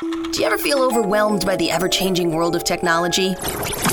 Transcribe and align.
Do 0.00 0.40
you 0.40 0.46
ever 0.46 0.58
feel 0.58 0.82
overwhelmed 0.82 1.46
by 1.46 1.54
the 1.54 1.70
ever 1.70 1.88
changing 1.88 2.34
world 2.34 2.56
of 2.56 2.64
technology? 2.64 3.36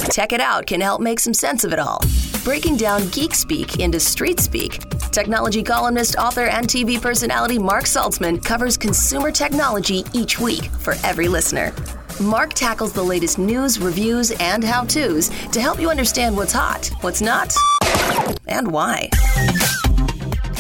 Tech 0.10 0.34
It 0.34 0.42
Out 0.42 0.66
can 0.66 0.82
help 0.82 1.00
make 1.00 1.20
some 1.20 1.36
sense 1.36 1.64
of 1.64 1.72
it 1.72 1.78
all. 1.78 2.02
Breaking 2.44 2.76
down 2.76 3.08
geek 3.10 3.36
speak 3.36 3.80
into 3.80 4.00
street 4.00 4.40
speak, 4.40 4.80
technology 5.12 5.62
columnist, 5.62 6.16
author, 6.16 6.48
and 6.48 6.66
TV 6.66 7.00
personality 7.00 7.60
Marc 7.60 7.84
Saltzman 7.84 8.44
covers 8.44 8.78
consumer 8.78 9.32
technology 9.32 10.04
each 10.12 10.40
week 10.40 10.66
for 10.80 10.96
every 11.04 11.28
listener. 11.28 11.72
Mark 12.20 12.54
tackles 12.54 12.94
the 12.94 13.04
latest 13.04 13.38
news, 13.38 13.78
reviews, 13.78 14.32
and 14.40 14.64
how 14.64 14.84
to's 14.84 15.30
to 15.52 15.62
help 15.62 15.80
you 15.80 15.92
understand 15.92 16.36
what's 16.36 16.54
hot, 16.54 16.90
what's 17.02 17.22
not, 17.22 17.54
and 18.48 18.72
why. 18.72 19.08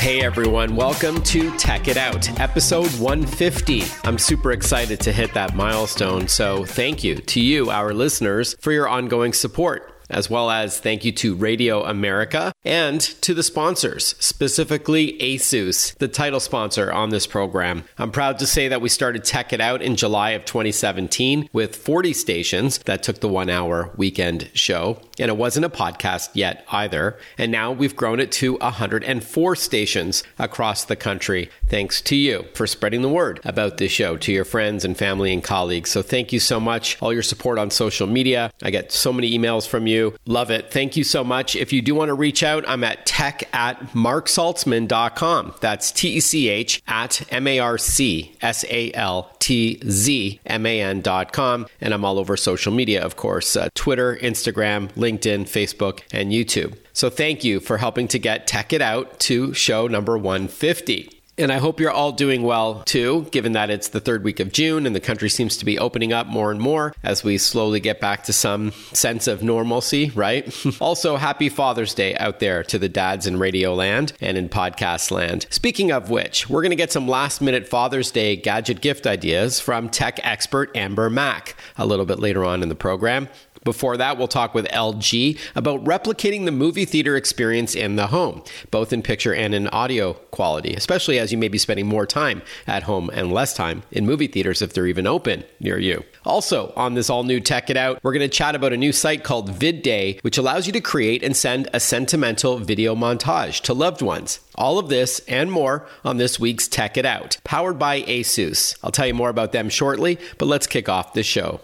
Hey 0.02 0.24
everyone, 0.24 0.76
welcome 0.76 1.22
to 1.26 1.56
Tech 1.60 1.88
It 1.88 1.96
Out, 1.96 2.28
episode 2.40 2.90
150. 3.00 3.84
I'm 4.04 4.18
super 4.18 4.52
excited 4.52 5.00
to 5.02 5.12
hit 5.12 5.32
that 5.36 5.54
milestone, 5.54 6.28
so 6.28 6.66
thank 6.66 7.04
you 7.04 7.18
to 7.18 7.40
you, 7.40 7.70
our 7.70 7.94
listeners, 7.94 8.56
for 8.62 8.72
your 8.72 8.90
ongoing 8.90 9.32
support 9.32 9.92
as 10.12 10.30
well 10.30 10.52
as 10.52 10.80
thank 10.80 11.06
you 11.06 11.12
to 11.12 11.36
Radio 11.36 11.84
America 11.86 12.51
and 12.64 13.00
to 13.00 13.34
the 13.34 13.44
sponsors, 13.44 14.16
specifically 14.20 15.18
Asus, 15.20 15.96
the 15.98 16.08
title 16.08 16.40
sponsor 16.40 16.92
on 16.92 17.10
this 17.10 17.28
program. 17.28 17.84
I'm 17.98 18.12
proud 18.12 18.40
to 18.40 18.48
say 18.48 18.68
that 18.68 18.82
we 18.82 18.90
started 18.90 19.24
Tech 19.24 19.54
It 19.54 19.62
Out 19.62 19.82
in 19.82 19.96
July 19.96 20.32
of 20.32 20.46
2017 20.46 21.50
with 21.54 21.76
40 21.76 22.14
stations 22.14 22.78
that 22.80 23.04
took 23.04 23.20
the 23.20 23.28
one 23.28 23.50
hour 23.50 23.92
weekend 23.98 24.50
show. 24.54 25.02
And 25.20 25.30
it 25.30 25.38
wasn't 25.38 25.66
a 25.66 25.70
podcast 25.70 26.30
yet 26.34 26.66
either. 26.72 27.18
And 27.38 27.52
now 27.52 27.72
we've 27.72 27.96
grown 27.96 28.20
it 28.20 28.32
to 28.34 28.58
104 28.58 29.56
stations 29.56 30.24
across 30.40 30.86
the 30.86 30.96
country. 30.96 31.50
Thanks 31.68 32.02
to 32.02 32.16
you 32.16 32.46
for 32.54 32.66
spreading 32.66 33.02
the 33.02 33.10
word 33.10 33.40
about 33.44 33.78
this 33.78 33.92
show 33.92 34.18
to 34.18 34.32
your 34.32 34.46
friends 34.46 34.84
and 34.84 34.98
family 34.98 35.34
and 35.34 35.44
colleagues. 35.44 35.92
So 35.92 36.02
thank 36.02 36.34
you 36.34 36.40
so 36.40 36.60
much. 36.60 37.00
All 37.02 37.14
your 37.14 37.24
support 37.24 37.60
on 37.60 37.70
social 37.70 38.08
media. 38.08 38.52
I 38.64 38.72
get 38.72 38.92
so 38.92 39.14
many 39.14 39.38
emails 39.38 39.68
from 39.68 39.88
you 39.88 40.16
Love 40.26 40.50
it. 40.52 40.72
Thank 40.72 40.96
you 40.96 41.04
so 41.04 41.24
much. 41.24 41.56
If 41.56 41.74
you 41.74 41.82
do 41.82 41.96
want 41.96 42.10
to 42.10 42.14
reach 42.14 42.42
out, 42.42 42.51
I'm 42.60 42.84
at 42.84 43.06
tech 43.06 43.44
at 43.54 43.80
marcsaltzman.com. 43.94 45.56
That's 45.62 45.92
T 45.92 46.10
E 46.10 46.20
C 46.20 46.50
H 46.50 46.82
at 46.88 47.32
M 47.32 47.48
A 47.48 47.60
R 47.60 47.78
C 47.78 48.36
S 48.42 48.66
A 48.70 48.92
L 48.94 49.36
T 49.40 49.80
Z 49.88 50.40
M 50.46 50.66
A 50.66 50.82
N.com. 50.82 51.68
And 51.80 51.94
I'm 51.94 52.04
all 52.04 52.20
over 52.20 52.36
social 52.36 52.74
media, 52.74 53.04
of 53.04 53.16
course 53.16 53.56
uh, 53.56 53.70
Twitter, 53.76 54.18
Instagram, 54.18 54.92
LinkedIn, 54.94 55.44
Facebook, 55.44 56.02
and 56.12 56.32
YouTube. 56.32 56.78
So 56.94 57.10
thank 57.10 57.44
you 57.44 57.60
for 57.60 57.78
helping 57.78 58.08
to 58.10 58.20
get 58.20 58.48
Tech 58.48 58.74
It 58.74 58.82
Out 58.82 59.20
to 59.22 59.54
show 59.54 59.88
number 59.88 60.18
150. 60.18 61.21
And 61.42 61.52
I 61.52 61.58
hope 61.58 61.80
you're 61.80 61.90
all 61.90 62.12
doing 62.12 62.44
well 62.44 62.84
too, 62.84 63.28
given 63.32 63.54
that 63.54 63.72
it's 63.72 63.90
the 63.90 64.00
third 64.00 64.24
week 64.24 64.40
of 64.40 64.52
June 64.52 64.86
and 64.86 64.96
the 64.96 65.00
country 65.00 65.28
seems 65.28 65.58
to 65.58 65.66
be 65.66 65.80
opening 65.80 66.14
up 66.14 66.28
more 66.28 66.52
and 66.52 66.62
more 66.62 66.94
as 67.02 67.24
we 67.24 67.40
slowly 67.40 67.80
get 67.80 68.00
back 68.00 68.24
to 68.26 68.34
some 68.34 68.72
sense 68.94 69.28
of 69.28 69.42
normalcy, 69.42 70.12
right? 70.12 70.56
also, 70.80 71.18
happy 71.18 71.50
Father's 71.50 71.96
Day 71.96 72.16
out 72.18 72.40
there 72.40 72.64
to 72.66 72.78
the 72.78 72.88
dads 72.88 73.26
in 73.26 73.40
radio 73.40 73.74
land 73.74 74.14
and 74.22 74.38
in 74.38 74.50
podcast 74.50 75.10
land. 75.10 75.48
Speaking 75.50 75.92
of 75.92 76.12
which, 76.12 76.48
we're 76.48 76.62
going 76.62 76.70
to 76.70 76.76
get 76.76 76.92
some 76.92 77.08
last 77.08 77.42
minute 77.42 77.68
Father's 77.68 78.12
Day 78.12 78.36
gadget 78.36 78.80
gift 78.80 79.08
ideas 79.08 79.60
from 79.60 79.90
tech 79.90 80.20
expert 80.24 80.70
Amber 80.78 81.10
Mac 81.10 81.56
a 81.76 81.88
little 81.88 82.06
bit 82.06 82.20
later 82.20 82.46
on 82.46 82.62
in 82.62 82.70
the 82.70 82.76
program. 82.76 83.28
Before 83.64 83.96
that, 83.98 84.18
we'll 84.18 84.28
talk 84.28 84.56
with 84.56 84.66
LG 84.70 85.38
about 85.56 85.84
replicating 85.84 86.46
the 86.46 86.52
movie 86.52 86.86
theater 86.86 87.16
experience 87.16 87.76
in 87.76 87.96
the 87.96 88.08
home, 88.08 88.44
both 88.72 88.92
in 88.92 89.04
picture 89.04 89.36
and 89.36 89.54
in 89.54 89.68
audio 89.68 90.14
quality, 90.14 90.74
especially 90.74 91.20
as 91.20 91.32
you 91.32 91.38
may 91.38 91.48
be 91.48 91.60
spending 91.60 91.86
more 91.86 92.08
time 92.08 92.42
at 92.66 92.84
home 92.84 93.12
and 93.14 93.32
less 93.32 93.54
time 93.54 93.84
in 93.92 94.06
movie 94.06 94.28
theaters 94.28 94.64
if 94.64 94.74
they're 94.74 94.88
even 94.88 95.06
open 95.06 95.44
near 95.60 95.78
you. 95.78 96.04
Also, 96.26 96.74
on 96.76 96.96
this 96.96 97.10
all 97.10 97.24
new 97.24 97.40
Tech 97.40 97.70
It 97.70 97.78
Out, 97.78 98.00
we're 98.04 98.14
going 98.14 98.28
to 98.28 98.36
chat 98.36 98.56
about 98.56 98.74
a 98.74 98.78
new 98.78 98.92
site 98.92 99.24
called 99.24 99.52
VidDay, 99.52 100.24
which 100.24 100.38
allows 100.40 100.66
you 100.66 100.74
to 100.74 100.82
create 100.82 101.24
and 101.24 101.38
send 101.38 101.70
a 101.74 101.80
sentimental 101.80 102.58
video 102.58 102.96
montage 102.96 103.62
to 103.62 103.74
loved 103.74 104.02
ones. 104.02 104.40
All 104.56 104.80
of 104.80 104.90
this 104.90 105.20
and 105.28 105.52
more 105.52 105.88
on 106.04 106.18
this 106.18 106.40
week's 106.40 106.68
Tech 106.68 106.98
It 106.98 107.06
Out, 107.06 107.38
powered 107.44 107.78
by 107.78 108.02
Asus. 108.02 108.78
I'll 108.84 108.92
tell 108.92 109.08
you 109.08 109.14
more 109.14 109.30
about 109.30 109.52
them 109.52 109.70
shortly, 109.70 110.18
but 110.38 110.48
let's 110.48 110.68
kick 110.68 110.90
off 110.90 111.14
the 111.14 111.24
show. 111.24 111.62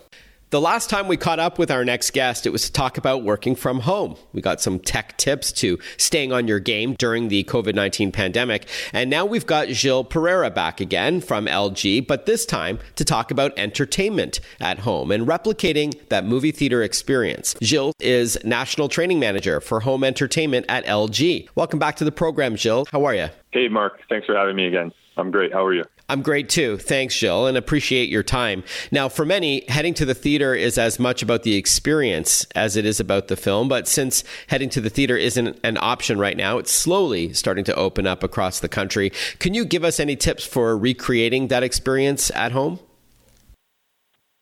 The 0.50 0.62
last 0.62 0.90
time 0.90 1.10
we 1.10 1.18
caught 1.18 1.40
up 1.40 1.60
with 1.60 1.70
our 1.70 1.84
next 1.84 2.12
guest, 2.12 2.46
it 2.46 2.52
was 2.52 2.64
to 2.68 2.72
talk 2.72 2.98
about 2.98 3.22
working 3.22 3.54
from 3.54 3.82
home. 3.82 4.16
We 4.32 4.42
got 4.42 4.62
some 4.62 4.80
tech 4.80 5.18
tips 5.18 5.52
to 5.54 5.78
staying 5.98 6.32
on 6.32 6.48
your 6.48 6.62
game 6.62 6.94
during 6.94 7.28
the 7.28 7.44
COVID 7.44 7.76
19 7.76 8.14
pandemic. 8.14 8.66
And 8.94 9.10
now 9.10 9.26
we've 9.26 9.46
got 9.46 9.68
Gilles 9.68 10.06
Pereira 10.06 10.50
back 10.50 10.80
again 10.80 11.20
from 11.20 11.48
LG, 11.48 12.08
but 12.08 12.28
this 12.28 12.46
time 12.46 12.80
to 12.96 13.04
talk 13.04 13.30
about 13.30 13.60
entertainment 13.60 14.40
at 14.62 14.80
home 14.80 15.12
and 15.12 15.28
replicating 15.28 16.00
that 16.08 16.24
movie 16.24 16.52
theater 16.52 16.82
experience. 16.82 17.58
Gilles 17.62 17.94
is 18.00 18.38
National 18.46 18.88
Training 18.88 19.20
Manager 19.20 19.60
for 19.60 19.82
Home 19.82 20.06
Entertainment 20.06 20.66
at 20.70 20.86
LG. 20.86 21.50
Welcome 21.56 21.78
back 21.78 21.98
to 21.98 22.06
the 22.06 22.12
program, 22.14 22.56
Gilles. 22.56 22.88
How 22.90 23.04
are 23.04 23.14
you? 23.14 23.28
Hey, 23.52 23.68
Mark. 23.68 24.00
Thanks 24.08 24.26
for 24.26 24.36
having 24.38 24.56
me 24.56 24.68
again. 24.68 24.94
I'm 25.18 25.30
great. 25.30 25.52
How 25.52 25.66
are 25.66 25.74
you? 25.74 25.84
I'm 26.10 26.22
great 26.22 26.48
too. 26.48 26.78
Thanks, 26.78 27.14
Gilles, 27.16 27.48
and 27.48 27.58
appreciate 27.58 28.08
your 28.08 28.24
time. 28.24 28.64
Now, 28.92 29.10
for 29.10 29.26
many, 29.26 29.66
heading 29.68 29.94
to 29.96 30.06
the 30.06 30.14
theater 30.14 30.56
is 30.56 30.78
as 30.78 31.00
much 31.00 31.22
about 31.22 31.44
the 31.44 31.56
experience 31.56 32.46
as 32.56 32.78
it 32.78 32.86
is 32.86 33.02
about 33.02 33.28
the 33.28 33.36
film. 33.36 33.68
But 33.68 33.90
since 33.90 34.24
heading 34.48 34.70
to 34.70 34.82
the 34.82 34.90
theater 34.90 35.18
isn't 35.18 35.60
an 35.66 35.78
option 35.82 36.18
right 36.18 36.38
now, 36.38 36.60
it's 36.60 36.72
slowly 36.72 37.34
starting 37.34 37.66
to 37.66 37.76
open 37.76 38.08
up 38.08 38.24
across 38.24 38.62
the 38.62 38.70
country. 38.70 39.12
Can 39.40 39.54
you 39.54 39.66
give 39.66 39.84
us 39.84 40.00
any 40.00 40.16
tips 40.16 40.46
for 40.46 40.78
recreating 40.78 41.50
that 41.50 41.64
experience 41.64 42.32
at 42.32 42.54
home? 42.54 42.80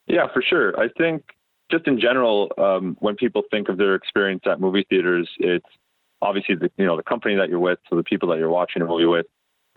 Yeah, 0.06 0.28
for 0.32 0.44
sure. 0.44 0.80
I 0.80 0.90
think 0.96 1.24
just 1.72 1.88
in 1.88 2.00
general, 2.00 2.52
um, 2.60 2.96
when 3.00 3.16
people 3.16 3.42
think 3.50 3.70
of 3.70 3.78
their 3.78 3.96
experience 3.96 4.44
at 4.46 4.60
movie 4.60 4.86
theaters, 4.88 5.28
it's 5.40 5.66
obviously 6.22 6.54
the 6.54 6.70
you 6.78 6.86
know 6.86 6.96
the 6.96 7.04
company 7.04 7.36
that 7.38 7.50
you're 7.50 7.60
with, 7.60 7.80
so 7.90 7.96
the 7.96 8.04
people 8.04 8.30
that 8.30 8.38
you're 8.38 8.52
watching 8.52 8.84
a 8.84 8.86
movie 8.86 9.06
with, 9.06 9.26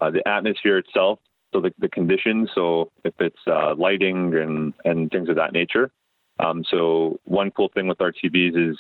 uh, 0.01 0.11
the 0.11 0.27
atmosphere 0.29 0.77
itself, 0.77 1.19
so 1.53 1.61
the, 1.61 1.73
the 1.79 1.89
conditions, 1.89 2.51
so 2.55 2.91
if 3.05 3.15
it's 3.21 3.39
uh, 3.47 3.75
lighting 3.75 4.35
and, 4.35 4.75
and 4.85 5.11
things 5.11 5.29
of 5.29 5.37
that 5.37 5.53
nature. 5.53 5.91
Um, 6.39 6.65
so 6.71 7.19
one 7.25 7.51
cool 7.51 7.71
thing 7.75 7.89
with 7.89 8.01
our 8.01 8.13
TVs 8.13 8.71
is 8.71 8.79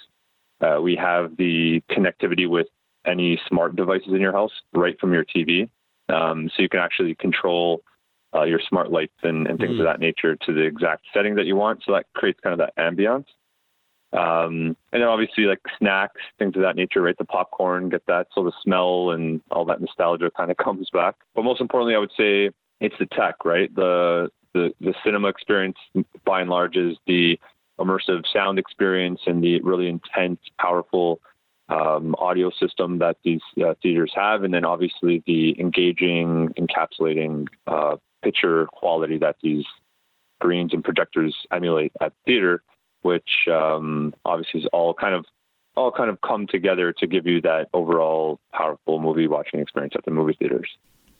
uh, 0.61 0.81
we 0.81 0.97
have 0.97 1.37
the 1.37 1.83
connectivity 1.91 2.49
with 2.49 2.67
any 3.07 3.41
smart 3.49 3.77
devices 3.77 4.09
in 4.09 4.21
your 4.21 4.33
house 4.33 4.53
right 4.73 4.99
from 5.01 5.12
your 5.12 5.25
TV. 5.25 5.69
Um, 6.09 6.51
so 6.55 6.62
you 6.62 6.69
can 6.69 6.81
actually 6.81 7.15
control 7.15 7.83
uh, 8.34 8.45
your 8.45 8.61
smart 8.69 8.91
lights 8.91 9.15
and, 9.23 9.47
and 9.47 9.59
things 9.59 9.77
mm. 9.77 9.81
of 9.81 9.87
that 9.87 10.01
nature 10.01 10.37
to 10.37 10.53
the 10.53 10.62
exact 10.62 11.05
setting 11.15 11.34
that 11.37 11.47
you 11.47 11.57
want. 11.57 11.83
So 11.84 11.93
that 11.93 12.07
creates 12.15 12.39
kind 12.41 12.53
of 12.53 12.59
that 12.59 12.77
ambiance. 12.77 13.27
Um, 14.13 14.77
and 14.93 15.03
then 15.03 15.09
obviously 15.09 15.45
like 15.45 15.61
snacks, 15.79 16.21
things 16.39 16.57
of 16.57 16.63
that 16.63 16.77
nature, 16.77 17.03
right? 17.03 17.17
The 17.19 17.25
popcorn, 17.25 17.91
get 17.91 18.07
that 18.07 18.29
so 18.35 18.43
the 18.43 18.53
smell 18.63 19.11
and 19.11 19.41
all 19.51 19.65
that 19.67 19.81
nostalgia 19.81 20.31
kind 20.35 20.51
of 20.51 20.57
comes 20.65 20.89
back. 20.91 21.17
But 21.35 21.43
most 21.43 21.61
importantly, 21.61 21.95
I 21.95 21.99
would 21.99 22.13
say 22.17 22.51
it's 22.81 22.95
the 22.99 23.07
tech, 23.07 23.45
right? 23.45 23.75
The 23.75 24.31
the 24.55 24.73
the 24.81 24.95
cinema 25.05 25.29
experience 25.29 25.77
by 26.25 26.41
and 26.41 26.51
large 26.51 26.77
is 26.77 26.97
the 27.07 27.39
immersive 27.79 28.25
sound 28.33 28.59
experience 28.59 29.21
and 29.27 29.43
the 29.43 29.61
really 29.61 29.89
intense, 29.89 30.41
powerful 30.59 31.21
um, 31.69 32.15
audio 32.19 32.51
system 32.51 32.99
that 32.99 33.19
these 33.25 33.43
uh, 33.65 33.75
theaters 33.83 34.11
have, 34.15 34.43
and 34.43 34.55
then 34.55 34.65
obviously 34.65 35.23
the 35.27 35.59
engaging, 35.61 36.49
encapsulating 36.59 37.47
uh, 37.67 37.97
picture 38.23 38.67
quality 38.73 39.19
that 39.19 39.37
these 39.43 39.65
screens 40.41 40.73
and 40.73 40.83
projectors 40.83 41.37
emulate 41.53 41.93
at 42.01 42.13
theater 42.25 42.63
which 43.03 43.47
um, 43.50 44.14
obviously 44.25 44.60
is 44.60 44.66
all 44.72 44.94
kind 44.94 45.14
of 45.14 45.25
all 45.76 45.92
kind 45.92 46.10
of 46.10 46.20
come 46.20 46.47
together 46.47 46.92
to 46.92 47.06
give 47.06 47.26
you 47.26 47.41
that 47.41 47.69
overall 47.72 48.41
powerful 48.53 48.98
movie 48.98 49.28
watching 49.28 49.60
experience 49.60 49.94
at 49.97 50.04
the 50.04 50.10
movie 50.10 50.36
theaters. 50.38 50.69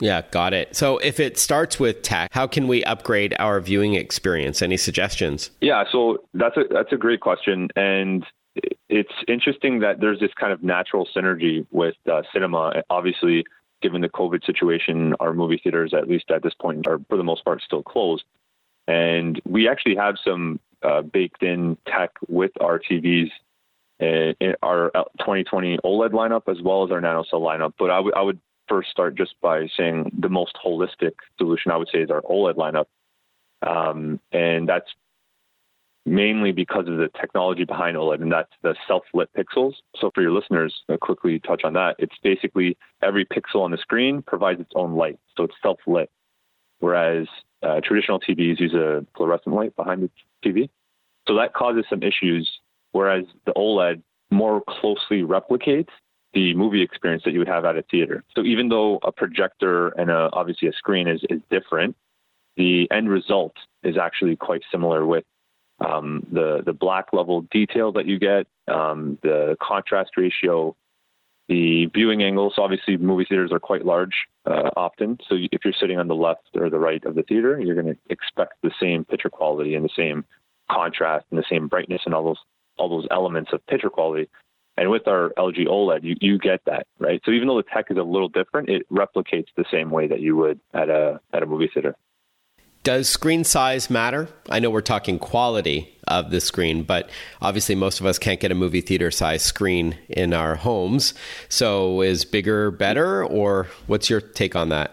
Yeah, 0.01 0.23
got 0.31 0.53
it. 0.53 0.77
So 0.77 0.99
if 0.99 1.19
it 1.19 1.39
starts 1.39 1.81
with 1.81 2.03
tech, 2.03 2.33
how 2.33 2.47
can 2.47 2.69
we 2.69 2.85
upgrade 2.85 3.35
our 3.39 3.61
viewing 3.61 3.95
experience? 3.95 4.63
Any 4.63 4.77
suggestions? 4.77 5.51
Yeah, 5.61 5.85
so 5.91 6.19
that's 6.35 6.57
a 6.57 6.65
that's 6.71 6.93
a 6.93 6.97
great 6.97 7.21
question 7.21 7.69
and 7.77 8.25
it's 8.89 9.13
interesting 9.27 9.81
that 9.81 10.01
there's 10.01 10.21
this 10.21 10.33
kind 10.39 10.53
of 10.53 10.63
natural 10.63 11.09
synergy 11.15 11.67
with 11.71 11.95
uh, 12.11 12.23
cinema. 12.33 12.83
Obviously, 12.91 13.45
given 13.83 14.01
the 14.01 14.09
COVID 14.09 14.45
situation, 14.45 15.15
our 15.21 15.33
movie 15.33 15.61
theaters, 15.63 15.95
at 15.95 16.09
least 16.09 16.31
at 16.31 16.43
this 16.43 16.55
point, 16.55 16.87
are 16.87 16.99
for 17.09 17.17
the 17.17 17.25
most 17.25 17.45
part 17.45 17.63
still 17.63 17.83
closed. 17.83 18.25
And 18.87 19.41
we 19.45 19.69
actually 19.69 19.97
have 19.97 20.17
some 20.25 20.61
uh, 20.83 21.03
baked 21.03 21.43
in 21.43 21.77
tech 21.87 22.11
with 22.29 22.53
our 22.61 22.79
TVs 22.79 23.31
in, 24.01 24.35
in 24.41 24.55
our 24.63 24.91
2020 25.19 25.79
OLED 25.85 26.11
lineup 26.11 26.43
as 26.49 26.63
well 26.63 26.85
as 26.85 26.91
our 26.91 27.01
NanoCell 27.01 27.41
lineup. 27.41 27.75
But 27.79 27.91
I, 27.91 27.97
w- 27.97 28.15
I 28.17 28.23
would 28.23 28.41
first 28.69 28.91
start 28.91 29.17
just 29.17 29.35
by 29.41 29.67
saying 29.77 30.13
the 30.19 30.29
most 30.29 30.57
holistic 30.65 31.13
solution 31.39 31.73
I 31.73 31.77
would 31.77 31.89
say 31.93 32.01
is 32.01 32.11
our 32.11 32.23
OLED 32.23 32.57
lineup, 32.57 32.87
um, 33.67 34.21
and 34.33 34.69
that's 34.69 34.89
mainly 36.07 36.53
because 36.53 36.89
of 36.89 36.97
the 36.97 37.09
technology 37.21 37.65
behind 37.65 37.97
OLED, 37.97 38.23
and 38.23 38.33
that's 38.33 38.53
the 38.63 38.75
self-lit 38.87 39.31
pixels. 39.37 39.75
So 40.01 40.11
for 40.15 40.23
your 40.23 40.33
listeners, 40.33 40.75
I'll 40.89 40.97
quickly 40.99 41.39
touch 41.41 41.63
on 41.65 41.75
that. 41.75 41.97
It's 41.99 42.17
basically 42.23 42.77
every 43.03 43.27
pixel 43.27 43.63
on 43.63 43.71
the 43.73 43.79
screen 43.79 44.23
provides 44.23 44.61
its 44.61 44.73
own 44.75 44.95
light, 44.95 45.19
so 45.37 45.45
it's 45.45 45.55
self-lit. 45.63 46.11
whereas 46.81 47.27
uh, 47.63 47.81
traditional 47.83 48.21
TVs 48.21 48.61
use 48.61 48.75
a 48.75 49.05
fluorescent 49.17 49.55
light 49.55 49.75
behind 49.77 50.03
the 50.03 50.11
TV. 50.45 50.69
So 51.27 51.35
that 51.37 51.53
causes 51.53 51.85
some 51.91 52.03
issues, 52.03 52.51
whereas 52.93 53.25
the 53.45 53.53
OLED 53.53 54.03
more 54.31 54.63
closely 54.67 55.23
replicates 55.23 55.89
the 56.35 56.55
movie 56.55 56.83
experience 56.83 57.23
that 57.25 57.33
you 57.33 57.39
would 57.39 57.49
have 57.49 57.65
at 57.65 57.77
a 57.77 57.83
theater. 57.91 58.23
So 58.35 58.43
even 58.43 58.69
though 58.69 58.99
a 59.03 59.13
projector 59.13 59.89
and 59.89 60.11
a, 60.11 60.29
obviously 60.33 60.69
a 60.69 60.73
screen 60.73 61.09
is, 61.09 61.23
is 61.31 61.41
different, 61.51 61.97
the 62.57 62.89
end 62.91 63.09
result 63.09 63.55
is 63.83 63.97
actually 63.97 64.37
quite 64.37 64.63
similar 64.71 65.07
with 65.07 65.25
um, 65.81 66.27
the 66.33 66.63
the 66.67 66.73
black 66.73 67.13
level 67.13 67.43
detail 67.53 67.93
that 67.93 68.07
you 68.07 68.19
get, 68.19 68.47
um, 68.67 69.17
the 69.23 69.57
contrast 69.63 70.17
ratio, 70.17 70.75
the 71.49 71.87
viewing 71.87 72.23
angle. 72.23 72.53
So 72.55 72.63
obviously, 72.63 72.97
movie 72.97 73.27
theaters 73.29 73.53
are 73.53 73.61
quite 73.61 73.87
large 73.87 74.27
uh, 74.49 74.71
often. 74.77 75.19
So 75.29 75.37
if 75.37 75.65
you're 75.65 75.75
sitting 75.79 75.99
on 75.99 76.09
the 76.09 76.15
left 76.15 76.49
or 76.55 76.71
the 76.71 76.79
right 76.79 77.05
of 77.05 77.15
the 77.15 77.23
theater, 77.23 77.61
you're 77.61 77.81
going 77.81 77.95
to 77.95 78.01
expect 78.11 78.55
the 78.63 78.71
same 78.81 79.05
picture 79.05 79.31
quality 79.31 79.75
and 79.75 79.85
the 79.85 79.91
same 79.95 80.25
contrast 80.71 81.27
and 81.31 81.39
the 81.39 81.45
same 81.51 81.69
brightness 81.69 82.03
and 82.05 82.15
all 82.15 82.25
those 82.25 82.39
all 82.79 82.89
those 82.89 83.09
elements 83.11 83.51
of 83.53 83.67
picture 83.67 83.91
quality. 83.91 84.29
And 84.77 84.91
with 84.91 85.09
our 85.09 85.33
LG 85.37 85.67
OLED, 85.67 86.05
you, 86.05 86.15
you 86.21 86.39
get 86.39 86.61
that, 86.67 86.87
right? 87.01 87.21
So 87.25 87.33
even 87.33 87.49
though 87.49 87.57
the 87.57 87.65
tech 87.65 87.87
is 87.91 87.97
a 87.97 88.03
little 88.03 88.29
different, 88.29 88.69
it 88.69 88.89
replicates 88.89 89.49
the 89.57 89.65
same 89.73 89.91
way 89.91 90.07
that 90.07 90.21
you 90.21 90.37
would 90.37 90.61
at 90.73 90.89
a 90.89 91.21
at 91.33 91.43
a 91.43 91.47
movie 91.47 91.71
theater. 91.73 91.97
Does 92.85 93.09
screen 93.09 93.45
size 93.45 93.91
matter? 93.91 94.29
I 94.49 94.61
know 94.61 94.71
we're 94.71 94.81
talking 94.81 95.19
quality 95.19 95.98
of 96.09 96.31
the 96.31 96.41
screen, 96.41 96.83
but 96.83 97.09
obviously 97.41 97.75
most 97.75 98.01
of 98.01 98.07
us 98.07 98.19
can't 98.19 98.41
get 98.41 98.51
a 98.51 98.55
movie 98.55 98.81
theater 98.81 99.11
size 99.11 99.43
screen 99.43 99.97
in 100.09 100.33
our 100.33 100.57
homes. 100.57 101.15
So 101.49 102.03
is 102.03 102.25
bigger 102.25 102.71
better, 102.71 103.25
or 103.25 103.69
what's 103.87 104.11
your 104.11 104.21
take 104.21 104.57
on 104.57 104.69
that? 104.71 104.93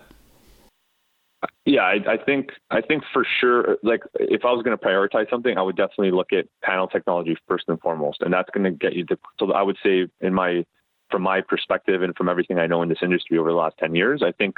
Yeah, 1.66 1.82
I, 1.82 2.14
I 2.14 2.18
think 2.18 2.52
I 2.70 2.82
think 2.82 3.04
for 3.12 3.26
sure. 3.40 3.78
Like, 3.82 4.04
if 4.20 4.46
I 4.46 4.52
was 4.52 4.64
going 4.64 4.78
to 4.78 4.84
prioritize 4.84 5.30
something, 5.30 5.58
I 5.58 5.62
would 5.62 5.76
definitely 5.76 6.12
look 6.12 6.32
at 6.32 6.46
panel 6.64 6.88
technology 6.88 7.36
first 7.48 7.66
and 7.68 7.80
foremost, 7.80 8.22
and 8.22 8.32
that's 8.32 8.50
going 8.52 8.66
to 8.66 8.72
get 8.72 8.94
you 8.94 9.04
to. 9.06 9.18
So 9.40 9.52
I 9.52 9.62
would 9.64 9.78
say, 9.84 10.08
in 10.22 10.34
my 10.34 10.66
from 11.12 11.22
my 11.24 11.42
perspective 11.42 12.02
and 12.02 12.16
from 12.16 12.30
everything 12.30 12.60
I 12.60 12.68
know 12.68 12.82
in 12.82 12.90
this 12.90 13.00
industry 13.02 13.38
over 13.38 13.50
the 13.50 13.58
last 13.58 13.78
ten 13.80 13.96
years, 13.96 14.22
I 14.24 14.32
think 14.32 14.58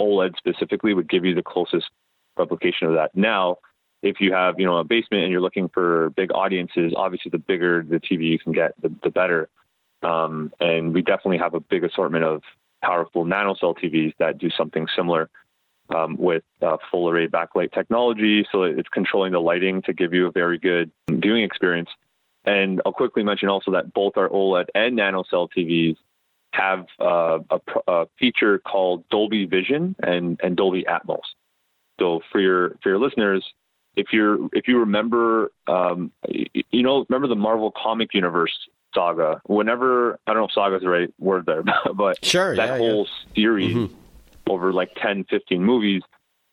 OLED 0.00 0.36
specifically 0.36 0.94
would 0.94 1.08
give 1.08 1.24
you 1.24 1.34
the 1.34 1.42
closest 1.42 1.90
replication 2.36 2.86
of 2.86 2.94
that. 2.94 3.14
Now, 3.14 3.58
if 4.02 4.20
you 4.20 4.32
have 4.32 4.58
you 4.58 4.66
know 4.66 4.78
a 4.78 4.84
basement 4.84 5.24
and 5.24 5.32
you're 5.32 5.40
looking 5.40 5.68
for 5.68 6.10
big 6.10 6.32
audiences, 6.32 6.92
obviously 6.96 7.30
the 7.30 7.38
bigger 7.38 7.84
the 7.88 8.00
TV 8.00 8.30
you 8.30 8.38
can 8.38 8.52
get, 8.52 8.80
the, 8.80 8.92
the 9.02 9.10
better. 9.10 9.48
Um, 10.02 10.52
and 10.58 10.92
we 10.92 11.02
definitely 11.02 11.38
have 11.38 11.54
a 11.54 11.60
big 11.60 11.84
assortment 11.84 12.24
of 12.24 12.42
powerful 12.82 13.24
nanocell 13.24 13.76
TVs 13.78 14.14
that 14.18 14.38
do 14.38 14.50
something 14.50 14.88
similar 14.96 15.30
um, 15.94 16.16
with 16.18 16.42
uh, 16.60 16.76
full 16.90 17.08
array 17.08 17.28
backlight 17.28 17.72
technology. 17.72 18.46
So 18.50 18.64
it's 18.64 18.88
controlling 18.88 19.32
the 19.32 19.40
lighting 19.40 19.82
to 19.82 19.92
give 19.92 20.12
you 20.12 20.26
a 20.26 20.32
very 20.32 20.58
good 20.58 20.90
viewing 21.08 21.44
experience. 21.44 21.90
And 22.44 22.82
I'll 22.84 22.92
quickly 22.92 23.22
mention 23.22 23.48
also 23.48 23.70
that 23.72 23.94
both 23.94 24.16
our 24.16 24.28
OLED 24.28 24.66
and 24.74 24.98
nanocell 24.98 25.48
TVs 25.56 25.96
have 26.52 26.86
uh, 27.00 27.38
a, 27.50 27.60
a, 27.86 28.06
feature 28.18 28.58
called 28.58 29.08
Dolby 29.08 29.46
Vision 29.46 29.94
and, 30.02 30.38
and 30.42 30.56
Dolby 30.56 30.84
Atmos. 30.88 31.20
So 32.00 32.20
for 32.30 32.40
your 32.40 32.76
for 32.82 32.90
your 32.90 32.98
listeners, 32.98 33.44
if 33.96 34.06
you're 34.12 34.48
if 34.52 34.68
you 34.68 34.78
remember, 34.78 35.52
um, 35.66 36.12
you 36.28 36.82
know, 36.82 37.04
remember 37.08 37.28
the 37.28 37.36
Marvel 37.36 37.70
comic 37.70 38.14
universe 38.14 38.52
saga. 38.94 39.40
Whenever 39.46 40.18
I 40.26 40.32
don't 40.32 40.42
know 40.42 40.44
if 40.46 40.52
saga 40.52 40.76
is 40.76 40.82
the 40.82 40.88
right 40.88 41.12
word 41.18 41.46
there, 41.46 41.62
but 41.94 42.24
sure, 42.24 42.56
that 42.56 42.68
yeah, 42.68 42.78
whole 42.78 43.06
yeah. 43.06 43.34
series 43.34 43.76
mm-hmm. 43.76 43.94
over 44.50 44.72
like 44.72 44.94
10, 45.00 45.24
15 45.24 45.64
movies. 45.64 46.02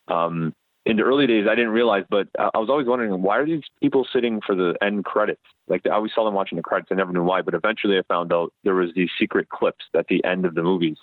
Um, 0.07 0.53
in 0.85 0.97
the 0.97 1.03
early 1.03 1.27
days, 1.27 1.45
I 1.47 1.55
didn't 1.55 1.71
realize, 1.71 2.05
but 2.09 2.27
I 2.37 2.57
was 2.57 2.69
always 2.69 2.87
wondering 2.87 3.21
why 3.21 3.37
are 3.37 3.45
these 3.45 3.61
people 3.81 4.07
sitting 4.11 4.41
for 4.45 4.55
the 4.55 4.75
end 4.81 5.05
credits? 5.05 5.41
Like 5.67 5.85
I 5.85 5.91
always 5.91 6.11
saw 6.15 6.25
them 6.25 6.33
watching 6.33 6.55
the 6.55 6.63
credits. 6.63 6.89
I 6.91 6.95
never 6.95 7.11
knew 7.11 7.23
why, 7.23 7.41
but 7.41 7.53
eventually 7.53 7.97
I 7.97 8.01
found 8.07 8.33
out 8.33 8.53
there 8.63 8.73
was 8.73 8.91
these 8.95 9.09
secret 9.19 9.49
clips 9.49 9.85
at 9.93 10.07
the 10.07 10.23
end 10.23 10.45
of 10.45 10.55
the 10.55 10.63
movies. 10.63 10.97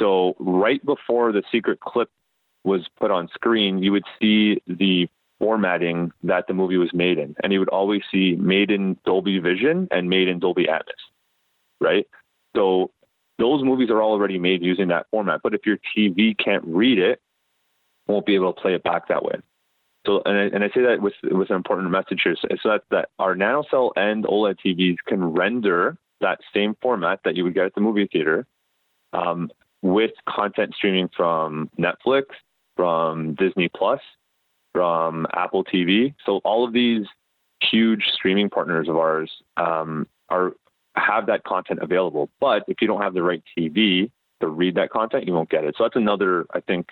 So 0.00 0.36
right 0.38 0.84
before 0.84 1.32
the 1.32 1.42
secret 1.52 1.80
clip 1.80 2.08
was 2.64 2.86
put 2.98 3.10
on 3.10 3.28
screen, 3.34 3.82
you 3.82 3.92
would 3.92 4.04
see 4.20 4.62
the 4.66 5.08
formatting 5.38 6.12
that 6.24 6.46
the 6.48 6.54
movie 6.54 6.76
was 6.76 6.92
made 6.92 7.18
in. 7.18 7.36
And 7.42 7.52
you 7.52 7.60
would 7.60 7.68
always 7.68 8.02
see 8.10 8.34
made 8.36 8.70
in 8.70 8.96
Dolby 9.04 9.38
Vision 9.38 9.88
and 9.90 10.08
made 10.08 10.28
in 10.28 10.38
Dolby 10.38 10.66
Atmos, 10.66 10.82
right? 11.80 12.06
So 12.56 12.90
those 13.38 13.62
movies 13.62 13.90
are 13.90 14.02
already 14.02 14.38
made 14.38 14.62
using 14.62 14.88
that 14.88 15.06
format. 15.10 15.40
But 15.42 15.54
if 15.54 15.64
your 15.64 15.78
TV 15.96 16.36
can't 16.36 16.64
read 16.66 16.98
it, 16.98 17.20
won't 18.06 18.26
be 18.26 18.34
able 18.34 18.52
to 18.52 18.60
play 18.60 18.74
it 18.74 18.82
back 18.82 19.08
that 19.08 19.22
way. 19.22 19.36
So, 20.06 20.22
and 20.24 20.38
I, 20.38 20.42
and 20.54 20.64
I 20.64 20.68
say 20.68 20.82
that 20.82 21.02
with 21.02 21.14
with 21.22 21.50
an 21.50 21.56
important 21.56 21.90
message 21.90 22.20
here, 22.24 22.36
so, 22.40 22.48
so 22.62 22.68
that 22.70 22.82
that 22.90 23.08
our 23.18 23.34
nanocell 23.34 23.92
and 23.94 24.24
OLED 24.24 24.56
TVs 24.64 24.96
can 25.06 25.22
render 25.22 25.98
that 26.20 26.40
same 26.54 26.76
format 26.80 27.20
that 27.24 27.36
you 27.36 27.44
would 27.44 27.54
get 27.54 27.66
at 27.66 27.74
the 27.74 27.80
movie 27.80 28.08
theater, 28.10 28.46
um, 29.12 29.50
with 29.82 30.12
content 30.28 30.74
streaming 30.74 31.10
from 31.14 31.68
Netflix, 31.78 32.24
from 32.76 33.34
Disney 33.34 33.68
Plus, 33.68 34.00
from 34.72 35.26
Apple 35.32 35.64
TV. 35.64 36.14
So 36.24 36.40
all 36.44 36.64
of 36.64 36.72
these 36.72 37.06
huge 37.60 38.04
streaming 38.12 38.50
partners 38.50 38.88
of 38.88 38.96
ours 38.96 39.30
um, 39.56 40.06
are 40.28 40.52
have 40.96 41.26
that 41.26 41.44
content 41.44 41.80
available. 41.82 42.30
But 42.40 42.64
if 42.68 42.80
you 42.80 42.88
don't 42.88 43.02
have 43.02 43.14
the 43.14 43.22
right 43.22 43.42
TV 43.56 44.10
to 44.40 44.48
read 44.48 44.74
that 44.76 44.90
content, 44.90 45.26
you 45.26 45.32
won't 45.32 45.50
get 45.50 45.64
it. 45.64 45.74
So 45.78 45.84
that's 45.84 45.96
another, 45.96 46.46
I 46.52 46.60
think, 46.60 46.88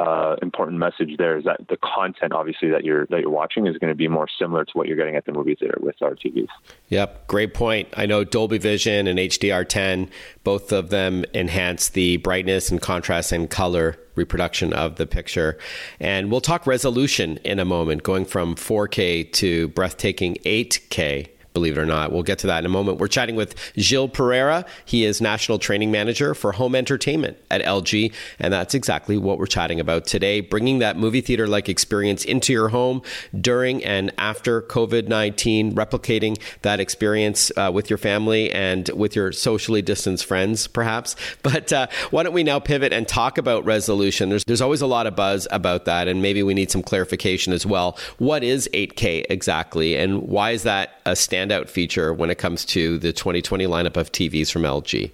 uh, 0.00 0.36
important 0.40 0.78
message 0.78 1.16
there 1.18 1.36
is 1.36 1.44
that 1.44 1.60
the 1.68 1.76
content 1.76 2.32
obviously 2.32 2.70
that 2.70 2.84
you're 2.84 3.04
that 3.06 3.20
you're 3.20 3.30
watching 3.30 3.66
is 3.66 3.76
going 3.76 3.90
to 3.90 3.94
be 3.94 4.08
more 4.08 4.26
similar 4.38 4.64
to 4.64 4.72
what 4.72 4.88
you're 4.88 4.96
getting 4.96 5.14
at 5.14 5.26
the 5.26 5.32
movie 5.32 5.54
theater 5.54 5.76
with 5.80 6.00
our 6.00 6.14
TVs. 6.14 6.48
Yep, 6.88 7.26
great 7.26 7.52
point. 7.52 7.88
I 7.96 8.06
know 8.06 8.24
Dolby 8.24 8.56
Vision 8.56 9.06
and 9.06 9.18
HDR10, 9.18 10.08
both 10.42 10.72
of 10.72 10.88
them 10.88 11.26
enhance 11.34 11.90
the 11.90 12.16
brightness 12.18 12.70
and 12.70 12.80
contrast 12.80 13.30
and 13.30 13.50
color 13.50 13.98
reproduction 14.14 14.72
of 14.72 14.96
the 14.96 15.06
picture. 15.06 15.58
And 15.98 16.30
we'll 16.30 16.40
talk 16.40 16.66
resolution 16.66 17.36
in 17.38 17.58
a 17.58 17.64
moment, 17.66 18.02
going 18.02 18.24
from 18.24 18.54
4K 18.54 19.30
to 19.34 19.68
breathtaking 19.68 20.36
8K 20.46 21.28
believe 21.52 21.76
it 21.76 21.80
or 21.80 21.86
not. 21.86 22.12
We'll 22.12 22.22
get 22.22 22.38
to 22.40 22.46
that 22.46 22.60
in 22.60 22.66
a 22.66 22.70
moment. 22.70 22.98
We're 22.98 23.08
chatting 23.08 23.34
with 23.34 23.54
Gilles 23.76 24.08
Pereira. 24.08 24.64
He 24.84 25.04
is 25.04 25.20
National 25.20 25.58
Training 25.58 25.90
Manager 25.90 26.34
for 26.34 26.52
Home 26.52 26.74
Entertainment 26.74 27.38
at 27.50 27.62
LG, 27.62 28.12
and 28.38 28.52
that's 28.52 28.74
exactly 28.74 29.18
what 29.18 29.38
we're 29.38 29.46
chatting 29.46 29.80
about 29.80 30.06
today 30.06 30.40
bringing 30.40 30.78
that 30.78 30.96
movie 30.96 31.20
theater 31.20 31.46
like 31.46 31.68
experience 31.68 32.24
into 32.24 32.52
your 32.52 32.68
home 32.68 33.02
during 33.40 33.84
and 33.84 34.12
after 34.18 34.62
COVID 34.62 35.08
19, 35.08 35.74
replicating 35.74 36.40
that 36.62 36.78
experience 36.78 37.50
uh, 37.56 37.70
with 37.72 37.90
your 37.90 37.98
family 37.98 38.50
and 38.52 38.88
with 38.90 39.16
your 39.16 39.32
socially 39.32 39.82
distanced 39.82 40.26
friends, 40.26 40.66
perhaps. 40.66 41.16
But 41.42 41.72
uh, 41.72 41.86
why 42.10 42.22
don't 42.22 42.34
we 42.34 42.44
now 42.44 42.60
pivot 42.60 42.92
and 42.92 43.08
talk 43.08 43.38
about 43.38 43.64
resolution? 43.64 44.28
There's, 44.28 44.44
there's 44.44 44.60
always 44.60 44.82
a 44.82 44.86
lot 44.86 45.06
of 45.06 45.16
buzz 45.16 45.48
about 45.50 45.86
that, 45.86 46.06
and 46.06 46.22
maybe 46.22 46.42
we 46.42 46.54
need 46.54 46.70
some 46.70 46.82
clarification 46.82 47.52
as 47.52 47.64
well. 47.64 47.98
What 48.18 48.44
is 48.44 48.68
8K 48.72 49.24
exactly, 49.30 49.96
and 49.96 50.22
why 50.22 50.50
is 50.50 50.62
that 50.64 51.00
a 51.06 51.16
standard? 51.16 51.39
Standout 51.40 51.68
feature 51.68 52.12
when 52.12 52.30
it 52.30 52.38
comes 52.38 52.64
to 52.66 52.98
the 52.98 53.12
2020 53.12 53.66
lineup 53.66 53.96
of 53.96 54.12
TVs 54.12 54.50
from 54.50 54.62
LG? 54.62 55.10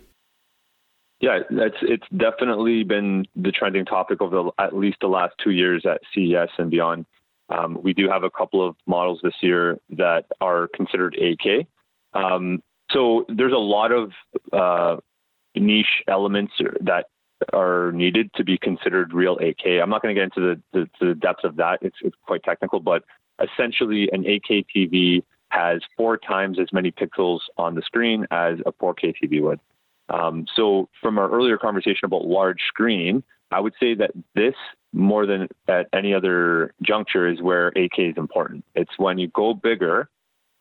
Yeah, 1.21 1.41
it's 1.51 1.77
it's 1.81 2.07
definitely 2.15 2.85
been 2.85 3.25
the 3.35 3.51
trending 3.51 3.87
topic 3.87 4.21
over 4.21 4.37
the, 4.37 4.51
at 4.63 4.77
least 4.77 4.99
the 5.01 5.07
last 5.07 5.35
two 5.43 5.51
years 5.51 5.87
at 5.87 6.01
CES 6.15 6.51
and 6.59 6.71
beyond. 6.71 7.07
Um, 7.49 7.79
we 7.83 7.95
do 7.95 8.09
have 8.09 8.23
a 8.23 8.31
couple 8.31 8.67
of 8.67 8.77
models 8.87 9.21
this 9.23 9.35
year 9.41 9.79
that 9.91 10.27
are 10.41 10.69
considered 10.75 11.17
8K. 11.19 11.67
Um, 12.13 12.63
so 12.91 13.25
there's 13.29 13.53
a 13.53 13.57
lot 13.57 13.93
of 13.93 14.11
uh, 14.53 14.97
niche 15.55 16.03
elements 16.09 16.53
that 16.81 17.07
are 17.53 17.93
needed 17.93 18.31
to 18.35 18.45
be 18.45 18.59
considered 18.59 19.15
real 19.15 19.37
8K. 19.39 19.81
I'm 19.81 19.89
not 19.89 20.03
going 20.03 20.15
to 20.15 20.21
get 20.21 20.25
into 20.37 20.57
the, 20.73 20.89
the, 21.01 21.07
the 21.07 21.15
depths 21.15 21.45
of 21.45 21.57
that. 21.57 21.79
It's, 21.83 21.97
it's 22.03 22.17
quite 22.27 22.43
technical, 22.43 22.81
but 22.81 23.05
essentially 23.41 24.09
an 24.13 24.25
8K 24.25 24.67
TV 24.75 25.23
has 25.49 25.81
four 25.97 26.17
times 26.17 26.59
as 26.59 26.73
many 26.73 26.91
pixels 26.91 27.41
on 27.57 27.75
the 27.75 27.83
screen 27.83 28.27
as 28.31 28.59
a 28.67 28.73
4K 28.73 29.15
TV 29.23 29.43
would. 29.43 29.61
Um, 30.09 30.47
so, 30.55 30.89
from 31.01 31.19
our 31.19 31.31
earlier 31.31 31.59
conversation 31.59 32.05
about 32.05 32.25
large 32.25 32.61
screen, 32.69 33.25
I 33.51 33.61
would 33.61 33.75
say 33.81 33.95
that 33.95 34.11
this, 34.35 34.55
more 34.93 35.27
than 35.27 35.49
at 35.69 35.89
any 35.93 36.15
other 36.15 36.75
juncture, 36.83 37.29
is 37.29 37.43
where 37.43 37.73
8K 37.73 38.11
is 38.11 38.17
important. 38.17 38.65
It's 38.75 38.93
when 38.99 39.19
you 39.19 39.29
go 39.29 39.53
bigger, 39.53 40.09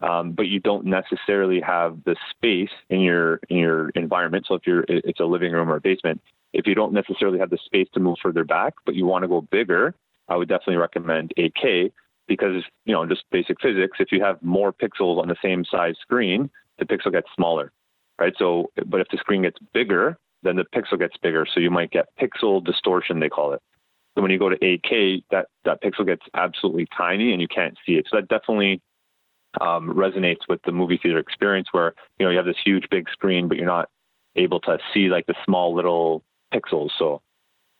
um, 0.01 0.31
but 0.31 0.47
you 0.47 0.59
don't 0.59 0.85
necessarily 0.85 1.61
have 1.61 2.03
the 2.05 2.15
space 2.31 2.71
in 2.89 3.01
your 3.01 3.39
in 3.49 3.57
your 3.57 3.89
environment. 3.89 4.45
So, 4.47 4.55
if 4.55 4.65
you're 4.65 4.85
it's 4.87 5.19
a 5.19 5.25
living 5.25 5.51
room 5.51 5.69
or 5.69 5.75
a 5.75 5.81
basement, 5.81 6.21
if 6.53 6.65
you 6.65 6.73
don't 6.73 6.93
necessarily 6.93 7.37
have 7.37 7.51
the 7.51 7.59
space 7.65 7.87
to 7.93 7.99
move 7.99 8.17
further 8.23 8.45
back, 8.45 8.73
but 8.85 8.95
you 8.95 9.05
want 9.05 9.23
to 9.23 9.27
go 9.27 9.41
bigger, 9.41 9.93
I 10.27 10.37
would 10.37 10.47
definitely 10.47 10.77
recommend 10.77 11.33
8K 11.37 11.91
because 12.27 12.63
you 12.85 12.93
know 12.93 13.05
just 13.05 13.23
basic 13.31 13.59
physics 13.61 13.97
if 13.99 14.11
you 14.11 14.21
have 14.21 14.41
more 14.41 14.73
pixels 14.73 15.21
on 15.21 15.27
the 15.27 15.37
same 15.41 15.65
size 15.65 15.95
screen 16.01 16.49
the 16.79 16.85
pixel 16.85 17.11
gets 17.11 17.27
smaller 17.35 17.71
right 18.19 18.33
so 18.37 18.71
but 18.87 19.01
if 19.01 19.07
the 19.09 19.17
screen 19.17 19.43
gets 19.43 19.57
bigger 19.73 20.17
then 20.43 20.55
the 20.55 20.65
pixel 20.75 20.97
gets 20.99 21.17
bigger 21.17 21.45
so 21.51 21.59
you 21.59 21.71
might 21.71 21.91
get 21.91 22.07
pixel 22.19 22.63
distortion 22.63 23.19
they 23.19 23.29
call 23.29 23.53
it 23.53 23.61
So 24.15 24.21
when 24.21 24.31
you 24.31 24.39
go 24.39 24.49
to 24.49 24.57
8K, 24.57 25.23
that 25.31 25.47
that 25.65 25.81
pixel 25.83 26.05
gets 26.05 26.23
absolutely 26.33 26.87
tiny 26.97 27.33
and 27.33 27.41
you 27.41 27.47
can't 27.47 27.77
see 27.85 27.93
it. 27.93 28.07
So 28.09 28.17
that 28.17 28.27
definitely 28.29 28.81
um, 29.61 29.89
resonates 29.89 30.47
with 30.47 30.61
the 30.63 30.71
movie 30.71 30.99
theater 31.01 31.19
experience, 31.19 31.69
where 31.71 31.93
you 32.17 32.25
know 32.25 32.31
you 32.31 32.37
have 32.37 32.45
this 32.45 32.57
huge 32.63 32.85
big 32.89 33.09
screen, 33.09 33.47
but 33.47 33.57
you're 33.57 33.65
not 33.65 33.89
able 34.35 34.59
to 34.61 34.77
see 34.93 35.09
like 35.09 35.25
the 35.27 35.35
small 35.45 35.75
little 35.75 36.23
pixels. 36.53 36.91
So 36.97 37.21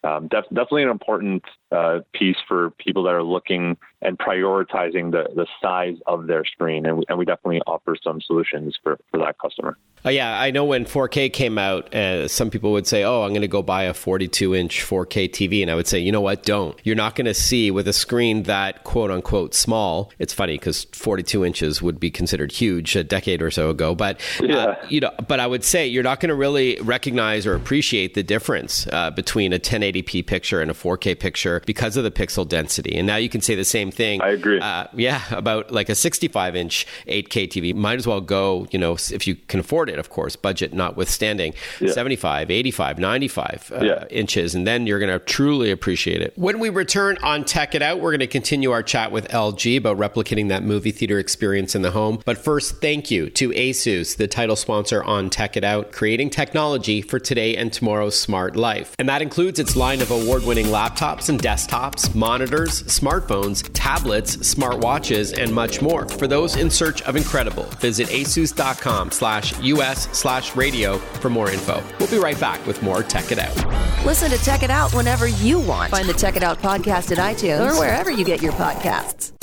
um, 0.06 0.28
def- 0.28 0.50
definitely 0.50 0.84
an 0.84 0.90
important 0.90 1.44
uh, 1.72 2.00
piece 2.14 2.38
for 2.48 2.70
people 2.72 3.04
that 3.04 3.14
are 3.14 3.24
looking 3.24 3.76
and 4.02 4.18
prioritizing 4.18 5.12
the, 5.12 5.28
the 5.36 5.48
size 5.62 5.98
of 6.06 6.28
their 6.28 6.46
screen. 6.46 6.86
And 6.86 7.00
we, 7.00 7.06
and 7.10 7.18
we 7.18 7.26
definitely 7.26 7.62
offer 7.66 7.96
some 8.02 8.22
solutions 8.22 8.78
for, 8.82 8.98
for 9.10 9.18
that 9.18 9.38
customer. 9.40 9.78
Oh, 10.06 10.12
yeah, 10.12 10.40
I 10.40 10.52
know 10.52 10.64
when 10.66 10.86
4K 10.86 11.34
came 11.34 11.58
out, 11.58 11.94
uh, 11.96 12.28
some 12.28 12.52
people 12.52 12.72
would 12.74 12.86
say, 12.86 13.04
"Oh, 13.04 13.24
I'm 13.24 13.30
going 13.30 13.42
to 13.42 13.48
go 13.48 13.64
buy 13.64 13.84
a 13.84 13.94
42 13.94 14.54
inch 14.54 14.84
4K 14.84 15.28
TV," 15.28 15.64
and 15.64 15.72
I 15.72 15.76
would 15.76 15.88
say, 15.88 15.98
"You 15.98 16.12
know 16.12 16.22
what? 16.22 16.44
Don't. 16.44 16.80
You're 16.84 16.96
not 16.96 17.16
going 17.16 17.26
to 17.26 17.34
see 17.34 17.72
with 17.72 17.88
a 17.88 17.94
screen 17.94 18.44
that 18.44 18.84
quote 18.84 19.10
unquote 19.10 19.56
small." 19.56 20.12
It's 20.20 20.32
funny 20.32 20.60
because 20.60 20.84
42 20.92 21.44
inches 21.44 21.82
would 21.82 22.00
be 22.00 22.12
considered 22.12 22.52
huge 22.52 22.96
a 22.96 23.04
decade 23.04 23.42
or 23.42 23.50
so 23.50 23.72
ago, 23.72 23.96
but 23.96 24.22
uh, 24.42 24.46
yeah. 24.46 24.58
uh, 24.58 24.76
you 24.90 25.00
know, 25.00 25.12
but 25.28 25.40
I 25.40 25.48
would 25.48 25.64
say 25.64 25.88
you're 25.88 26.04
not 26.04 26.20
going 26.20 26.30
to 26.30 26.36
really 26.36 26.78
recognize 26.82 27.48
or 27.48 27.56
appreciate 27.56 28.14
the 28.14 28.22
difference 28.22 28.86
uh, 28.92 29.10
between 29.10 29.54
a 29.54 29.60
1080p 29.60 30.28
picture 30.28 30.62
and 30.62 30.70
a 30.70 30.76
4K 30.76 31.20
picture 31.20 31.64
because 31.66 31.98
of 31.98 32.04
the 32.04 32.12
pixel 32.12 32.48
density. 32.48 32.96
And 32.96 33.08
now 33.08 33.16
you 33.16 33.30
can 33.30 33.42
say 33.42 33.56
the 33.56 33.66
same 33.66 33.90
thing. 33.90 34.22
I 34.22 34.30
agree. 34.30 34.60
Uh, 34.60 34.86
yeah, 34.94 35.24
about 35.32 35.72
like 35.72 35.90
a 35.90 35.96
65 35.96 36.56
inch 36.56 36.86
8K 37.08 37.50
TV. 37.50 37.74
Might 37.74 37.98
as 37.98 38.06
well 38.06 38.22
go. 38.22 38.68
You 38.70 38.78
know, 38.78 38.94
if 38.94 39.26
you 39.26 39.36
can 39.36 39.60
afford 39.60 39.90
it 39.90 39.95
of 40.00 40.10
course, 40.10 40.36
budget 40.36 40.74
notwithstanding, 40.74 41.54
yeah. 41.80 41.92
75, 41.92 42.52
85, 42.52 43.00
95 43.00 43.72
uh, 43.76 43.84
yeah. 43.84 44.06
inches, 44.10 44.56
and 44.56 44.66
then 44.68 44.88
you're 44.88 45.00
going 45.00 45.12
to 45.12 45.20
truly 45.26 45.72
appreciate 45.72 46.22
it. 46.22 46.34
When 46.36 46.60
we 46.60 46.70
return 46.70 47.18
on 47.24 47.46
Tech 47.46 47.76
It 47.76 47.82
Out, 47.82 48.00
we're 48.00 48.12
going 48.12 48.20
to 48.20 48.28
continue 48.28 48.72
our 48.72 48.84
chat 48.84 49.12
with 49.12 49.28
LG 49.30 49.78
about 49.78 49.98
replicating 49.98 50.50
that 50.50 50.64
movie 50.64 50.92
theater 50.92 51.20
experience 51.20 51.76
in 51.76 51.82
the 51.82 51.92
home. 51.92 52.22
But 52.26 52.38
first, 52.38 52.82
thank 52.82 53.12
you 53.12 53.30
to 53.32 53.50
ASUS, 53.50 54.18
the 54.18 54.28
title 54.28 54.56
sponsor 54.56 55.04
on 55.04 55.30
Tech 55.30 55.58
It 55.58 55.64
Out, 55.64 55.92
creating 55.92 56.30
technology 56.30 57.02
for 57.02 57.20
today 57.20 57.56
and 57.56 57.72
tomorrow's 57.72 58.18
smart 58.18 58.56
life. 58.56 58.96
And 59.00 59.08
that 59.10 59.22
includes 59.22 59.60
its 59.60 59.76
line 59.76 60.02
of 60.02 60.12
award 60.12 60.44
winning 60.44 60.68
laptops 60.68 61.30
and 61.30 61.42
desktops, 61.42 62.14
monitors, 62.16 62.84
smartphones, 62.84 63.70
tablets, 63.74 64.38
smartwatches, 64.38 65.38
and 65.38 65.54
much 65.54 65.82
more. 65.82 66.08
For 66.08 66.28
those 66.28 66.56
in 66.56 66.70
search 66.70 67.02
of 67.04 67.16
incredible, 67.16 67.64
visit 67.80 68.08
asus.com 68.10 69.12
slash 69.12 69.58
US 69.62 69.85
slash 69.94 70.56
radio 70.56 70.98
for 70.98 71.30
more 71.30 71.52
info. 71.52 71.84
We'll 72.00 72.10
be 72.10 72.18
right 72.18 72.40
back 72.40 72.66
with 72.66 72.82
more 72.82 73.04
Tech 73.04 73.32
It 73.32 73.40
Out. 73.40 74.06
Listen 74.06 74.32
to 74.32 74.38
Tech 74.38 74.64
It 74.64 74.70
Out 74.70 74.94
whenever 74.94 75.28
you 75.28 75.60
want. 75.60 75.92
Find 75.92 76.08
the 76.08 76.14
Tech 76.14 76.36
It 76.36 76.44
Out 76.44 76.60
podcast 76.60 77.12
at 77.12 77.18
iTunes 77.18 77.72
or 77.72 77.80
wherever 77.80 78.10
you 78.10 78.26
get 78.26 78.42
your 78.42 78.54
podcasts. 78.54 79.35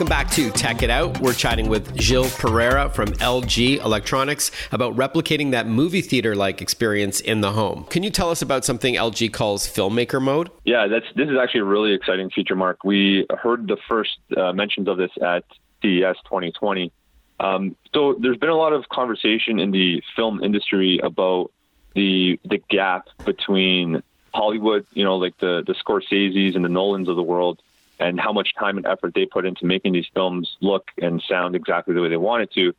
Welcome 0.00 0.16
back 0.16 0.30
to 0.30 0.50
Tech 0.52 0.82
It 0.82 0.88
Out. 0.88 1.20
We're 1.20 1.34
chatting 1.34 1.68
with 1.68 2.00
Gilles 2.00 2.34
Pereira 2.34 2.88
from 2.88 3.08
LG 3.08 3.84
Electronics 3.84 4.50
about 4.72 4.96
replicating 4.96 5.50
that 5.50 5.66
movie 5.66 6.00
theater 6.00 6.34
like 6.34 6.62
experience 6.62 7.20
in 7.20 7.42
the 7.42 7.52
home. 7.52 7.84
Can 7.90 8.02
you 8.02 8.08
tell 8.08 8.30
us 8.30 8.40
about 8.40 8.64
something 8.64 8.94
LG 8.94 9.30
calls 9.34 9.68
filmmaker 9.68 10.18
mode? 10.18 10.48
Yeah, 10.64 10.86
that's 10.86 11.04
this 11.16 11.28
is 11.28 11.36
actually 11.36 11.60
a 11.60 11.64
really 11.64 11.92
exciting 11.92 12.30
feature, 12.30 12.56
Mark. 12.56 12.82
We 12.82 13.26
heard 13.42 13.66
the 13.66 13.76
first 13.90 14.16
uh, 14.34 14.54
mentions 14.54 14.88
of 14.88 14.96
this 14.96 15.10
at 15.20 15.44
CES 15.82 16.16
2020. 16.24 16.90
Um, 17.38 17.76
so 17.92 18.16
there's 18.18 18.38
been 18.38 18.48
a 18.48 18.56
lot 18.56 18.72
of 18.72 18.88
conversation 18.88 19.58
in 19.58 19.70
the 19.70 20.02
film 20.16 20.42
industry 20.42 20.98
about 21.02 21.52
the 21.94 22.40
the 22.46 22.56
gap 22.70 23.08
between 23.26 24.02
Hollywood, 24.32 24.86
you 24.94 25.04
know, 25.04 25.16
like 25.16 25.36
the 25.40 25.62
the 25.66 25.74
Scorseses 25.74 26.56
and 26.56 26.64
the 26.64 26.70
Nolans 26.70 27.06
of 27.10 27.16
the 27.16 27.22
world, 27.22 27.60
and 28.00 28.18
how 28.18 28.32
much 28.32 28.54
time 28.58 28.78
and 28.78 28.86
effort 28.86 29.12
they 29.14 29.26
put 29.26 29.44
into 29.44 29.66
making 29.66 29.92
these 29.92 30.06
films 30.14 30.56
look 30.60 30.88
and 31.00 31.22
sound 31.28 31.54
exactly 31.54 31.94
the 31.94 32.00
way 32.00 32.08
they 32.08 32.16
wanted 32.16 32.50
to. 32.54 32.72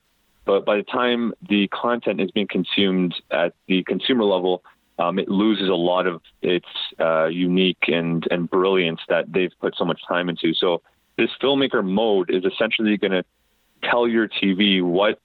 But 0.46 0.66
by 0.66 0.78
the 0.78 0.84
time 0.84 1.34
the 1.48 1.68
content 1.68 2.20
is 2.20 2.32
being 2.32 2.48
consumed 2.48 3.16
at 3.30 3.54
the 3.68 3.84
consumer 3.84 4.24
level, 4.24 4.64
um, 4.98 5.20
it 5.20 5.30
loses 5.30 5.70
a 5.70 5.76
lot 5.76 6.08
of 6.08 6.22
its 6.42 6.66
uh, 7.00 7.28
unique 7.28 7.84
and, 7.88 8.28
and 8.32 8.50
brilliance 8.50 9.00
that 9.08 9.32
they've 9.32 9.54
put 9.62 9.76
so 9.78 9.86
much 9.86 10.02
time 10.08 10.28
into. 10.28 10.54
So 10.56 10.82
this 11.18 11.30
filmmaker 11.42 11.86
mode 11.86 12.32
is 12.32 12.44
essentially 12.44 12.98
going 12.98 13.12
to 13.12 13.24
tell 13.84 14.08
your 14.08 14.28
TV 14.28 14.84
what 14.84 15.20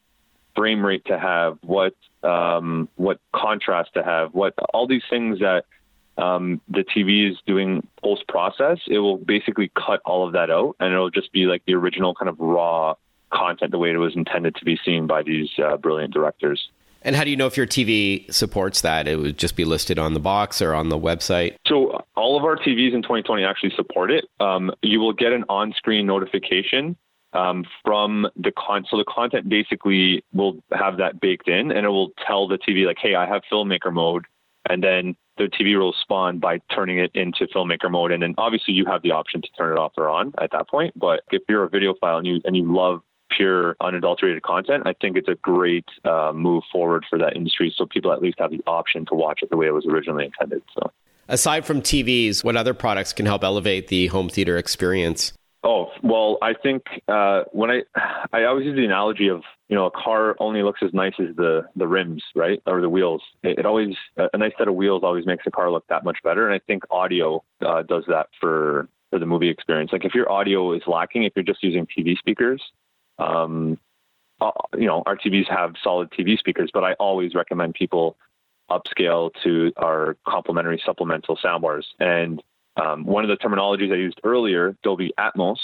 frame 0.54 0.84
rate 0.84 1.04
to 1.06 1.18
have, 1.18 1.58
what 1.62 1.94
um, 2.22 2.88
what 2.96 3.20
contrast 3.34 3.90
to 3.94 4.02
have, 4.02 4.34
what 4.34 4.54
all 4.74 4.86
these 4.86 5.02
things 5.08 5.38
that 5.38 5.64
um, 6.18 6.61
the 6.68 6.85
TV 6.85 7.30
is 7.30 7.38
doing 7.46 7.87
post 8.02 8.26
process, 8.28 8.78
it 8.87 8.99
will 8.99 9.18
basically 9.18 9.70
cut 9.75 10.00
all 10.04 10.26
of 10.26 10.32
that 10.32 10.50
out, 10.50 10.76
and 10.80 10.92
it'll 10.92 11.11
just 11.11 11.32
be 11.32 11.46
like 11.46 11.62
the 11.66 11.75
original 11.75 12.14
kind 12.14 12.28
of 12.28 12.38
raw 12.38 12.94
content, 13.32 13.70
the 13.70 13.78
way 13.78 13.90
it 13.90 13.96
was 13.96 14.16
intended 14.16 14.54
to 14.56 14.64
be 14.64 14.78
seen 14.85 15.06
by 15.06 15.23
these 15.23 15.50
uh, 15.58 15.76
brilliant 15.76 16.14
directors. 16.14 16.68
And 17.02 17.14
how 17.14 17.23
do 17.23 17.30
you 17.30 17.37
know 17.37 17.46
if 17.46 17.56
your 17.56 17.66
TV 17.66 18.32
supports 18.32 18.80
that? 18.80 19.06
It 19.06 19.16
would 19.16 19.38
just 19.38 19.54
be 19.54 19.64
listed 19.64 19.99
on 19.99 20.14
the 20.14 20.20
box 20.20 20.61
or 20.61 20.75
on 20.75 20.88
the 20.88 20.99
website. 20.99 21.54
So 21.66 22.02
all 22.16 22.37
of 22.37 22.44
our 22.44 22.56
TVs 22.56 22.94
in 22.94 23.02
2020 23.02 23.44
actually 23.44 23.73
support 23.76 24.11
it. 24.11 24.25
Um, 24.40 24.73
you 24.82 24.99
will 24.99 25.12
get 25.12 25.32
an 25.32 25.44
on-screen 25.49 26.06
notification 26.06 26.96
um, 27.32 27.64
from 27.85 28.26
the 28.37 28.50
con. 28.50 28.87
So 28.90 28.96
the 28.96 29.04
content 29.04 29.49
basically 29.49 30.25
will 30.32 30.62
have 30.73 30.96
that 30.96 31.20
baked 31.20 31.49
in, 31.49 31.70
and 31.70 31.87
it 31.87 31.90
will 31.90 32.11
tell 32.26 32.49
the 32.49 32.58
TV 32.58 32.87
like, 32.87 32.99
"Hey, 32.99 33.14
I 33.14 33.26
have 33.26 33.42
filmmaker 33.52 33.92
mode," 33.92 34.25
and 34.68 34.82
then 34.82 35.16
the 35.38 35.45
TV 35.45 35.78
will 35.78 35.95
spawn 36.00 36.38
by 36.38 36.61
turning 36.75 36.99
it 36.99 37.11
into 37.14 37.47
filmmaker 37.47 37.90
mode. 37.90 38.12
And 38.12 38.23
then 38.23 38.35
obviously 38.38 38.75
you 38.75 38.85
have 38.87 39.02
the 39.02 39.12
option 39.12 39.43
to 39.43 39.49
turn 39.57 39.73
it 39.73 39.78
off 39.78 39.93
or 39.97 40.09
on 40.09 40.33
at 40.40 40.52
that 40.52 40.69
point. 40.69 40.99
But 40.99 41.23
if 41.31 41.43
you're 41.49 41.64
a 41.64 41.71
videophile 41.71 42.19
and 42.19 42.26
you 42.26 42.40
and 42.45 42.57
you 42.57 42.73
love 42.75 43.02
pure 43.31 43.76
unadulterated 43.81 44.43
content, 44.43 44.85
I 44.87 44.95
think 45.00 45.16
it's 45.16 45.28
a 45.28 45.35
great 45.35 45.87
uh, 46.05 46.33
move 46.35 46.62
forward 46.73 47.05
for 47.09 47.19
that 47.19 47.37
industry. 47.37 47.75
So 47.76 47.87
people 47.87 48.12
at 48.12 48.23
least 48.23 48.38
have 48.38 48.50
the 48.50 48.62
option 48.66 49.05
to 49.07 49.14
watch 49.14 49.40
it 49.43 49.50
the 49.50 49.57
way 49.57 49.66
it 49.66 49.75
was 49.75 49.87
originally 49.87 50.25
intended. 50.25 50.62
So. 50.75 50.90
Aside 51.28 51.66
from 51.66 51.83
TVs, 51.83 52.45
what 52.45 52.57
other 52.57 52.75
products 52.75 53.12
can 53.12 53.26
help 53.26 53.43
elevate 53.43 53.88
the 53.88 54.07
home 54.07 54.28
theater 54.28 54.57
experience? 54.57 55.33
Oh 55.68 55.90
well, 56.00 56.38
I 56.42 56.54
think 56.54 56.85
uh, 57.08 57.42
when 57.50 57.70
I 57.73 57.82
I 58.32 58.44
always 58.44 58.66
use 58.66 58.76
the 58.76 58.85
analogy 58.85 59.26
of 59.26 59.42
you 59.68 59.75
know 59.75 59.87
a 59.87 59.90
car 59.90 60.37
only 60.38 60.62
looks 60.62 60.80
as 60.80 60.94
nice 60.94 61.14
as 61.18 61.35
the 61.35 61.62
the 61.75 61.88
rims, 61.88 62.23
right, 62.37 62.62
or 62.66 62.80
the 62.80 62.88
wheels. 62.88 63.20
It, 63.42 63.58
it 63.58 63.66
always 63.66 63.96
a 64.16 64.38
nice 64.38 64.52
set 64.56 64.68
of 64.68 64.76
wheels 64.76 65.02
always 65.02 65.26
makes 65.26 65.44
a 65.44 65.50
car 65.50 65.73
look 65.73 65.85
that 65.88 66.04
much 66.04 66.18
better, 66.23 66.46
and 66.46 66.54
I 66.54 66.61
think 66.68 66.85
audio 66.88 67.42
uh, 67.66 67.82
does 67.82 68.04
that 68.06 68.28
for 68.40 68.88
for 69.11 69.18
the 69.18 69.26
movie 69.26 69.49
experience. 69.49 69.90
Like 69.92 70.04
if 70.04 70.14
your 70.14 70.30
audio 70.30 70.73
is 70.73 70.82
lacking, 70.87 71.25
if 71.25 71.32
you're 71.35 71.42
just 71.42 71.64
using 71.64 71.85
TV 71.87 72.16
speakers, 72.16 72.62
um, 73.18 73.76
uh, 74.40 74.52
you 74.78 74.87
know 74.87 75.02
our 75.04 75.16
TVs 75.16 75.49
have 75.49 75.75
solid 75.82 76.12
TV 76.12 76.38
speakers, 76.38 76.70
but 76.73 76.85
I 76.85 76.92
always 76.94 77.35
recommend 77.35 77.75
people 77.75 78.16
upscale 78.70 79.32
to 79.42 79.73
our 79.78 80.16
complementary 80.28 80.80
supplemental 80.87 81.37
soundbars 81.44 81.85
and 81.99 82.40
um, 82.76 83.04
one 83.04 83.28
of 83.28 83.28
the 83.28 83.37
terminologies 83.37 83.92
I 83.92 83.97
used 83.97 84.21
earlier, 84.25 84.76
Dolby 84.83 85.12
Atmos, 85.18 85.56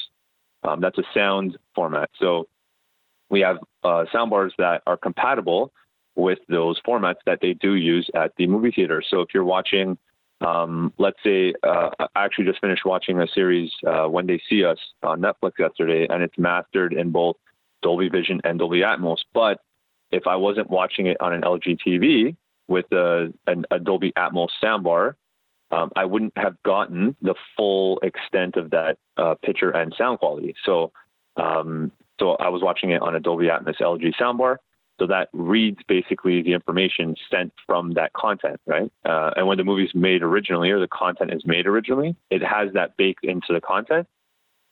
um, 0.64 0.80
that's 0.80 0.98
a 0.98 1.02
sound 1.14 1.58
format. 1.74 2.10
So 2.18 2.48
we 3.28 3.40
have 3.40 3.58
uh, 3.82 4.04
soundbars 4.14 4.50
that 4.58 4.82
are 4.86 4.96
compatible 4.96 5.72
with 6.14 6.38
those 6.48 6.80
formats 6.86 7.16
that 7.26 7.38
they 7.40 7.54
do 7.54 7.74
use 7.74 8.08
at 8.14 8.32
the 8.36 8.46
movie 8.46 8.70
theater. 8.70 9.02
So 9.06 9.20
if 9.20 9.28
you're 9.32 9.44
watching, 9.44 9.96
um, 10.40 10.92
let's 10.98 11.18
say, 11.24 11.54
uh, 11.62 11.90
I 11.98 12.24
actually 12.24 12.44
just 12.44 12.60
finished 12.60 12.84
watching 12.84 13.20
a 13.20 13.26
series, 13.26 13.70
uh, 13.86 14.06
When 14.06 14.26
They 14.26 14.40
See 14.48 14.64
Us, 14.64 14.78
on 15.02 15.20
Netflix 15.20 15.52
yesterday, 15.58 16.06
and 16.08 16.22
it's 16.22 16.36
mastered 16.38 16.92
in 16.92 17.10
both 17.10 17.36
Dolby 17.82 18.08
Vision 18.08 18.40
and 18.44 18.58
Dolby 18.58 18.80
Atmos. 18.80 19.18
But 19.32 19.60
if 20.10 20.26
I 20.26 20.36
wasn't 20.36 20.70
watching 20.70 21.06
it 21.06 21.16
on 21.20 21.32
an 21.32 21.42
LG 21.42 21.78
TV 21.86 22.36
with 22.68 22.90
a, 22.92 23.32
an, 23.46 23.64
a 23.70 23.78
Dolby 23.78 24.12
Atmos 24.16 24.48
soundbar, 24.62 25.14
um, 25.72 25.90
I 25.96 26.04
wouldn't 26.04 26.36
have 26.36 26.62
gotten 26.62 27.16
the 27.22 27.34
full 27.56 27.98
extent 28.02 28.56
of 28.56 28.70
that 28.70 28.98
uh, 29.16 29.34
picture 29.42 29.70
and 29.70 29.94
sound 29.96 30.18
quality. 30.18 30.54
So, 30.64 30.92
um, 31.36 31.90
so 32.20 32.32
I 32.32 32.50
was 32.50 32.62
watching 32.62 32.90
it 32.90 33.00
on 33.00 33.16
a 33.16 33.20
Dolby 33.20 33.46
Atmos 33.46 33.80
LG 33.80 34.12
soundbar. 34.20 34.58
So 35.00 35.06
that 35.06 35.30
reads 35.32 35.78
basically 35.88 36.42
the 36.42 36.52
information 36.52 37.16
sent 37.30 37.52
from 37.66 37.94
that 37.94 38.12
content, 38.12 38.60
right? 38.66 38.92
Uh, 39.04 39.30
and 39.34 39.46
when 39.46 39.56
the 39.56 39.64
movie's 39.64 39.94
made 39.94 40.22
originally 40.22 40.70
or 40.70 40.78
the 40.78 40.86
content 40.86 41.32
is 41.32 41.42
made 41.46 41.66
originally, 41.66 42.14
it 42.30 42.42
has 42.42 42.72
that 42.74 42.96
baked 42.98 43.24
into 43.24 43.52
the 43.52 43.60
content. 43.60 44.06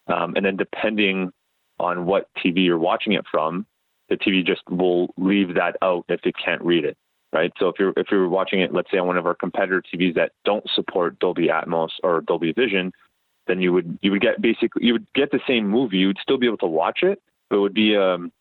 Um, 0.07 0.35
and 0.37 0.45
then 0.45 0.57
depending 0.57 1.33
on 1.81 2.05
what 2.05 2.29
TV 2.37 2.67
you're 2.67 2.79
watching 2.79 3.15
it 3.15 3.25
from, 3.31 3.67
the 4.11 4.17
TV 4.17 4.47
just 4.47 4.63
will 4.69 5.15
leave 5.17 5.55
that 5.55 5.77
out 5.81 6.05
if 6.09 6.21
it 6.25 6.35
can't 6.37 6.63
read 6.63 6.85
it 6.85 6.99
right? 7.33 7.53
So 7.59 7.69
if 7.69 7.77
you're 7.79 7.93
if 7.97 8.07
you're 8.11 8.29
watching 8.29 8.61
it, 8.61 8.73
let's 8.73 8.91
say 8.91 8.99
on 8.99 9.07
one 9.07 9.17
of 9.17 9.27
our 9.27 9.35
competitor 9.35 9.83
TVs 9.83 10.15
that 10.15 10.33
don't 10.45 10.65
support 10.75 11.19
Dolby 11.19 11.49
Atmos 11.49 11.91
or 12.03 12.21
Dolby 12.23 12.53
Vision, 12.53 12.93
then 13.47 13.61
you 13.61 13.73
would 13.73 13.99
you 14.03 14.11
would 14.11 14.21
get 14.21 14.41
basically 14.41 14.85
you 14.85 14.95
would 14.95 15.07
get 15.15 15.31
the 15.31 15.41
same 15.47 15.69
movie. 15.69 15.99
You 15.99 16.09
would 16.09 16.19
still 16.23 16.39
be 16.39 16.47
able 16.47 16.59
to 16.59 16.67
watch 16.67 17.01
it, 17.03 17.23
but 17.49 17.57
it 17.57 17.61
would 17.61 17.75
be 17.75 17.97
um, 17.97 18.33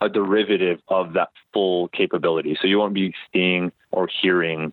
a 0.00 0.08
derivative 0.08 0.80
of 0.88 1.12
that 1.14 1.28
full 1.52 1.88
capability. 1.88 2.56
So 2.60 2.66
you 2.66 2.78
won't 2.78 2.94
be 2.94 3.14
seeing 3.32 3.72
or 3.90 4.08
hearing 4.22 4.72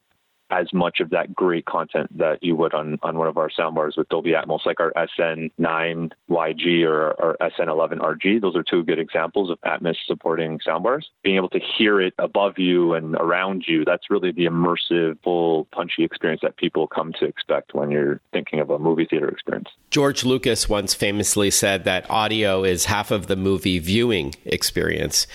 as 0.49 0.71
much 0.73 0.99
of 0.99 1.09
that 1.09 1.35
great 1.35 1.65
content 1.65 2.15
that 2.17 2.41
you 2.41 2.55
would 2.55 2.73
on, 2.73 2.97
on 3.03 3.17
one 3.17 3.27
of 3.27 3.37
our 3.37 3.49
soundbars 3.49 3.97
with 3.97 4.07
Dolby 4.09 4.31
Atmos, 4.31 4.65
like 4.65 4.79
our 4.79 4.93
SN9YG 4.93 6.83
or 6.85 7.21
our 7.21 7.37
SN11RG. 7.41 8.41
Those 8.41 8.55
are 8.55 8.63
two 8.63 8.83
good 8.83 8.99
examples 8.99 9.49
of 9.49 9.59
Atmos 9.61 9.95
supporting 10.05 10.59
soundbars. 10.59 11.03
Being 11.23 11.35
able 11.35 11.49
to 11.49 11.59
hear 11.77 11.99
it 12.01 12.13
above 12.17 12.57
you 12.57 12.93
and 12.93 13.15
around 13.15 13.65
you, 13.67 13.83
that's 13.85 14.09
really 14.09 14.31
the 14.31 14.45
immersive, 14.45 15.17
full, 15.23 15.65
punchy 15.65 16.03
experience 16.03 16.41
that 16.43 16.57
people 16.57 16.87
come 16.87 17.13
to 17.19 17.25
expect 17.25 17.73
when 17.73 17.91
you're 17.91 18.21
thinking 18.31 18.59
of 18.59 18.69
a 18.69 18.79
movie 18.79 19.05
theater 19.05 19.27
experience. 19.27 19.69
George 19.89 20.23
Lucas 20.23 20.69
once 20.69 20.93
famously 20.93 21.51
said 21.51 21.83
that 21.83 22.09
audio 22.09 22.63
is 22.63 22.85
half 22.85 23.11
of 23.11 23.27
the 23.27 23.35
movie 23.35 23.79
viewing 23.79 24.33
experience 24.45 25.27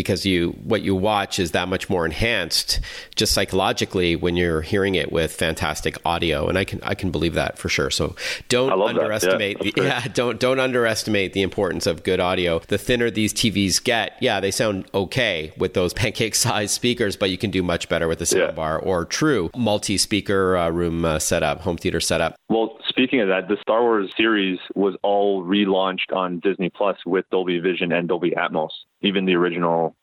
because 0.00 0.24
you 0.24 0.52
what 0.64 0.80
you 0.80 0.94
watch 0.94 1.38
is 1.38 1.50
that 1.50 1.68
much 1.68 1.90
more 1.90 2.06
enhanced 2.06 2.80
just 3.16 3.34
psychologically 3.34 4.16
when 4.16 4.34
you're 4.34 4.62
hearing 4.62 4.94
it 4.94 5.12
with 5.12 5.30
fantastic 5.30 5.98
audio. 6.06 6.48
And 6.48 6.56
I 6.56 6.64
can 6.64 6.80
I 6.82 6.94
can 6.94 7.10
believe 7.10 7.34
that 7.34 7.58
for 7.58 7.68
sure. 7.68 7.90
So 7.90 8.16
don't 8.48 8.72
underestimate 8.72 9.62
yeah, 9.62 9.72
the, 9.74 9.82
yeah 9.82 10.08
don't 10.14 10.40
don't 10.40 10.58
underestimate 10.58 11.34
the 11.34 11.42
importance 11.42 11.86
of 11.86 12.02
good 12.02 12.18
audio. 12.18 12.60
The 12.60 12.78
thinner 12.78 13.10
these 13.10 13.34
TVs 13.34 13.84
get 13.84 14.16
yeah 14.22 14.40
they 14.40 14.50
sound 14.50 14.86
okay 14.94 15.52
with 15.58 15.74
those 15.74 15.92
pancake 16.00 16.34
sized 16.34 16.72
speakers 16.72 17.14
but 17.14 17.28
you 17.28 17.36
can 17.36 17.50
do 17.50 17.62
much 17.62 17.90
better 17.90 18.08
with 18.08 18.22
a 18.22 18.24
soundbar 18.24 18.80
yeah. 18.80 18.88
or 18.88 19.04
true 19.04 19.50
multi 19.54 19.98
speaker 19.98 20.56
uh, 20.56 20.70
room 20.70 21.04
uh, 21.04 21.18
setup 21.18 21.60
home 21.60 21.76
theater 21.76 22.00
setup. 22.00 22.36
Well 22.48 22.78
speaking 22.88 23.20
of 23.20 23.28
that 23.28 23.48
the 23.48 23.58
Star 23.60 23.82
Wars 23.82 24.10
series 24.16 24.58
was 24.74 24.96
all 25.02 25.44
relaunched 25.44 26.16
on 26.16 26.40
Disney 26.40 26.70
Plus 26.70 26.96
with 27.04 27.28
Dolby 27.30 27.58
Vision 27.58 27.92
and 27.92 28.08
Dolby 28.08 28.30
Atmos 28.30 28.70
even 29.02 29.24
the 29.24 29.34
original 29.34 29.96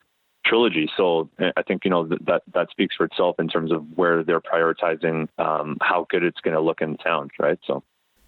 trilogy. 0.45 0.89
So 0.95 1.29
I 1.39 1.61
think 1.61 1.83
you 1.85 1.91
know 1.91 2.07
that 2.07 2.43
that 2.53 2.69
speaks 2.71 2.95
for 2.95 3.05
itself 3.05 3.39
in 3.39 3.47
terms 3.47 3.71
of 3.71 3.85
where 3.95 4.23
they're 4.23 4.41
prioritizing 4.41 5.27
um, 5.37 5.77
how 5.81 6.07
good 6.09 6.23
it's 6.23 6.41
going 6.41 6.55
to 6.55 6.61
look 6.61 6.81
and 6.81 6.99
sound, 7.03 7.31
right? 7.39 7.59
So. 7.65 7.83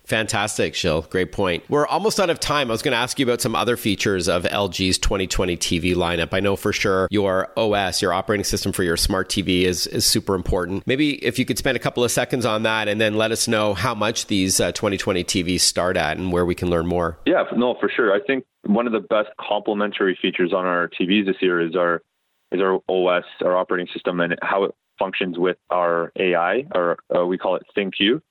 Fantastic, 0.09 0.73
Gilles. 0.73 1.05
Great 1.07 1.31
point. 1.31 1.63
We're 1.69 1.85
almost 1.85 2.19
out 2.19 2.31
of 2.31 2.39
time. 2.39 2.69
I 2.69 2.71
was 2.71 2.81
going 2.81 2.93
to 2.93 2.97
ask 2.97 3.19
you 3.19 3.25
about 3.27 3.41
some 3.41 3.55
other 3.55 3.77
features 3.77 4.27
of 4.27 4.43
LG's 4.43 4.97
2020 4.97 5.55
TV 5.55 5.93
lineup. 5.93 6.29
I 6.31 6.39
know 6.39 6.55
for 6.55 6.73
sure 6.73 7.07
your 7.11 7.51
OS, 7.55 8.01
your 8.01 8.11
operating 8.11 8.43
system 8.43 8.71
for 8.71 8.81
your 8.81 8.97
smart 8.97 9.29
TV, 9.29 9.65
is, 9.65 9.85
is 9.85 10.07
super 10.07 10.33
important. 10.33 10.87
Maybe 10.87 11.23
if 11.23 11.37
you 11.37 11.45
could 11.45 11.59
spend 11.59 11.75
a 11.75 11.79
couple 11.79 12.03
of 12.03 12.09
seconds 12.11 12.43
on 12.43 12.63
that 12.63 12.87
and 12.87 12.99
then 12.99 13.13
let 13.17 13.31
us 13.31 13.47
know 13.47 13.75
how 13.75 13.93
much 13.93 14.25
these 14.25 14.59
uh, 14.59 14.71
2020 14.71 15.23
TVs 15.23 15.61
start 15.61 15.95
at 15.95 16.17
and 16.17 16.31
where 16.31 16.45
we 16.45 16.55
can 16.55 16.71
learn 16.71 16.87
more. 16.87 17.19
Yeah, 17.27 17.43
no, 17.55 17.75
for 17.79 17.87
sure. 17.95 18.11
I 18.11 18.19
think 18.19 18.45
one 18.63 18.87
of 18.87 18.93
the 18.93 19.01
best 19.01 19.29
complementary 19.39 20.17
features 20.19 20.53
on 20.53 20.65
our 20.65 20.89
TVs 20.89 21.27
this 21.27 21.37
year 21.39 21.61
is 21.61 21.75
our 21.75 22.01
is 22.51 22.61
our 22.61 22.79
OS, 22.89 23.25
our 23.45 23.55
operating 23.55 23.87
system, 23.93 24.19
and 24.21 24.35
how 24.41 24.63
it 24.63 24.71
functions 24.97 25.37
with 25.37 25.57
our 25.69 26.11
AI, 26.17 26.65
or 26.73 26.97
uh, 27.15 27.23
we 27.23 27.37
call 27.37 27.55
it 27.57 27.63
ThinQ. 27.77 28.23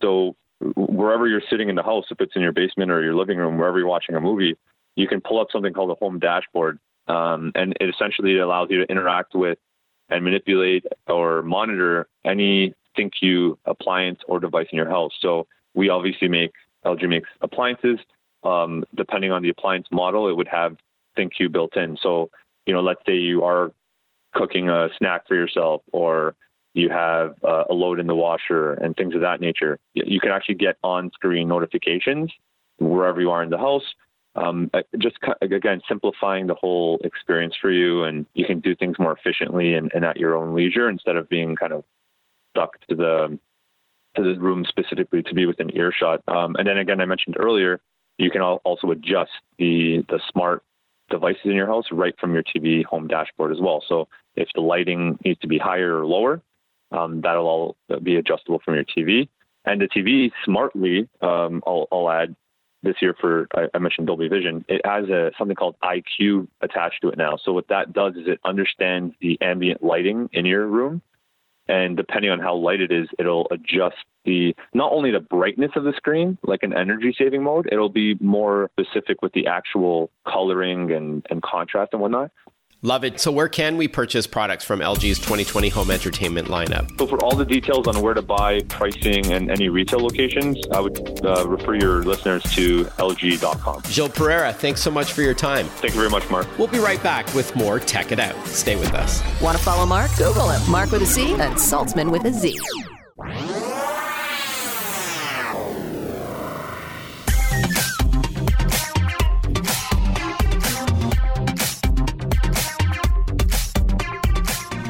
So 0.00 0.36
wherever 0.60 1.26
you're 1.26 1.42
sitting 1.50 1.68
in 1.68 1.74
the 1.74 1.82
house, 1.82 2.06
if 2.10 2.20
it's 2.20 2.36
in 2.36 2.42
your 2.42 2.52
basement 2.52 2.90
or 2.90 3.02
your 3.02 3.14
living 3.14 3.38
room, 3.38 3.58
wherever 3.58 3.78
you're 3.78 3.88
watching 3.88 4.14
a 4.14 4.20
movie, 4.20 4.56
you 4.96 5.08
can 5.08 5.20
pull 5.20 5.40
up 5.40 5.48
something 5.50 5.72
called 5.72 5.90
a 5.90 5.94
home 5.94 6.18
dashboard, 6.18 6.78
um, 7.08 7.52
and 7.54 7.76
it 7.80 7.88
essentially 7.88 8.38
allows 8.38 8.68
you 8.70 8.84
to 8.84 8.90
interact 8.90 9.34
with 9.34 9.58
and 10.08 10.24
manipulate 10.24 10.84
or 11.08 11.42
monitor 11.42 12.06
any 12.24 12.74
ThinQ 12.96 13.56
appliance 13.64 14.20
or 14.28 14.38
device 14.38 14.68
in 14.70 14.76
your 14.76 14.88
house. 14.88 15.12
So 15.20 15.46
we 15.74 15.88
obviously 15.88 16.28
make 16.28 16.52
LG 16.84 17.08
makes 17.08 17.28
appliances. 17.40 17.98
Um, 18.44 18.84
depending 18.94 19.32
on 19.32 19.42
the 19.42 19.48
appliance 19.48 19.86
model, 19.90 20.28
it 20.28 20.36
would 20.36 20.48
have 20.48 20.76
ThinQ 21.18 21.50
built 21.50 21.76
in. 21.76 21.96
So 22.02 22.30
you 22.66 22.72
know, 22.72 22.80
let's 22.80 23.00
say 23.06 23.14
you 23.14 23.44
are 23.44 23.72
cooking 24.34 24.68
a 24.68 24.88
snack 24.98 25.26
for 25.26 25.34
yourself 25.34 25.82
or 25.92 26.34
you 26.74 26.90
have 26.90 27.36
uh, 27.44 27.64
a 27.70 27.74
load 27.74 28.00
in 28.00 28.06
the 28.06 28.14
washer 28.14 28.74
and 28.74 28.96
things 28.96 29.14
of 29.14 29.20
that 29.20 29.40
nature, 29.40 29.78
you 29.94 30.20
can 30.20 30.30
actually 30.30 30.56
get 30.56 30.76
on 30.82 31.10
screen 31.12 31.48
notifications 31.48 32.30
wherever 32.78 33.20
you 33.20 33.30
are 33.30 33.42
in 33.42 33.50
the 33.50 33.58
house. 33.58 33.94
Um, 34.36 34.68
uh, 34.74 34.82
just 34.98 35.16
again, 35.40 35.80
simplifying 35.88 36.48
the 36.48 36.56
whole 36.56 36.98
experience 37.04 37.54
for 37.60 37.70
you, 37.70 38.02
and 38.02 38.26
you 38.34 38.44
can 38.44 38.58
do 38.58 38.74
things 38.74 38.98
more 38.98 39.16
efficiently 39.16 39.74
and, 39.74 39.92
and 39.94 40.04
at 40.04 40.16
your 40.16 40.34
own 40.34 40.54
leisure 40.54 40.88
instead 40.88 41.14
of 41.14 41.28
being 41.28 41.54
kind 41.54 41.72
of 41.72 41.84
stuck 42.50 42.80
to 42.88 42.96
the 42.96 43.38
to 44.16 44.22
the 44.22 44.40
room 44.40 44.64
specifically 44.68 45.22
to 45.22 45.34
be 45.34 45.46
within 45.46 45.74
earshot. 45.76 46.22
Um, 46.28 46.56
and 46.56 46.66
then 46.66 46.78
again, 46.78 47.00
I 47.00 47.04
mentioned 47.04 47.36
earlier, 47.38 47.80
you 48.18 48.30
can 48.30 48.42
also 48.42 48.90
adjust 48.90 49.30
the 49.58 50.04
the 50.08 50.18
smart 50.32 50.64
devices 51.10 51.42
in 51.44 51.52
your 51.52 51.66
house 51.66 51.84
right 51.92 52.14
from 52.18 52.34
your 52.34 52.42
TV 52.42 52.84
home 52.84 53.06
dashboard 53.06 53.52
as 53.52 53.60
well. 53.60 53.84
So 53.86 54.08
if 54.34 54.48
the 54.54 54.62
lighting 54.62 55.16
needs 55.24 55.38
to 55.40 55.46
be 55.46 55.58
higher 55.58 55.98
or 55.98 56.06
lower, 56.06 56.42
um, 56.94 57.20
that'll 57.20 57.46
all 57.46 57.76
be 58.02 58.16
adjustable 58.16 58.60
from 58.64 58.74
your 58.74 58.84
TV. 58.84 59.28
And 59.64 59.80
the 59.80 59.88
TV 59.88 60.30
smartly, 60.44 61.08
um, 61.20 61.62
I'll, 61.66 61.88
I'll, 61.90 62.10
add 62.10 62.36
this 62.82 62.96
year 63.00 63.14
for 63.18 63.48
I, 63.54 63.78
mentioned 63.78 64.06
Dolby 64.06 64.28
Vision. 64.28 64.64
It 64.68 64.82
has 64.84 65.08
a 65.08 65.32
something 65.38 65.56
called 65.56 65.76
IQ 65.82 66.48
attached 66.60 67.00
to 67.00 67.08
it 67.08 67.16
now. 67.16 67.38
So 67.42 67.52
what 67.52 67.68
that 67.68 67.94
does 67.94 68.14
is 68.14 68.26
it 68.26 68.40
understands 68.44 69.14
the 69.20 69.38
ambient 69.40 69.82
lighting 69.82 70.28
in 70.32 70.44
your 70.44 70.66
room 70.66 71.00
and 71.66 71.96
depending 71.96 72.30
on 72.30 72.40
how 72.40 72.54
light 72.54 72.80
it 72.80 72.92
is, 72.92 73.08
it'll 73.18 73.46
adjust 73.50 73.96
the 74.24 74.54
not 74.74 74.92
only 74.92 75.10
the 75.10 75.20
brightness 75.20 75.72
of 75.76 75.84
the 75.84 75.92
screen, 75.96 76.38
like 76.42 76.62
an 76.62 76.76
energy 76.76 77.14
saving 77.16 77.42
mode, 77.42 77.68
it'll 77.70 77.88
be 77.88 78.16
more 78.20 78.70
specific 78.78 79.22
with 79.22 79.32
the 79.32 79.46
actual 79.46 80.10
coloring 80.26 80.92
and, 80.92 81.26
and 81.30 81.42
contrast 81.42 81.90
and 81.92 82.02
whatnot. 82.02 82.30
Love 82.84 83.02
it. 83.02 83.18
So, 83.18 83.32
where 83.32 83.48
can 83.48 83.78
we 83.78 83.88
purchase 83.88 84.26
products 84.26 84.62
from 84.62 84.80
LG's 84.80 85.18
2020 85.18 85.70
home 85.70 85.90
entertainment 85.90 86.48
lineup? 86.48 86.98
So, 86.98 87.06
for 87.06 87.16
all 87.24 87.34
the 87.34 87.46
details 87.46 87.88
on 87.88 88.02
where 88.02 88.12
to 88.12 88.20
buy, 88.20 88.60
pricing, 88.68 89.32
and 89.32 89.50
any 89.50 89.70
retail 89.70 90.00
locations, 90.00 90.62
I 90.70 90.80
would 90.80 91.24
uh, 91.24 91.48
refer 91.48 91.76
your 91.76 92.02
listeners 92.04 92.42
to 92.54 92.84
lg.com. 92.84 93.84
Gilles 93.84 94.10
Pereira, 94.10 94.52
thanks 94.52 94.82
so 94.82 94.90
much 94.90 95.14
for 95.14 95.22
your 95.22 95.32
time. 95.32 95.64
Thank 95.66 95.94
you 95.94 96.00
very 96.00 96.10
much, 96.10 96.28
Marc. 96.28 96.46
We'll 96.58 96.68
be 96.68 96.78
right 96.78 97.02
back 97.02 97.34
with 97.34 97.56
more 97.56 97.80
Tech 97.80 98.12
It 98.12 98.20
Out. 98.20 98.46
Stay 98.46 98.76
with 98.76 98.92
us. 98.92 99.22
Want 99.40 99.56
to 99.56 99.64
follow 99.64 99.86
Marc? 99.86 100.14
Google 100.18 100.50
him. 100.50 100.70
Mark 100.70 100.90
with 100.90 101.00
a 101.00 101.06
C 101.06 101.32
and 101.32 101.54
Saltzman 101.54 102.10
with 102.10 102.26
a 102.26 102.32
Z. 102.34 102.60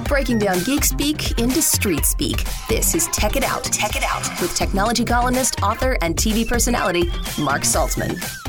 breaking 0.04 0.38
down 0.38 0.62
geek 0.64 0.84
speak 0.84 1.38
into 1.38 1.62
street 1.62 2.04
speak. 2.04 2.44
This 2.68 2.94
is 2.94 3.06
Tech 3.08 3.36
It 3.36 3.44
Out. 3.44 3.64
Tech 3.64 3.96
It 3.96 4.04
Out 4.04 4.28
with 4.40 4.54
technology 4.54 5.04
columnist, 5.04 5.62
author, 5.62 5.96
and 6.02 6.16
TV 6.16 6.46
personality 6.46 7.04
Marc 7.38 7.62
Saltzman. 7.62 8.43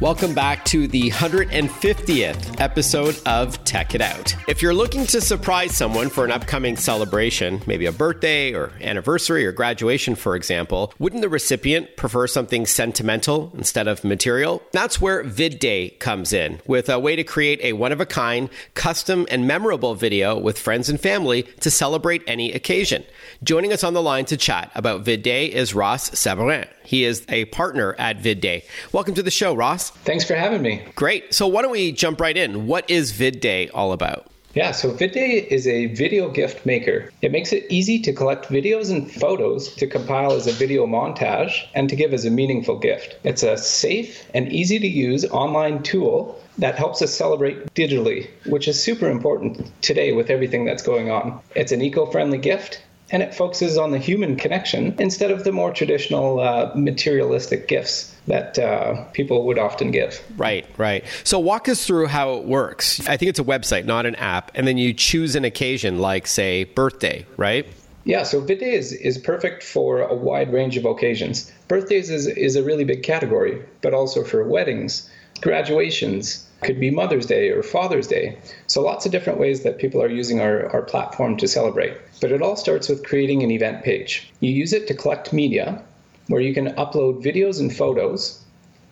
Welcome 0.00 0.34
back 0.34 0.64
to 0.66 0.88
the 0.88 1.10
150th 1.10 2.60
episode 2.60 3.16
of 3.26 3.62
Tech 3.62 3.94
It 3.94 4.00
Out. 4.00 4.34
If 4.48 4.60
you're 4.60 4.74
looking 4.74 5.06
to 5.06 5.20
surprise 5.20 5.76
someone 5.76 6.10
for 6.10 6.24
an 6.24 6.32
upcoming 6.32 6.76
celebration, 6.76 7.62
maybe 7.68 7.86
a 7.86 7.92
birthday 7.92 8.52
or 8.52 8.72
anniversary 8.80 9.46
or 9.46 9.52
graduation, 9.52 10.16
for 10.16 10.34
example, 10.34 10.92
wouldn't 10.98 11.22
the 11.22 11.28
recipient 11.28 11.96
prefer 11.96 12.26
something 12.26 12.66
sentimental 12.66 13.52
instead 13.54 13.86
of 13.86 14.02
material? 14.02 14.60
That's 14.72 15.00
where 15.00 15.22
VidDay 15.22 16.00
comes 16.00 16.32
in, 16.32 16.60
with 16.66 16.88
a 16.88 16.98
way 16.98 17.14
to 17.14 17.22
create 17.22 17.60
a 17.62 17.74
one 17.74 17.92
of 17.92 18.00
a 18.00 18.06
kind, 18.06 18.50
custom, 18.74 19.28
and 19.30 19.46
memorable 19.46 19.94
video 19.94 20.36
with 20.36 20.58
friends 20.58 20.88
and 20.88 21.00
family 21.00 21.44
to 21.60 21.70
celebrate 21.70 22.24
any 22.26 22.52
occasion. 22.52 23.04
Joining 23.44 23.72
us 23.72 23.84
on 23.84 23.94
the 23.94 24.02
line 24.02 24.24
to 24.26 24.36
chat 24.36 24.72
about 24.74 25.04
VidDay 25.04 25.50
is 25.50 25.72
Ross 25.72 26.10
Sabourin. 26.10 26.66
He 26.84 27.04
is 27.04 27.24
a 27.28 27.46
partner 27.46 27.94
at 27.98 28.18
VidDay. 28.18 28.64
Welcome 28.92 29.14
to 29.14 29.22
the 29.22 29.30
show, 29.30 29.54
Ross. 29.54 29.90
Thanks 29.90 30.24
for 30.24 30.34
having 30.34 30.62
me. 30.62 30.82
Great. 30.94 31.34
So, 31.34 31.46
why 31.46 31.62
don't 31.62 31.72
we 31.72 31.92
jump 31.92 32.20
right 32.20 32.36
in? 32.36 32.66
What 32.66 32.88
is 32.90 33.12
VidDay 33.12 33.70
all 33.74 33.92
about? 33.92 34.30
Yeah, 34.54 34.70
so 34.70 34.92
VidDay 34.92 35.48
is 35.48 35.66
a 35.66 35.86
video 35.86 36.30
gift 36.30 36.64
maker. 36.64 37.10
It 37.22 37.32
makes 37.32 37.52
it 37.52 37.66
easy 37.70 37.98
to 38.02 38.12
collect 38.12 38.46
videos 38.46 38.88
and 38.88 39.10
photos 39.10 39.74
to 39.74 39.88
compile 39.88 40.32
as 40.32 40.46
a 40.46 40.52
video 40.52 40.86
montage 40.86 41.66
and 41.74 41.88
to 41.88 41.96
give 41.96 42.14
as 42.14 42.24
a 42.24 42.30
meaningful 42.30 42.78
gift. 42.78 43.18
It's 43.24 43.42
a 43.42 43.58
safe 43.58 44.30
and 44.32 44.52
easy 44.52 44.78
to 44.78 44.86
use 44.86 45.24
online 45.24 45.82
tool 45.82 46.40
that 46.58 46.76
helps 46.76 47.02
us 47.02 47.12
celebrate 47.12 47.74
digitally, 47.74 48.30
which 48.46 48.68
is 48.68 48.80
super 48.80 49.10
important 49.10 49.72
today 49.82 50.12
with 50.12 50.30
everything 50.30 50.64
that's 50.64 50.84
going 50.84 51.10
on. 51.10 51.40
It's 51.56 51.72
an 51.72 51.82
eco 51.82 52.06
friendly 52.06 52.38
gift 52.38 52.80
and 53.14 53.22
it 53.22 53.32
focuses 53.32 53.78
on 53.78 53.92
the 53.92 53.98
human 53.98 54.34
connection 54.34 54.92
instead 54.98 55.30
of 55.30 55.44
the 55.44 55.52
more 55.52 55.72
traditional 55.72 56.40
uh, 56.40 56.72
materialistic 56.74 57.68
gifts 57.68 58.12
that 58.26 58.58
uh, 58.58 59.04
people 59.12 59.46
would 59.46 59.56
often 59.56 59.92
give. 59.92 60.20
Right, 60.36 60.66
right. 60.78 61.04
So 61.22 61.38
walk 61.38 61.68
us 61.68 61.86
through 61.86 62.08
how 62.08 62.34
it 62.34 62.44
works. 62.44 63.06
I 63.06 63.16
think 63.16 63.28
it's 63.28 63.38
a 63.38 63.44
website, 63.44 63.84
not 63.84 64.04
an 64.04 64.16
app, 64.16 64.50
and 64.56 64.66
then 64.66 64.78
you 64.78 64.92
choose 64.92 65.36
an 65.36 65.44
occasion 65.44 66.00
like, 66.00 66.26
say, 66.26 66.64
birthday, 66.64 67.24
right? 67.36 67.68
Yeah, 68.02 68.24
so 68.24 68.42
VidDay 68.42 68.72
is, 68.72 68.92
is 68.92 69.16
perfect 69.16 69.62
for 69.62 70.00
a 70.00 70.14
wide 70.14 70.52
range 70.52 70.76
of 70.76 70.84
occasions. 70.84 71.52
Birthdays 71.68 72.10
is, 72.10 72.26
is 72.26 72.56
a 72.56 72.64
really 72.64 72.84
big 72.84 73.04
category, 73.04 73.62
but 73.80 73.94
also 73.94 74.24
for 74.24 74.42
weddings, 74.42 75.08
graduations, 75.40 76.43
could 76.64 76.80
be 76.80 76.90
Mother's 76.90 77.26
Day 77.26 77.50
or 77.50 77.62
Father's 77.62 78.08
Day. 78.08 78.38
So 78.66 78.82
lots 78.82 79.06
of 79.06 79.12
different 79.12 79.38
ways 79.38 79.62
that 79.62 79.78
people 79.78 80.02
are 80.02 80.08
using 80.08 80.40
our, 80.40 80.68
our 80.72 80.82
platform 80.82 81.36
to 81.36 81.46
celebrate. 81.46 81.96
But 82.20 82.32
it 82.32 82.42
all 82.42 82.56
starts 82.56 82.88
with 82.88 83.06
creating 83.06 83.42
an 83.42 83.50
event 83.50 83.84
page. 83.84 84.32
You 84.40 84.50
use 84.50 84.72
it 84.72 84.86
to 84.88 84.94
collect 84.94 85.32
media 85.32 85.82
where 86.28 86.40
you 86.40 86.54
can 86.54 86.74
upload 86.74 87.22
videos 87.22 87.60
and 87.60 87.74
photos 87.74 88.42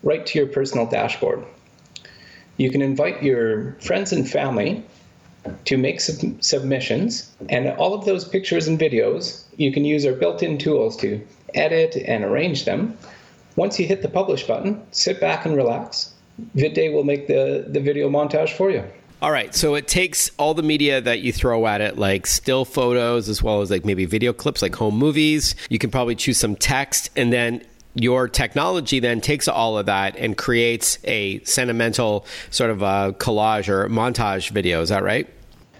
right 0.03 0.25
to 0.27 0.39
your 0.39 0.49
personal 0.49 0.87
dashboard. 0.87 1.45
You 2.59 2.71
can 2.71 2.83
invite 2.83 3.23
your 3.23 3.73
friends 3.81 4.13
and 4.13 4.29
family 4.29 4.85
to 5.65 5.77
make 5.77 6.01
sub- 6.01 6.43
submissions, 6.43 7.35
and 7.49 7.69
all 7.71 7.95
of 7.95 8.05
those 8.05 8.25
pictures 8.25 8.69
and 8.69 8.79
videos, 8.79 9.45
you 9.57 9.73
can 9.73 9.85
use 9.85 10.07
our 10.07 10.13
built 10.13 10.43
in 10.43 10.59
tools 10.59 10.97
to 10.99 11.21
edit 11.55 11.97
and 11.97 12.25
arrange 12.25 12.65
them. 12.65 12.97
Once 13.57 13.79
you 13.79 13.87
hit 13.87 14.03
the 14.03 14.09
publish 14.09 14.47
button, 14.47 14.81
sit 14.93 15.21
back 15.21 15.45
and 15.45 15.57
relax. 15.57 16.12
VidDay 16.57 16.92
will 16.92 17.05
make 17.05 17.27
the, 17.27 17.66
the 17.68 17.81
video 17.81 18.09
montage 18.09 18.51
for 18.57 18.71
you. 18.71 18.85
All 19.21 19.31
right, 19.31 19.55
so 19.55 19.77
it 19.77 19.87
takes 19.87 20.33
all 20.37 20.53
the 20.53 20.64
media 20.64 21.01
that 21.01 21.21
you 21.21 21.33
throw 21.33 21.66
at 21.68 21.81
it, 21.81 21.97
like 21.97 22.27
still 22.27 22.64
photos, 22.64 23.29
as 23.29 23.40
well 23.40 23.61
as 23.61 23.71
like 23.71 23.85
maybe 23.85 24.05
video 24.05 24.33
clips, 24.33 24.62
like 24.62 24.75
home 24.75 24.97
movies. 24.97 25.55
You 25.71 25.79
can 25.79 25.92
probably 25.92 26.16
choose 26.16 26.38
some 26.38 26.57
text, 26.57 27.11
and 27.14 27.33
then 27.33 27.62
your 27.95 28.27
technology 28.27 28.99
then 28.99 29.21
takes 29.21 29.47
all 29.47 29.79
of 29.79 29.87
that 29.87 30.16
and 30.16 30.37
creates 30.37 30.99
a 31.05 31.40
sentimental 31.45 32.27
sort 32.51 32.71
of 32.71 32.83
a 32.83 33.14
collage 33.18 33.68
or 33.68 33.88
montage 33.88 34.51
video. 34.51 34.83
Is 34.83 34.88
that 34.88 35.05
right? 35.05 35.29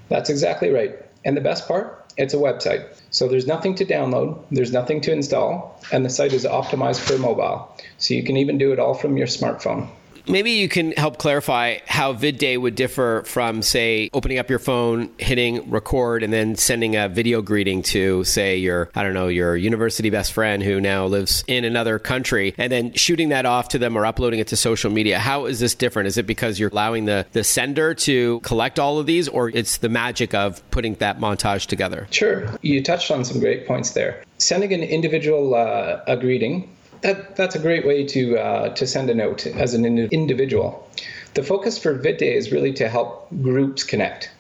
That's 0.09 0.31
exactly 0.31 0.71
right. 0.71 0.95
And 1.25 1.37
the 1.37 1.41
best 1.41 1.67
part, 1.67 2.13
it's 2.17 2.35
a 2.35 2.37
website. 2.37 2.87
So 3.11 3.27
there's 3.27 3.47
nothing 3.47 3.75
to 3.77 3.85
download, 3.85 4.41
there's 4.51 4.73
nothing 4.73 5.01
to 5.03 5.13
install, 5.13 5.81
and 5.91 6.05
the 6.05 6.11
site 6.11 6.33
is 6.33 6.45
optimized 6.45 7.01
for 7.01 7.19
mobile. 7.19 7.77
So 7.99 8.15
you 8.15 8.23
can 8.23 8.37
even 8.37 8.57
do 8.59 8.73
it 8.73 8.79
all 8.79 8.95
from 8.95 9.17
your 9.17 9.27
smartphone. 9.27 9.89
Maybe 10.29 10.53
you 10.53 10.69
can 10.69 10.93
help 10.93 11.19
clarify 11.19 11.79
how 11.87 12.15
VidDay 12.15 12.61
would 12.61 12.75
differ 12.75 13.23
from, 13.27 13.63
say, 13.63 14.09
opening 14.13 14.39
up 14.39 14.49
your 14.49 14.59
phone, 14.59 15.11
hitting 15.19 15.71
record, 15.71 16.23
and 16.23 16.33
then 16.33 16.57
sending 16.57 16.97
a 16.97 17.09
video 17.09 17.43
greeting 17.43 17.83
to, 17.85 18.25
say, 18.25 18.57
your, 18.57 18.91
I 18.95 19.03
don't 19.03 19.15
know, 19.15 19.29
your 19.29 19.57
university 19.57 20.11
best 20.11 20.33
friend 20.33 20.63
who 20.63 20.81
now 20.81 21.07
lives 21.07 21.45
in 21.47 21.65
another 21.65 21.99
country, 21.99 22.55
and 22.57 22.71
then 22.71 22.93
shooting 22.93 23.31
that 23.31 23.47
off 23.47 23.69
to 23.71 23.79
them 23.79 23.97
or 23.97 24.07
uploading 24.07 24.41
it 24.41 24.49
to 24.49 24.57
social 24.57 24.91
media. 24.91 25.19
How 25.19 25.47
is 25.47 25.61
this 25.61 25.75
different? 25.75 26.07
Is 26.07 26.19
it 26.19 26.27
because 26.27 26.59
you're 26.59 26.71
allowing 26.71 27.07
the, 27.07 27.27
the 27.33 27.45
sender 27.45 27.95
to 27.95 28.41
collect 28.41 28.79
all 28.79 28.99
of 28.99 29.07
these, 29.07 29.29
or 29.29 29.49
it's 29.49 29.79
the 29.79 29.89
magic 29.89 30.35
of 30.35 30.63
putting 30.71 30.95
that 30.97 31.19
montage 31.19 31.67
together? 31.67 32.07
Sure. 32.11 32.49
You 32.63 32.83
touched 32.83 33.11
on 33.11 33.25
some 33.25 33.41
great 33.41 33.67
points 33.67 33.91
there. 33.91 34.23
Sending 34.39 34.73
an 34.73 34.83
individual 34.83 35.55
uh, 35.55 36.01
a 36.07 36.17
greeting 36.17 36.69
that, 37.03 37.37
that's 37.37 37.55
a 37.55 37.59
great 37.59 37.87
way 37.87 38.05
to 38.07 38.39
uh, 38.39 38.69
to 38.75 38.87
send 38.87 39.11
a 39.11 39.15
note 39.15 39.47
as 39.47 39.75
an 39.75 39.85
individual. 39.85 40.89
The 41.35 41.43
focus 41.43 41.79
for 41.79 41.99
VidDay 41.99 42.35
is 42.35 42.53
really 42.53 42.73
to 42.75 42.89
help 42.89 43.29
groups 43.43 43.85
connect. 43.85 44.31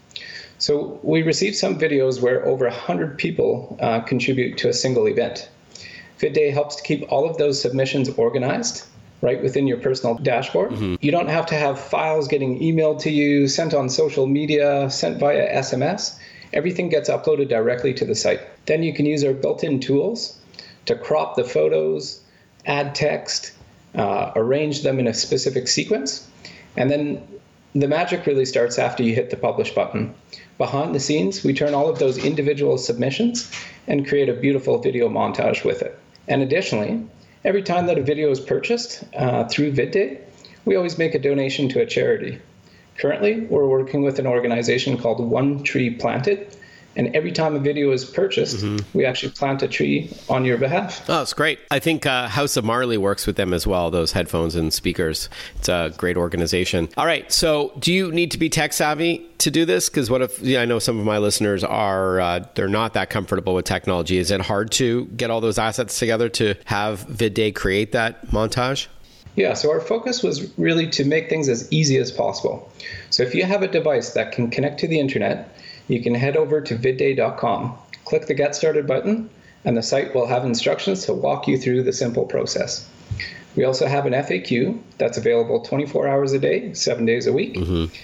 So 0.58 1.00
we 1.02 1.22
received 1.22 1.56
some 1.56 1.78
videos 1.78 2.20
where 2.22 2.46
over 2.46 2.66
100 2.66 3.18
people 3.18 3.76
uh, 3.80 4.00
contribute 4.00 4.58
to 4.58 4.68
a 4.68 4.72
single 4.72 5.06
event. 5.06 5.48
VidDay 6.20 6.52
helps 6.52 6.76
to 6.76 6.82
keep 6.84 7.10
all 7.10 7.28
of 7.28 7.36
those 7.36 7.60
submissions 7.60 8.08
organized 8.10 8.84
right 9.22 9.42
within 9.42 9.66
your 9.66 9.78
personal 9.78 10.16
dashboard. 10.16 10.70
Mm-hmm. 10.70 10.96
You 11.00 11.10
don't 11.10 11.28
have 11.28 11.46
to 11.46 11.54
have 11.54 11.80
files 11.80 12.28
getting 12.28 12.60
emailed 12.60 13.00
to 13.02 13.10
you, 13.10 13.48
sent 13.48 13.74
on 13.74 13.88
social 13.88 14.26
media, 14.26 14.90
sent 14.90 15.18
via 15.18 15.52
SMS. 15.58 16.18
Everything 16.52 16.88
gets 16.90 17.08
uploaded 17.08 17.48
directly 17.48 17.94
to 17.94 18.04
the 18.04 18.14
site. 18.14 18.40
Then 18.66 18.82
you 18.82 18.92
can 18.92 19.06
use 19.06 19.24
our 19.24 19.32
built 19.32 19.64
in 19.64 19.80
tools 19.80 20.38
to 20.86 20.96
crop 20.96 21.36
the 21.36 21.44
photos, 21.44 22.21
add 22.66 22.94
text, 22.94 23.52
uh, 23.94 24.32
arrange 24.36 24.82
them 24.82 24.98
in 24.98 25.06
a 25.06 25.14
specific 25.14 25.68
sequence, 25.68 26.28
and 26.76 26.90
then 26.90 27.26
the 27.74 27.88
magic 27.88 28.26
really 28.26 28.44
starts 28.44 28.78
after 28.78 29.02
you 29.02 29.14
hit 29.14 29.30
the 29.30 29.36
publish 29.36 29.74
button. 29.74 30.14
Behind 30.58 30.94
the 30.94 31.00
scenes, 31.00 31.42
we 31.42 31.54
turn 31.54 31.74
all 31.74 31.88
of 31.88 31.98
those 31.98 32.18
individual 32.18 32.76
submissions 32.78 33.50
and 33.86 34.06
create 34.06 34.28
a 34.28 34.34
beautiful 34.34 34.78
video 34.78 35.08
montage 35.08 35.64
with 35.64 35.82
it. 35.82 35.98
And 36.28 36.42
additionally, 36.42 37.04
every 37.44 37.62
time 37.62 37.86
that 37.86 37.98
a 37.98 38.02
video 38.02 38.30
is 38.30 38.40
purchased 38.40 39.04
uh, 39.16 39.44
through 39.48 39.72
VidDay, 39.72 40.20
we 40.64 40.76
always 40.76 40.98
make 40.98 41.14
a 41.14 41.18
donation 41.18 41.68
to 41.70 41.80
a 41.80 41.86
charity. 41.86 42.40
Currently, 42.98 43.40
we're 43.46 43.66
working 43.66 44.02
with 44.02 44.18
an 44.18 44.26
organization 44.26 44.98
called 44.98 45.18
One 45.18 45.62
Tree 45.62 45.90
Planted, 45.90 46.56
and 46.96 47.14
every 47.16 47.32
time 47.32 47.54
a 47.54 47.58
video 47.58 47.90
is 47.92 48.04
purchased, 48.04 48.64
mm-hmm. 48.64 48.96
we 48.96 49.04
actually 49.04 49.32
plant 49.32 49.62
a 49.62 49.68
tree 49.68 50.14
on 50.28 50.44
your 50.44 50.58
behalf. 50.58 51.08
Oh, 51.08 51.22
it's 51.22 51.32
great. 51.32 51.58
I 51.70 51.78
think 51.78 52.06
uh, 52.06 52.28
House 52.28 52.56
of 52.56 52.64
Marley 52.64 52.98
works 52.98 53.26
with 53.26 53.36
them 53.36 53.52
as 53.52 53.66
well, 53.66 53.90
those 53.90 54.12
headphones 54.12 54.54
and 54.54 54.72
speakers. 54.72 55.28
It's 55.56 55.68
a 55.68 55.92
great 55.96 56.16
organization. 56.16 56.88
All 56.96 57.06
right. 57.06 57.30
So, 57.32 57.72
do 57.78 57.92
you 57.92 58.12
need 58.12 58.30
to 58.32 58.38
be 58.38 58.48
tech 58.48 58.72
savvy 58.72 59.26
to 59.38 59.50
do 59.50 59.64
this? 59.64 59.88
Because 59.88 60.10
what 60.10 60.22
if, 60.22 60.40
yeah, 60.40 60.62
I 60.62 60.64
know 60.64 60.78
some 60.78 60.98
of 60.98 61.04
my 61.04 61.18
listeners 61.18 61.64
are, 61.64 62.20
uh, 62.20 62.44
they're 62.54 62.68
not 62.68 62.94
that 62.94 63.10
comfortable 63.10 63.54
with 63.54 63.64
technology. 63.64 64.18
Is 64.18 64.30
it 64.30 64.40
hard 64.40 64.70
to 64.72 65.06
get 65.06 65.30
all 65.30 65.40
those 65.40 65.58
assets 65.58 65.98
together 65.98 66.28
to 66.30 66.54
have 66.66 67.06
VidDay 67.06 67.54
create 67.54 67.92
that 67.92 68.26
montage? 68.28 68.88
Yeah, 69.34 69.54
so 69.54 69.70
our 69.70 69.80
focus 69.80 70.22
was 70.22 70.52
really 70.58 70.86
to 70.90 71.04
make 71.04 71.30
things 71.30 71.48
as 71.48 71.70
easy 71.72 71.96
as 71.96 72.12
possible. 72.12 72.70
So 73.08 73.22
if 73.22 73.34
you 73.34 73.44
have 73.44 73.62
a 73.62 73.68
device 73.68 74.12
that 74.12 74.32
can 74.32 74.50
connect 74.50 74.80
to 74.80 74.88
the 74.88 75.00
internet, 75.00 75.51
you 75.92 76.02
can 76.02 76.14
head 76.14 76.36
over 76.36 76.60
to 76.60 76.76
vidday.com, 76.76 77.76
click 78.04 78.26
the 78.26 78.34
Get 78.34 78.54
Started 78.54 78.86
button, 78.86 79.28
and 79.64 79.76
the 79.76 79.82
site 79.82 80.14
will 80.14 80.26
have 80.26 80.44
instructions 80.44 81.04
to 81.06 81.12
walk 81.12 81.46
you 81.46 81.58
through 81.58 81.82
the 81.82 81.92
simple 81.92 82.24
process. 82.24 82.88
We 83.54 83.64
also 83.64 83.86
have 83.86 84.06
an 84.06 84.14
FAQ 84.14 84.80
that's 84.96 85.18
available 85.18 85.60
24 85.60 86.08
hours 86.08 86.32
a 86.32 86.38
day, 86.38 86.72
seven 86.72 87.04
days 87.04 87.26
a 87.26 87.32
week. 87.32 87.54
Mm-hmm. 87.54 87.94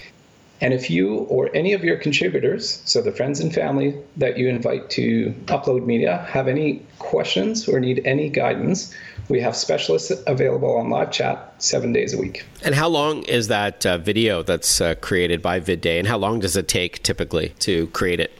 And 0.61 0.73
if 0.73 0.89
you 0.89 1.15
or 1.15 1.49
any 1.55 1.73
of 1.73 1.83
your 1.83 1.97
contributors, 1.97 2.81
so 2.85 3.01
the 3.01 3.11
friends 3.11 3.39
and 3.39 3.53
family 3.53 3.95
that 4.17 4.37
you 4.37 4.49
invite 4.49 4.89
to 4.91 5.33
upload 5.45 5.85
media, 5.85 6.17
have 6.29 6.47
any 6.47 6.85
questions 6.99 7.67
or 7.67 7.79
need 7.79 8.01
any 8.05 8.29
guidance, 8.29 8.93
we 9.29 9.39
have 9.39 9.55
specialists 9.55 10.11
available 10.25 10.75
on 10.75 10.89
live 10.89 11.11
chat 11.11 11.53
seven 11.59 11.93
days 11.93 12.13
a 12.13 12.17
week. 12.17 12.45
And 12.63 12.73
how 12.73 12.87
long 12.87 13.23
is 13.23 13.47
that 13.47 13.85
uh, 13.85 13.99
video 13.99 14.41
that's 14.43 14.81
uh, 14.81 14.95
created 14.95 15.41
by 15.41 15.59
VidDay, 15.59 15.99
and 15.99 16.07
how 16.07 16.17
long 16.17 16.39
does 16.39 16.57
it 16.57 16.67
take 16.67 17.03
typically 17.03 17.49
to 17.59 17.87
create 17.87 18.19
it? 18.19 18.37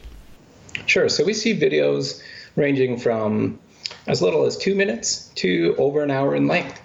Sure. 0.87 1.07
So 1.07 1.23
we 1.23 1.33
see 1.33 1.57
videos 1.57 2.21
ranging 2.55 2.97
from 2.97 3.59
as 4.07 4.21
little 4.21 4.45
as 4.45 4.57
two 4.57 4.75
minutes 4.75 5.31
to 5.35 5.75
over 5.77 6.03
an 6.03 6.11
hour 6.11 6.35
in 6.35 6.47
length. 6.47 6.81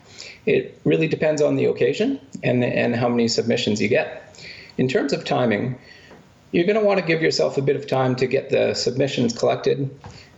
It 0.47 0.79
really 0.85 1.09
depends 1.09 1.41
on 1.41 1.57
the 1.57 1.65
occasion 1.65 2.21
and, 2.43 2.63
and 2.63 2.95
how 2.95 3.09
many 3.09 3.29
submissions 3.29 3.81
you 3.81 3.89
get. 3.89 4.39
In 4.77 4.89
terms 4.89 5.15
of 5.15 5.25
timing, 5.25 5.79
you're 6.53 6.67
going 6.67 6.79
to 6.79 6.85
want 6.85 7.01
to 7.01 7.07
give 7.07 7.23
yourself 7.23 7.57
a 7.57 7.63
bit 7.63 7.77
of 7.77 7.87
time 7.87 8.15
to 8.17 8.27
get 8.27 8.51
the 8.51 8.75
submissions 8.75 9.37
collected. 9.37 9.91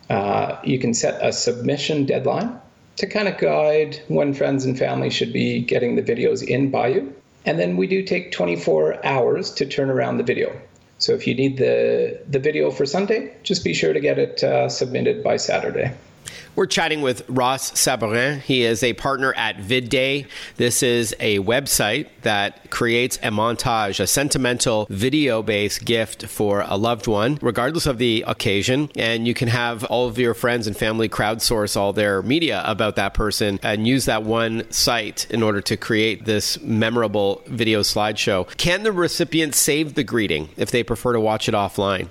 Uh, 0.09 0.57
you 0.63 0.79
can 0.79 0.95
set 0.95 1.21
a 1.25 1.33
submission 1.33 2.07
deadline 2.07 2.61
to 2.97 3.07
kind 3.07 3.29
of 3.29 3.39
guide 3.39 4.01
when 4.09 4.35
friends 4.35 4.65
and 4.65 4.79
family 4.79 5.11
should 5.11 5.33
be 5.33 5.61
getting 5.61 5.97
the 5.97 6.03
videos 6.03 6.43
in 6.43 6.71
by 6.71 6.89
you. 6.89 7.15
And 7.45 7.59
then 7.59 7.77
we 7.77 7.87
do 7.87 8.03
take 8.03 8.33
24 8.33 9.05
hours 9.07 9.53
to 9.55 9.67
turn 9.67 9.91
around 9.91 10.17
the 10.17 10.25
video. 10.25 10.59
So 10.99 11.13
if 11.13 11.27
you 11.27 11.35
need 11.35 11.59
the, 11.59 12.21
the 12.29 12.39
video 12.39 12.71
for 12.71 12.87
Sunday, 12.87 13.35
just 13.43 13.63
be 13.63 13.75
sure 13.75 13.93
to 13.93 14.01
get 14.01 14.19
it 14.19 14.43
uh, 14.43 14.69
submitted 14.69 15.23
by 15.23 15.37
Saturday. 15.37 15.93
We're 16.55 16.67
chatting 16.67 17.03
with 17.03 17.23
Ross 17.29 17.73
Sabourin. 17.73 18.41
He 18.41 18.63
is 18.63 18.83
a 18.83 18.95
partner 18.95 19.35
at 19.35 19.59
VidDay. 19.59 20.27
This 20.57 20.83
is 20.83 21.15
a 21.21 21.39
website 21.41 22.09
that 22.23 22.71
creates 22.71 23.17
a 23.19 23.31
montage, 23.31 24.01
a 24.01 24.07
sentimental 24.07 24.87
video 24.89 25.43
based 25.43 25.85
gift 25.85 26.27
for 26.27 26.65
a 26.67 26.77
loved 26.77 27.07
one, 27.07 27.39
regardless 27.43 27.87
of 27.87 27.99
the 27.99 28.25
occasion. 28.27 28.91
And 28.97 29.27
you 29.27 29.35
can 29.35 29.49
have 29.49 29.85
all 29.85 30.09
of 30.09 30.19
your 30.19 30.35
friends 30.35 30.67
and 30.67 30.77
family 30.77 31.09
crowdsource 31.09 31.77
all 31.77 31.93
their 31.93 32.23
media 32.23 32.63
about 32.65 32.97
that 32.97 33.15
person 33.15 33.61
and 33.63 33.87
use 33.87 34.07
that 34.07 34.23
one 34.23 34.71
site 34.71 35.27
in 35.31 35.43
order 35.43 35.61
to 35.61 35.77
create 35.77 36.25
this 36.25 36.61
memorable 36.61 37.43
video 37.47 37.81
slideshow. 37.81 38.49
Can 38.57 38.83
the 38.83 38.93
recipient 38.93 39.55
save 39.55 39.95
the 39.95 40.05
greeting 40.05 40.49
if 40.57 40.71
they 40.71 40.83
prefer 40.83 41.13
to 41.13 41.21
watch 41.21 41.49
it 41.49 41.55
offline? 41.55 42.09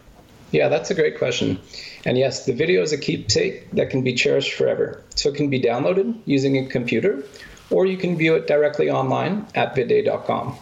Yeah, 0.55 0.69
that's 0.69 0.89
a 0.89 0.95
great 0.95 1.17
question. 1.17 1.59
And 2.05 2.17
yes, 2.17 2.45
the 2.45 2.53
video 2.53 2.81
is 2.81 2.93
a 2.93 2.97
keepsake 2.97 3.69
that 3.71 3.89
can 3.89 4.03
be 4.03 4.13
cherished 4.13 4.53
forever. 4.53 5.03
So 5.13 5.27
it 5.27 5.35
can 5.35 5.49
be 5.49 5.59
downloaded 5.59 6.17
using 6.23 6.57
a 6.57 6.65
computer, 6.65 7.25
or 7.69 7.85
you 7.85 7.97
can 7.97 8.15
view 8.15 8.35
it 8.35 8.47
directly 8.47 8.89
online 8.89 9.47
at 9.53 9.75
vidday.com. 9.75 10.55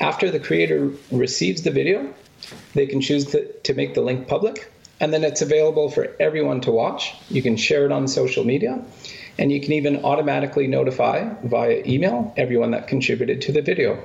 After 0.00 0.30
the 0.30 0.38
creator 0.38 0.90
receives 1.10 1.62
the 1.62 1.70
video, 1.70 2.12
they 2.74 2.86
can 2.86 3.00
choose 3.00 3.24
to, 3.32 3.50
to 3.60 3.72
make 3.72 3.94
the 3.94 4.02
link 4.02 4.28
public, 4.28 4.70
and 5.00 5.14
then 5.14 5.24
it's 5.24 5.40
available 5.40 5.88
for 5.90 6.14
everyone 6.20 6.60
to 6.60 6.70
watch. 6.70 7.14
You 7.30 7.40
can 7.40 7.56
share 7.56 7.86
it 7.86 7.92
on 7.92 8.06
social 8.06 8.44
media, 8.44 8.84
and 9.38 9.50
you 9.50 9.62
can 9.62 9.72
even 9.72 10.04
automatically 10.04 10.66
notify 10.66 11.32
via 11.42 11.82
email 11.86 12.34
everyone 12.36 12.72
that 12.72 12.86
contributed 12.86 13.40
to 13.40 13.52
the 13.52 13.62
video. 13.62 13.98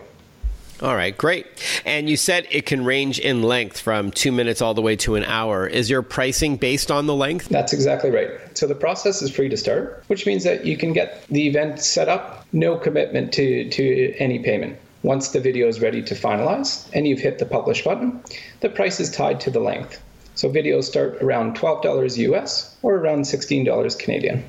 All 0.81 0.95
right, 0.95 1.17
great. 1.17 1.45
And 1.85 2.09
you 2.09 2.17
said 2.17 2.47
it 2.51 2.65
can 2.65 2.83
range 2.83 3.17
in 3.17 3.41
length 3.43 3.79
from 3.79 4.11
two 4.11 4.33
minutes 4.33 4.61
all 4.61 4.73
the 4.73 4.81
way 4.81 4.97
to 4.97 5.15
an 5.15 5.23
hour. 5.23 5.65
Is 5.65 5.89
your 5.89 6.01
pricing 6.01 6.57
based 6.57 6.91
on 6.91 7.05
the 7.05 7.15
length? 7.15 7.47
That's 7.47 7.71
exactly 7.71 8.11
right. 8.11 8.29
So 8.57 8.67
the 8.67 8.75
process 8.75 9.21
is 9.21 9.33
free 9.33 9.47
to 9.47 9.55
start, 9.55 10.03
which 10.07 10.25
means 10.25 10.43
that 10.43 10.65
you 10.65 10.75
can 10.75 10.91
get 10.91 11.25
the 11.27 11.47
event 11.47 11.79
set 11.79 12.09
up, 12.09 12.45
no 12.51 12.75
commitment 12.77 13.31
to, 13.33 13.69
to 13.69 14.15
any 14.17 14.39
payment. 14.39 14.77
Once 15.01 15.29
the 15.29 15.39
video 15.39 15.67
is 15.67 15.79
ready 15.79 16.01
to 16.01 16.13
finalize 16.13 16.89
and 16.93 17.07
you've 17.07 17.19
hit 17.19 17.39
the 17.39 17.45
publish 17.45 17.83
button, 17.83 18.21
the 18.59 18.69
price 18.69 18.99
is 18.99 19.09
tied 19.09 19.39
to 19.39 19.51
the 19.51 19.59
length. 19.61 20.01
So 20.33 20.49
videos 20.49 20.83
start 20.83 21.21
around 21.21 21.55
$12 21.55 22.17
US 22.17 22.75
or 22.81 22.95
around 22.95 23.21
$16 23.21 23.99
Canadian. 23.99 24.43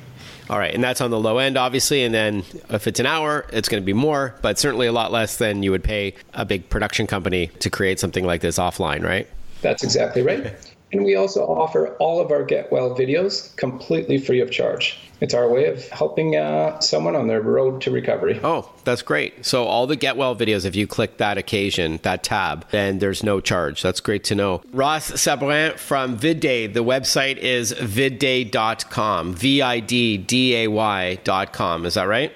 All 0.49 0.59
right, 0.59 0.73
and 0.73 0.83
that's 0.83 1.01
on 1.01 1.11
the 1.11 1.19
low 1.19 1.39
end, 1.39 1.57
obviously. 1.57 2.05
And 2.05 2.15
then 2.15 2.45
if 2.71 2.87
it's 2.87 3.01
an 3.01 3.07
hour, 3.07 3.47
it's 3.53 3.69
going 3.69 3.83
to 3.83 3.85
be 3.85 3.93
more, 3.93 4.35
but 4.43 4.59
certainly 4.59 4.87
a 4.87 4.93
lot 4.93 5.11
less 5.11 5.39
than 5.39 5.63
you 5.63 5.73
would 5.73 5.83
pay 5.83 6.15
a 6.35 6.45
big 6.45 6.69
production 6.71 7.07
company 7.07 7.49
to 7.59 7.71
create 7.71 7.99
something 7.99 8.25
like 8.25 8.43
this 8.43 8.59
offline, 8.59 9.03
right? 9.03 9.29
That's 9.63 9.83
exactly 9.83 10.23
right. 10.23 10.55
And 10.93 11.05
we 11.05 11.17
also 11.17 11.45
offer 11.45 11.97
all 11.97 12.21
of 12.21 12.31
our 12.31 12.45
Get 12.45 12.71
Well 12.71 12.95
videos 12.95 13.55
completely 13.57 14.19
free 14.19 14.41
of 14.41 14.51
charge. 14.51 14.99
It's 15.21 15.35
our 15.35 15.49
way 15.49 15.67
of 15.67 15.89
helping 15.89 16.37
uh, 16.37 16.79
someone 16.81 17.17
on 17.17 17.27
their 17.27 17.41
road 17.41 17.81
to 17.83 17.91
recovery. 17.91 18.39
Oh, 18.45 18.71
that's 18.85 19.03
great. 19.03 19.45
So, 19.45 19.65
all 19.65 19.87
the 19.87 19.97
Get 19.97 20.17
Well 20.17 20.37
videos, 20.37 20.65
if 20.65 20.77
you 20.77 20.87
click 20.87 21.17
that 21.17 21.39
occasion, 21.39 21.99
that 22.03 22.23
tab, 22.23 22.69
then 22.71 22.99
there's 22.99 23.25
no 23.25 23.41
charge. 23.41 23.83
That's 23.83 24.01
great 24.01 24.25
to 24.25 24.35
know. 24.35 24.63
Ross 24.73 25.11
Sabourin 25.11 25.77
from 25.79 26.19
VidDay. 26.19 26.73
The 26.73 26.85
website 26.85 27.39
is 27.39 27.73
vidday.com, 27.73 29.35
V 29.35 29.63
I 29.63 29.81
D 29.81 30.19
D 30.19 30.55
A 30.57 30.69
Y.com. 30.69 31.87
Is 31.87 31.95
that 31.95 32.05
right? 32.05 32.33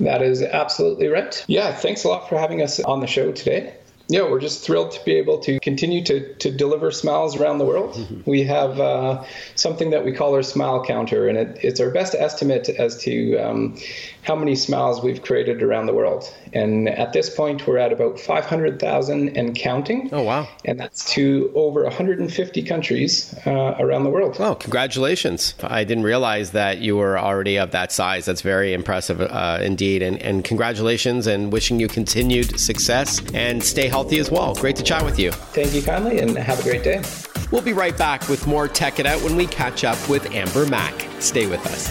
That 0.00 0.20
is 0.20 0.42
absolutely 0.42 1.08
right. 1.08 1.42
Yeah, 1.46 1.72
thanks 1.72 2.04
a 2.04 2.08
lot 2.08 2.28
for 2.28 2.38
having 2.38 2.60
us 2.60 2.80
on 2.80 3.00
the 3.00 3.06
show 3.06 3.32
today 3.32 3.72
yeah, 4.08 4.22
we're 4.22 4.40
just 4.40 4.64
thrilled 4.64 4.92
to 4.92 5.04
be 5.04 5.12
able 5.12 5.38
to 5.40 5.58
continue 5.60 6.02
to, 6.04 6.32
to 6.34 6.50
deliver 6.50 6.90
smiles 6.92 7.36
around 7.36 7.58
the 7.58 7.64
world. 7.64 7.94
Mm-hmm. 7.94 8.30
We 8.30 8.44
have 8.44 8.78
uh, 8.78 9.24
something 9.56 9.90
that 9.90 10.04
we 10.04 10.12
call 10.12 10.34
our 10.34 10.44
smile 10.44 10.84
counter, 10.84 11.26
and 11.28 11.36
it, 11.36 11.58
it's 11.62 11.80
our 11.80 11.90
best 11.90 12.14
estimate 12.14 12.68
as 12.68 12.96
to 12.98 13.36
um, 13.38 13.76
how 14.22 14.36
many 14.36 14.54
smiles 14.54 15.02
we've 15.02 15.22
created 15.22 15.62
around 15.62 15.86
the 15.86 15.94
world. 15.94 16.32
And 16.52 16.88
at 16.88 17.12
this 17.12 17.34
point, 17.34 17.66
we're 17.66 17.78
at 17.78 17.92
about 17.92 18.18
500,000 18.18 19.36
and 19.36 19.54
counting. 19.56 20.08
Oh, 20.12 20.22
wow. 20.22 20.48
And 20.64 20.78
that's 20.78 21.12
to 21.14 21.52
over 21.54 21.82
150 21.84 22.62
countries 22.62 23.34
uh, 23.46 23.76
around 23.78 24.04
the 24.04 24.10
world. 24.10 24.36
Oh, 24.38 24.54
congratulations. 24.54 25.54
I 25.62 25.84
didn't 25.84 26.04
realize 26.04 26.52
that 26.52 26.78
you 26.78 26.96
were 26.96 27.18
already 27.18 27.56
of 27.56 27.72
that 27.72 27.92
size. 27.92 28.24
That's 28.24 28.40
very 28.40 28.72
impressive 28.72 29.20
uh, 29.20 29.58
indeed. 29.62 30.02
And, 30.02 30.20
and 30.22 30.44
congratulations 30.44 31.26
and 31.26 31.52
wishing 31.52 31.78
you 31.78 31.88
continued 31.88 32.58
success 32.58 33.20
and 33.34 33.62
stay 33.62 33.88
healthy 33.96 34.18
as 34.18 34.30
well. 34.30 34.54
Great 34.54 34.76
to 34.76 34.82
chat 34.82 35.02
with 35.02 35.18
you. 35.18 35.30
Thank 35.32 35.72
you 35.72 35.80
kindly 35.80 36.18
and 36.18 36.36
have 36.36 36.60
a 36.60 36.62
great 36.62 36.84
day. 36.84 37.02
We'll 37.50 37.62
be 37.62 37.72
right 37.72 37.96
back 37.96 38.28
with 38.28 38.46
more 38.46 38.68
Tech 38.68 38.98
It 38.98 39.06
Out 39.06 39.22
when 39.22 39.36
we 39.36 39.46
catch 39.46 39.84
up 39.84 39.98
with 40.06 40.30
Amber 40.34 40.66
Mac. 40.66 40.94
Stay 41.18 41.46
with 41.46 41.64
us. 41.66 41.82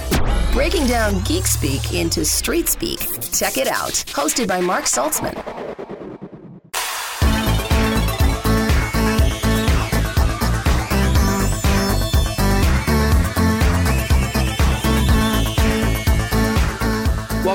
Breaking 0.53 0.85
down 0.85 1.19
geek 1.23 1.47
speak 1.47 1.95
into 1.95 2.23
street 2.23 2.69
speak. 2.69 2.99
Tech 3.31 3.57
It 3.57 3.67
Out, 3.67 3.93
hosted 4.19 4.47
by 4.47 4.61
Marc 4.61 4.85
Saltzman. 4.85 5.35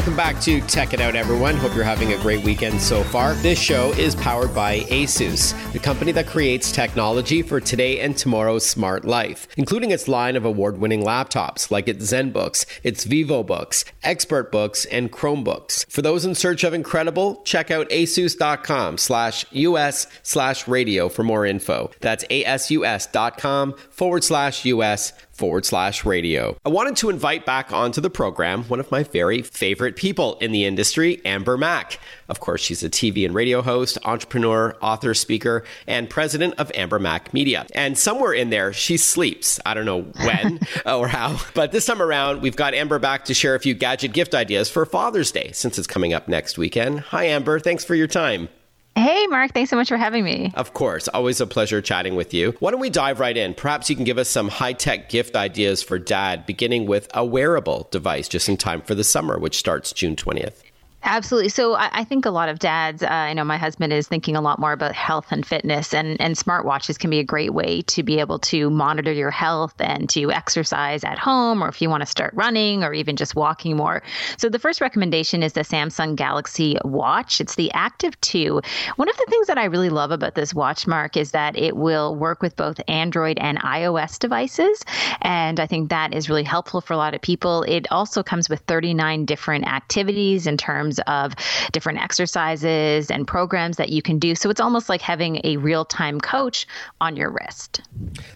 Welcome 0.00 0.16
back 0.16 0.40
to 0.44 0.62
Tech 0.62 0.94
It 0.94 1.00
Out, 1.02 1.14
everyone. 1.14 1.56
Hope 1.56 1.74
you're 1.74 1.84
having 1.84 2.14
a 2.14 2.22
great 2.22 2.42
weekend 2.42 2.80
so 2.80 3.04
far. 3.04 3.34
This 3.34 3.60
show 3.60 3.92
is 3.98 4.14
powered 4.14 4.54
by 4.54 4.80
Asus, 4.84 5.52
the 5.74 5.78
company 5.78 6.10
that 6.12 6.26
creates 6.26 6.72
technology 6.72 7.42
for 7.42 7.60
today 7.60 8.00
and 8.00 8.16
tomorrow's 8.16 8.64
smart 8.64 9.04
life, 9.04 9.46
including 9.58 9.90
its 9.90 10.08
line 10.08 10.36
of 10.36 10.46
award 10.46 10.78
winning 10.78 11.02
laptops 11.02 11.70
like 11.70 11.86
its 11.86 12.10
ZenBooks, 12.10 12.64
its 12.82 13.04
VivoBooks, 13.04 13.84
ExpertBooks, 14.02 14.86
and 14.90 15.12
Chromebooks. 15.12 15.84
For 15.92 16.00
those 16.00 16.24
in 16.24 16.34
search 16.34 16.64
of 16.64 16.72
incredible, 16.72 17.42
check 17.42 17.70
out 17.70 17.86
asus.com 17.90 18.96
slash 18.96 19.44
US 19.50 20.06
slash 20.22 20.66
radio 20.66 21.10
for 21.10 21.24
more 21.24 21.44
info. 21.44 21.90
That's 22.00 22.24
asus.com 22.24 23.74
forward 23.90 24.24
slash 24.24 24.64
US 24.64 25.12
forward 25.40 25.64
slash 25.64 26.04
radio. 26.04 26.54
I 26.66 26.68
wanted 26.68 26.96
to 26.96 27.08
invite 27.08 27.46
back 27.46 27.72
onto 27.72 28.02
the 28.02 28.10
program 28.10 28.64
one 28.64 28.78
of 28.78 28.90
my 28.90 29.04
very 29.04 29.40
favorite 29.40 29.96
people 29.96 30.36
in 30.36 30.52
the 30.52 30.66
industry, 30.66 31.22
Amber 31.24 31.56
Mac. 31.56 31.98
Of 32.28 32.40
course, 32.40 32.60
she's 32.60 32.82
a 32.82 32.90
TV 32.90 33.24
and 33.24 33.34
radio 33.34 33.62
host, 33.62 33.96
entrepreneur, 34.04 34.76
author, 34.82 35.14
speaker, 35.14 35.64
and 35.86 36.10
president 36.10 36.56
of 36.58 36.70
Amber 36.74 36.98
Mac 36.98 37.32
Media. 37.32 37.64
And 37.74 37.96
somewhere 37.96 38.34
in 38.34 38.50
there, 38.50 38.74
she 38.74 38.98
sleeps. 38.98 39.58
I 39.64 39.72
don't 39.72 39.86
know 39.86 40.02
when 40.02 40.60
or 40.84 41.08
how, 41.08 41.40
but 41.54 41.72
this 41.72 41.86
time 41.86 42.02
around, 42.02 42.42
we've 42.42 42.54
got 42.54 42.74
Amber 42.74 42.98
back 42.98 43.24
to 43.24 43.34
share 43.34 43.54
a 43.54 43.60
few 43.60 43.72
gadget 43.72 44.12
gift 44.12 44.34
ideas 44.34 44.68
for 44.68 44.84
Father's 44.84 45.32
Day 45.32 45.52
since 45.52 45.78
it's 45.78 45.86
coming 45.86 46.12
up 46.12 46.28
next 46.28 46.58
weekend. 46.58 47.00
Hi, 47.00 47.24
Amber. 47.24 47.58
Thanks 47.58 47.82
for 47.82 47.94
your 47.94 48.08
time. 48.08 48.50
Hey, 48.96 49.26
Mark. 49.28 49.52
Thanks 49.52 49.70
so 49.70 49.76
much 49.76 49.88
for 49.88 49.96
having 49.96 50.24
me. 50.24 50.52
Of 50.54 50.74
course. 50.74 51.08
Always 51.08 51.40
a 51.40 51.46
pleasure 51.46 51.80
chatting 51.80 52.16
with 52.16 52.34
you. 52.34 52.54
Why 52.58 52.70
don't 52.70 52.80
we 52.80 52.90
dive 52.90 53.20
right 53.20 53.36
in? 53.36 53.54
Perhaps 53.54 53.88
you 53.88 53.96
can 53.96 54.04
give 54.04 54.18
us 54.18 54.28
some 54.28 54.48
high 54.48 54.72
tech 54.72 55.08
gift 55.08 55.36
ideas 55.36 55.82
for 55.82 55.98
dad, 55.98 56.44
beginning 56.46 56.86
with 56.86 57.08
a 57.14 57.24
wearable 57.24 57.88
device 57.90 58.28
just 58.28 58.48
in 58.48 58.56
time 58.56 58.82
for 58.82 58.94
the 58.94 59.04
summer, 59.04 59.38
which 59.38 59.58
starts 59.58 59.92
June 59.92 60.16
20th. 60.16 60.62
Absolutely. 61.02 61.48
So 61.48 61.74
I, 61.74 61.88
I, 62.00 62.04
think 62.04 62.26
a 62.26 62.30
lot 62.30 62.50
of 62.50 62.58
dads, 62.58 63.02
uh, 63.02 63.06
I 63.06 63.32
know 63.32 63.42
my 63.42 63.56
husband 63.56 63.92
is 63.92 64.06
thinking 64.06 64.36
a 64.36 64.40
lot 64.42 64.58
more 64.58 64.72
about 64.72 64.94
health 64.94 65.28
and 65.30 65.46
fitness, 65.46 65.94
and, 65.94 66.20
and 66.20 66.36
smartwatches 66.36 66.98
can 66.98 67.08
be 67.08 67.18
a 67.18 67.24
great 67.24 67.54
way 67.54 67.80
to 67.82 68.02
be 68.02 68.20
able 68.20 68.38
to 68.40 68.68
monitor 68.68 69.10
your 69.10 69.30
health 69.30 69.74
and 69.78 70.10
to 70.10 70.30
exercise 70.30 71.02
at 71.02 71.18
home, 71.18 71.64
or 71.64 71.68
if 71.68 71.80
you 71.80 71.88
want 71.88 72.02
to 72.02 72.06
start 72.06 72.34
running 72.34 72.84
or 72.84 72.92
even 72.92 73.16
just 73.16 73.34
walking 73.34 73.76
more. 73.76 74.02
So 74.36 74.50
the 74.50 74.58
first 74.58 74.82
recommendation 74.82 75.42
is 75.42 75.54
the 75.54 75.62
Samsung 75.62 76.16
Galaxy 76.16 76.76
Watch. 76.84 77.40
It's 77.40 77.54
the 77.54 77.72
Active 77.72 78.20
2. 78.20 78.60
One 78.96 79.08
of 79.08 79.16
the 79.16 79.26
things 79.30 79.46
that 79.46 79.56
I 79.56 79.64
really 79.64 79.90
love 79.90 80.10
about 80.10 80.34
this 80.34 80.52
watch, 80.52 80.86
Mark, 80.86 81.16
is 81.16 81.30
that 81.30 81.56
it 81.56 81.76
will 81.76 82.14
work 82.14 82.42
with 82.42 82.56
both 82.56 82.78
Android 82.88 83.38
and 83.38 83.58
iOS 83.60 84.18
devices. 84.18 84.84
And 85.22 85.60
I 85.60 85.66
think 85.66 85.88
that 85.88 86.12
is 86.12 86.28
really 86.28 86.44
helpful 86.44 86.82
for 86.82 86.92
a 86.92 86.98
lot 86.98 87.14
of 87.14 87.22
people. 87.22 87.62
It 87.62 87.90
also 87.90 88.22
comes 88.22 88.50
with 88.50 88.60
39 88.60 89.24
different 89.24 89.66
activities 89.66 90.46
in 90.46 90.58
terms 90.58 90.89
terms 90.90 91.00
of 91.06 91.34
different 91.72 92.00
exercises 92.00 93.10
and 93.10 93.26
programs 93.26 93.76
that 93.76 93.90
you 93.90 94.02
can 94.02 94.18
do. 94.18 94.34
So 94.34 94.50
it's 94.50 94.60
almost 94.60 94.88
like 94.88 95.00
having 95.00 95.40
a 95.44 95.56
real 95.56 95.84
time 95.84 96.20
coach 96.20 96.66
on 97.00 97.16
your 97.16 97.30
wrist. 97.30 97.82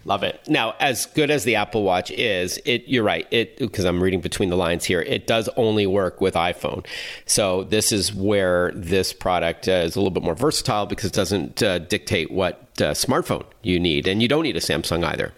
Love 0.05 0.23
it. 0.23 0.41
Now, 0.49 0.75
as 0.81 1.07
good 1.07 1.31
as 1.31 1.45
the 1.45 1.57
Apple 1.57 1.83
Watch 1.83 2.11
is, 2.11 2.59
it 2.65 2.85
you're 2.87 3.05
right. 3.05 3.27
It 3.31 3.59
because 3.59 3.85
I'm 3.85 4.03
reading 4.03 4.21
between 4.21 4.51
the 4.51 4.57
lines 4.57 4.85
here. 4.85 5.03
It 5.03 5.27
does 5.27 5.49
only 5.57 5.87
work 5.87 6.21
with 6.21 6.35
iPhone. 6.35 6.87
So 7.27 7.65
this 7.65 7.93
is 7.93 8.15
where 8.15 8.73
this 8.73 9.13
product 9.13 9.69
uh, 9.69 9.73
is 9.73 9.97
a 9.97 9.99
little 9.99 10.11
bit 10.11 10.23
more 10.23 10.35
versatile 10.35 10.87
because 10.87 11.07
it 11.07 11.15
doesn't 11.15 11.63
uh, 11.63 11.79
dictate 11.81 12.31
what 12.31 12.61
uh, 12.79 12.93
smartphone 12.93 13.45
you 13.63 13.81
need, 13.81 14.07
and 14.07 14.23
you 14.23 14.29
don't 14.29 14.43
need 14.43 14.57
a 14.57 14.61
Samsung 14.61 15.05
either. 15.05 15.33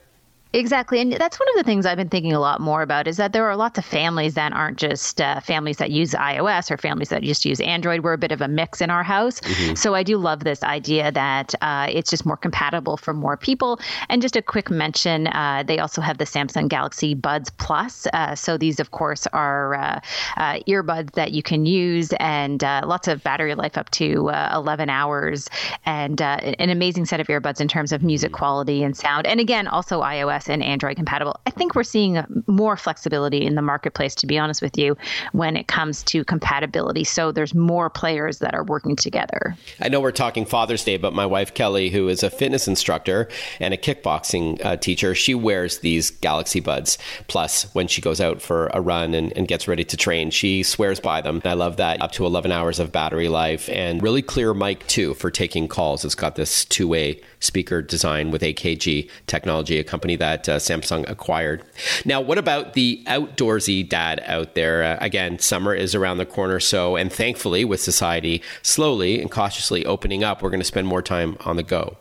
Exactly. 0.53 1.01
And 1.01 1.13
that's 1.13 1.39
one 1.39 1.49
of 1.51 1.57
the 1.57 1.65
things 1.65 1.85
I've 1.85 1.99
been 1.99 2.09
thinking 2.09 2.33
a 2.33 2.41
lot 2.41 2.61
more 2.61 2.81
about 2.81 3.09
is 3.09 3.17
that 3.17 3.33
there 3.33 3.45
are 3.47 3.57
lots 3.57 3.79
of 3.79 3.85
families 3.85 4.35
that 4.35 4.53
aren't 4.53 4.79
just 4.79 5.21
uh, 5.21 5.41
families 5.41 5.77
that 5.79 5.91
use 5.91 6.13
iOS 6.13 6.71
or 6.71 6.79
families 6.79 7.09
that 7.09 7.23
just 7.23 7.45
use 7.45 7.61
Android. 7.61 8.03
We're 8.03 8.13
a 8.13 8.19
bit 8.19 8.33
of 8.33 8.41
a 8.41 8.49
mix 8.49 8.81
in 8.81 8.89
our 8.89 9.03
house. 9.03 9.41
Mm-hmm. 9.41 9.75
So 9.75 9.95
I 9.95 10.03
do 10.03 10.17
love 10.17 10.45
this 10.45 10.63
idea 10.63 11.11
that 11.13 11.55
uh, 11.61 11.89
it's 11.91 12.11
just 12.11 12.25
more 12.25 12.37
compatible 12.37 12.97
for 12.97 13.13
more 13.13 13.37
people. 13.37 13.81
And 14.09 14.23
just 14.23 14.37
a 14.37 14.41
quick 14.41 14.71
mention 14.71 15.27
uh, 15.27 15.65
they 15.67 15.79
also 15.79 16.01
have 16.01 16.19
the 16.19 16.25
Samsung 16.25 16.69
Galaxy 16.69 17.15
Buds 17.15 17.51
Plus. 17.51 18.07
Uh, 18.15 18.35
so 18.35 18.57
these, 18.57 18.79
of 18.79 18.93
course, 18.93 19.27
are 19.33 19.75
uh, 19.75 20.01
uh, 20.37 20.61
earbuds 20.69 21.13
that 21.13 21.33
you 21.33 21.43
can 21.43 21.67
use 21.67 22.13
and 22.19 22.63
lots 22.63 23.09
of 23.09 23.23
battery 23.23 23.55
life 23.55 23.77
up 23.77 23.91
to 23.91 24.31
11 24.55 24.89
hours 24.89 25.51
and 25.85 26.21
an 26.23 26.71
amazing 26.71 27.05
set 27.05 27.21
of 27.21 27.27
earbuds 27.27 27.61
in 27.61 27.69
terms 27.69 27.93
of 27.93 28.03
music 28.03 28.31
mm-hmm. 28.31 28.39
quality 28.39 28.83
and 28.83 28.97
sound. 28.97 29.27
And 29.27 29.41
again, 29.41 29.67
also 29.67 30.01
iOS 30.01 30.46
and 30.49 30.63
Android 30.63 30.97
compatible. 30.97 31.41
I 31.47 31.51
think 31.51 31.75
we're 31.75 31.85
seeing 31.85 32.23
more 32.47 32.77
flexibility 32.77 33.45
in 33.45 33.55
the 33.55 33.63
marketplace, 33.63 34.15
to 34.17 34.27
be 34.27 34.39
honest 34.39 34.63
with 34.63 34.77
you, 34.77 34.97
when 35.33 35.57
it 35.57 35.69
comes 35.69 36.03
to 36.05 36.25
compatibility. 36.25 37.05
So 37.05 37.33
there's 37.33 37.55
more 37.55 37.91
players 37.91 38.39
that 38.41 38.55
are 38.55 38.65
working 38.65 38.97
together. 38.97 39.57
I 39.81 39.89
know 39.89 40.01
we're 40.01 40.13
talking 40.13 40.47
Father's 40.47 40.85
Day, 40.85 40.97
but 40.97 41.13
my 41.13 41.27
wife 41.27 41.55
Kelly, 41.55 41.91
who 41.91 42.09
is 42.09 42.23
a 42.23 42.31
fitness 42.31 42.69
instructor 42.69 43.29
and 43.61 43.73
a 43.73 43.77
kickboxing 43.77 44.65
uh, 44.65 44.77
teacher, 44.77 45.15
she 45.15 45.35
wears 45.35 45.79
these 45.79 46.11
Galaxy 46.11 46.61
Buds. 46.61 46.99
Plus, 47.29 47.75
when 47.75 47.89
she 47.89 48.01
goes 48.01 48.21
out 48.21 48.43
for 48.43 48.69
a 48.69 48.81
run 48.81 49.15
and, 49.15 49.33
and 49.37 49.49
gets 49.49 49.69
ready 49.69 49.85
to 49.85 49.97
train, 49.97 50.31
she 50.31 50.63
swears 50.63 51.01
by 51.01 51.21
them. 51.21 51.41
I 51.45 51.55
love 51.55 51.77
that 51.77 52.01
up 52.01 52.13
to 52.13 52.27
11 52.27 52.53
hours 52.53 52.79
of 52.79 52.93
battery 52.93 53.29
life 53.29 53.69
and 53.71 54.03
really 54.03 54.23
clear 54.23 54.55
mic 54.55 54.87
too 54.87 55.15
for 55.15 55.31
taking 55.31 55.69
calls. 55.69 56.05
It's 56.05 56.15
got 56.15 56.37
this 56.37 56.65
two 56.65 56.89
way 56.89 57.21
speaker 57.41 57.83
design 57.83 58.31
with 58.31 58.43
AKG 58.43 59.11
technology, 59.27 59.79
a 59.79 59.85
company 59.85 60.17
that 60.17 60.26
uh, 60.27 60.57
Samsung 60.57 61.09
acquired. 61.09 61.63
Now, 62.05 62.21
what 62.21 62.39
about 62.39 62.75
the 62.75 63.03
outdoorsy 63.07 63.89
dad 63.89 64.23
out 64.27 64.55
there? 64.55 64.83
Uh, 64.83 64.99
again, 65.01 65.39
summer 65.39 65.75
is 65.75 65.95
around 65.95 66.19
the 66.19 66.27
corner, 66.27 66.61
so 66.61 66.97
and 66.97 67.13
thankfully, 67.13 67.65
with 67.65 67.81
society 67.81 68.43
slowly 68.63 69.21
and 69.21 69.31
cautiously 69.31 69.85
opening 69.87 70.25
up, 70.25 70.43
we're 70.43 70.51
going 70.51 70.61
to 70.61 70.65
spend 70.65 70.87
more 70.87 71.03
time 71.03 71.37
on 71.41 71.57
the 71.57 71.63
go. 71.63 71.97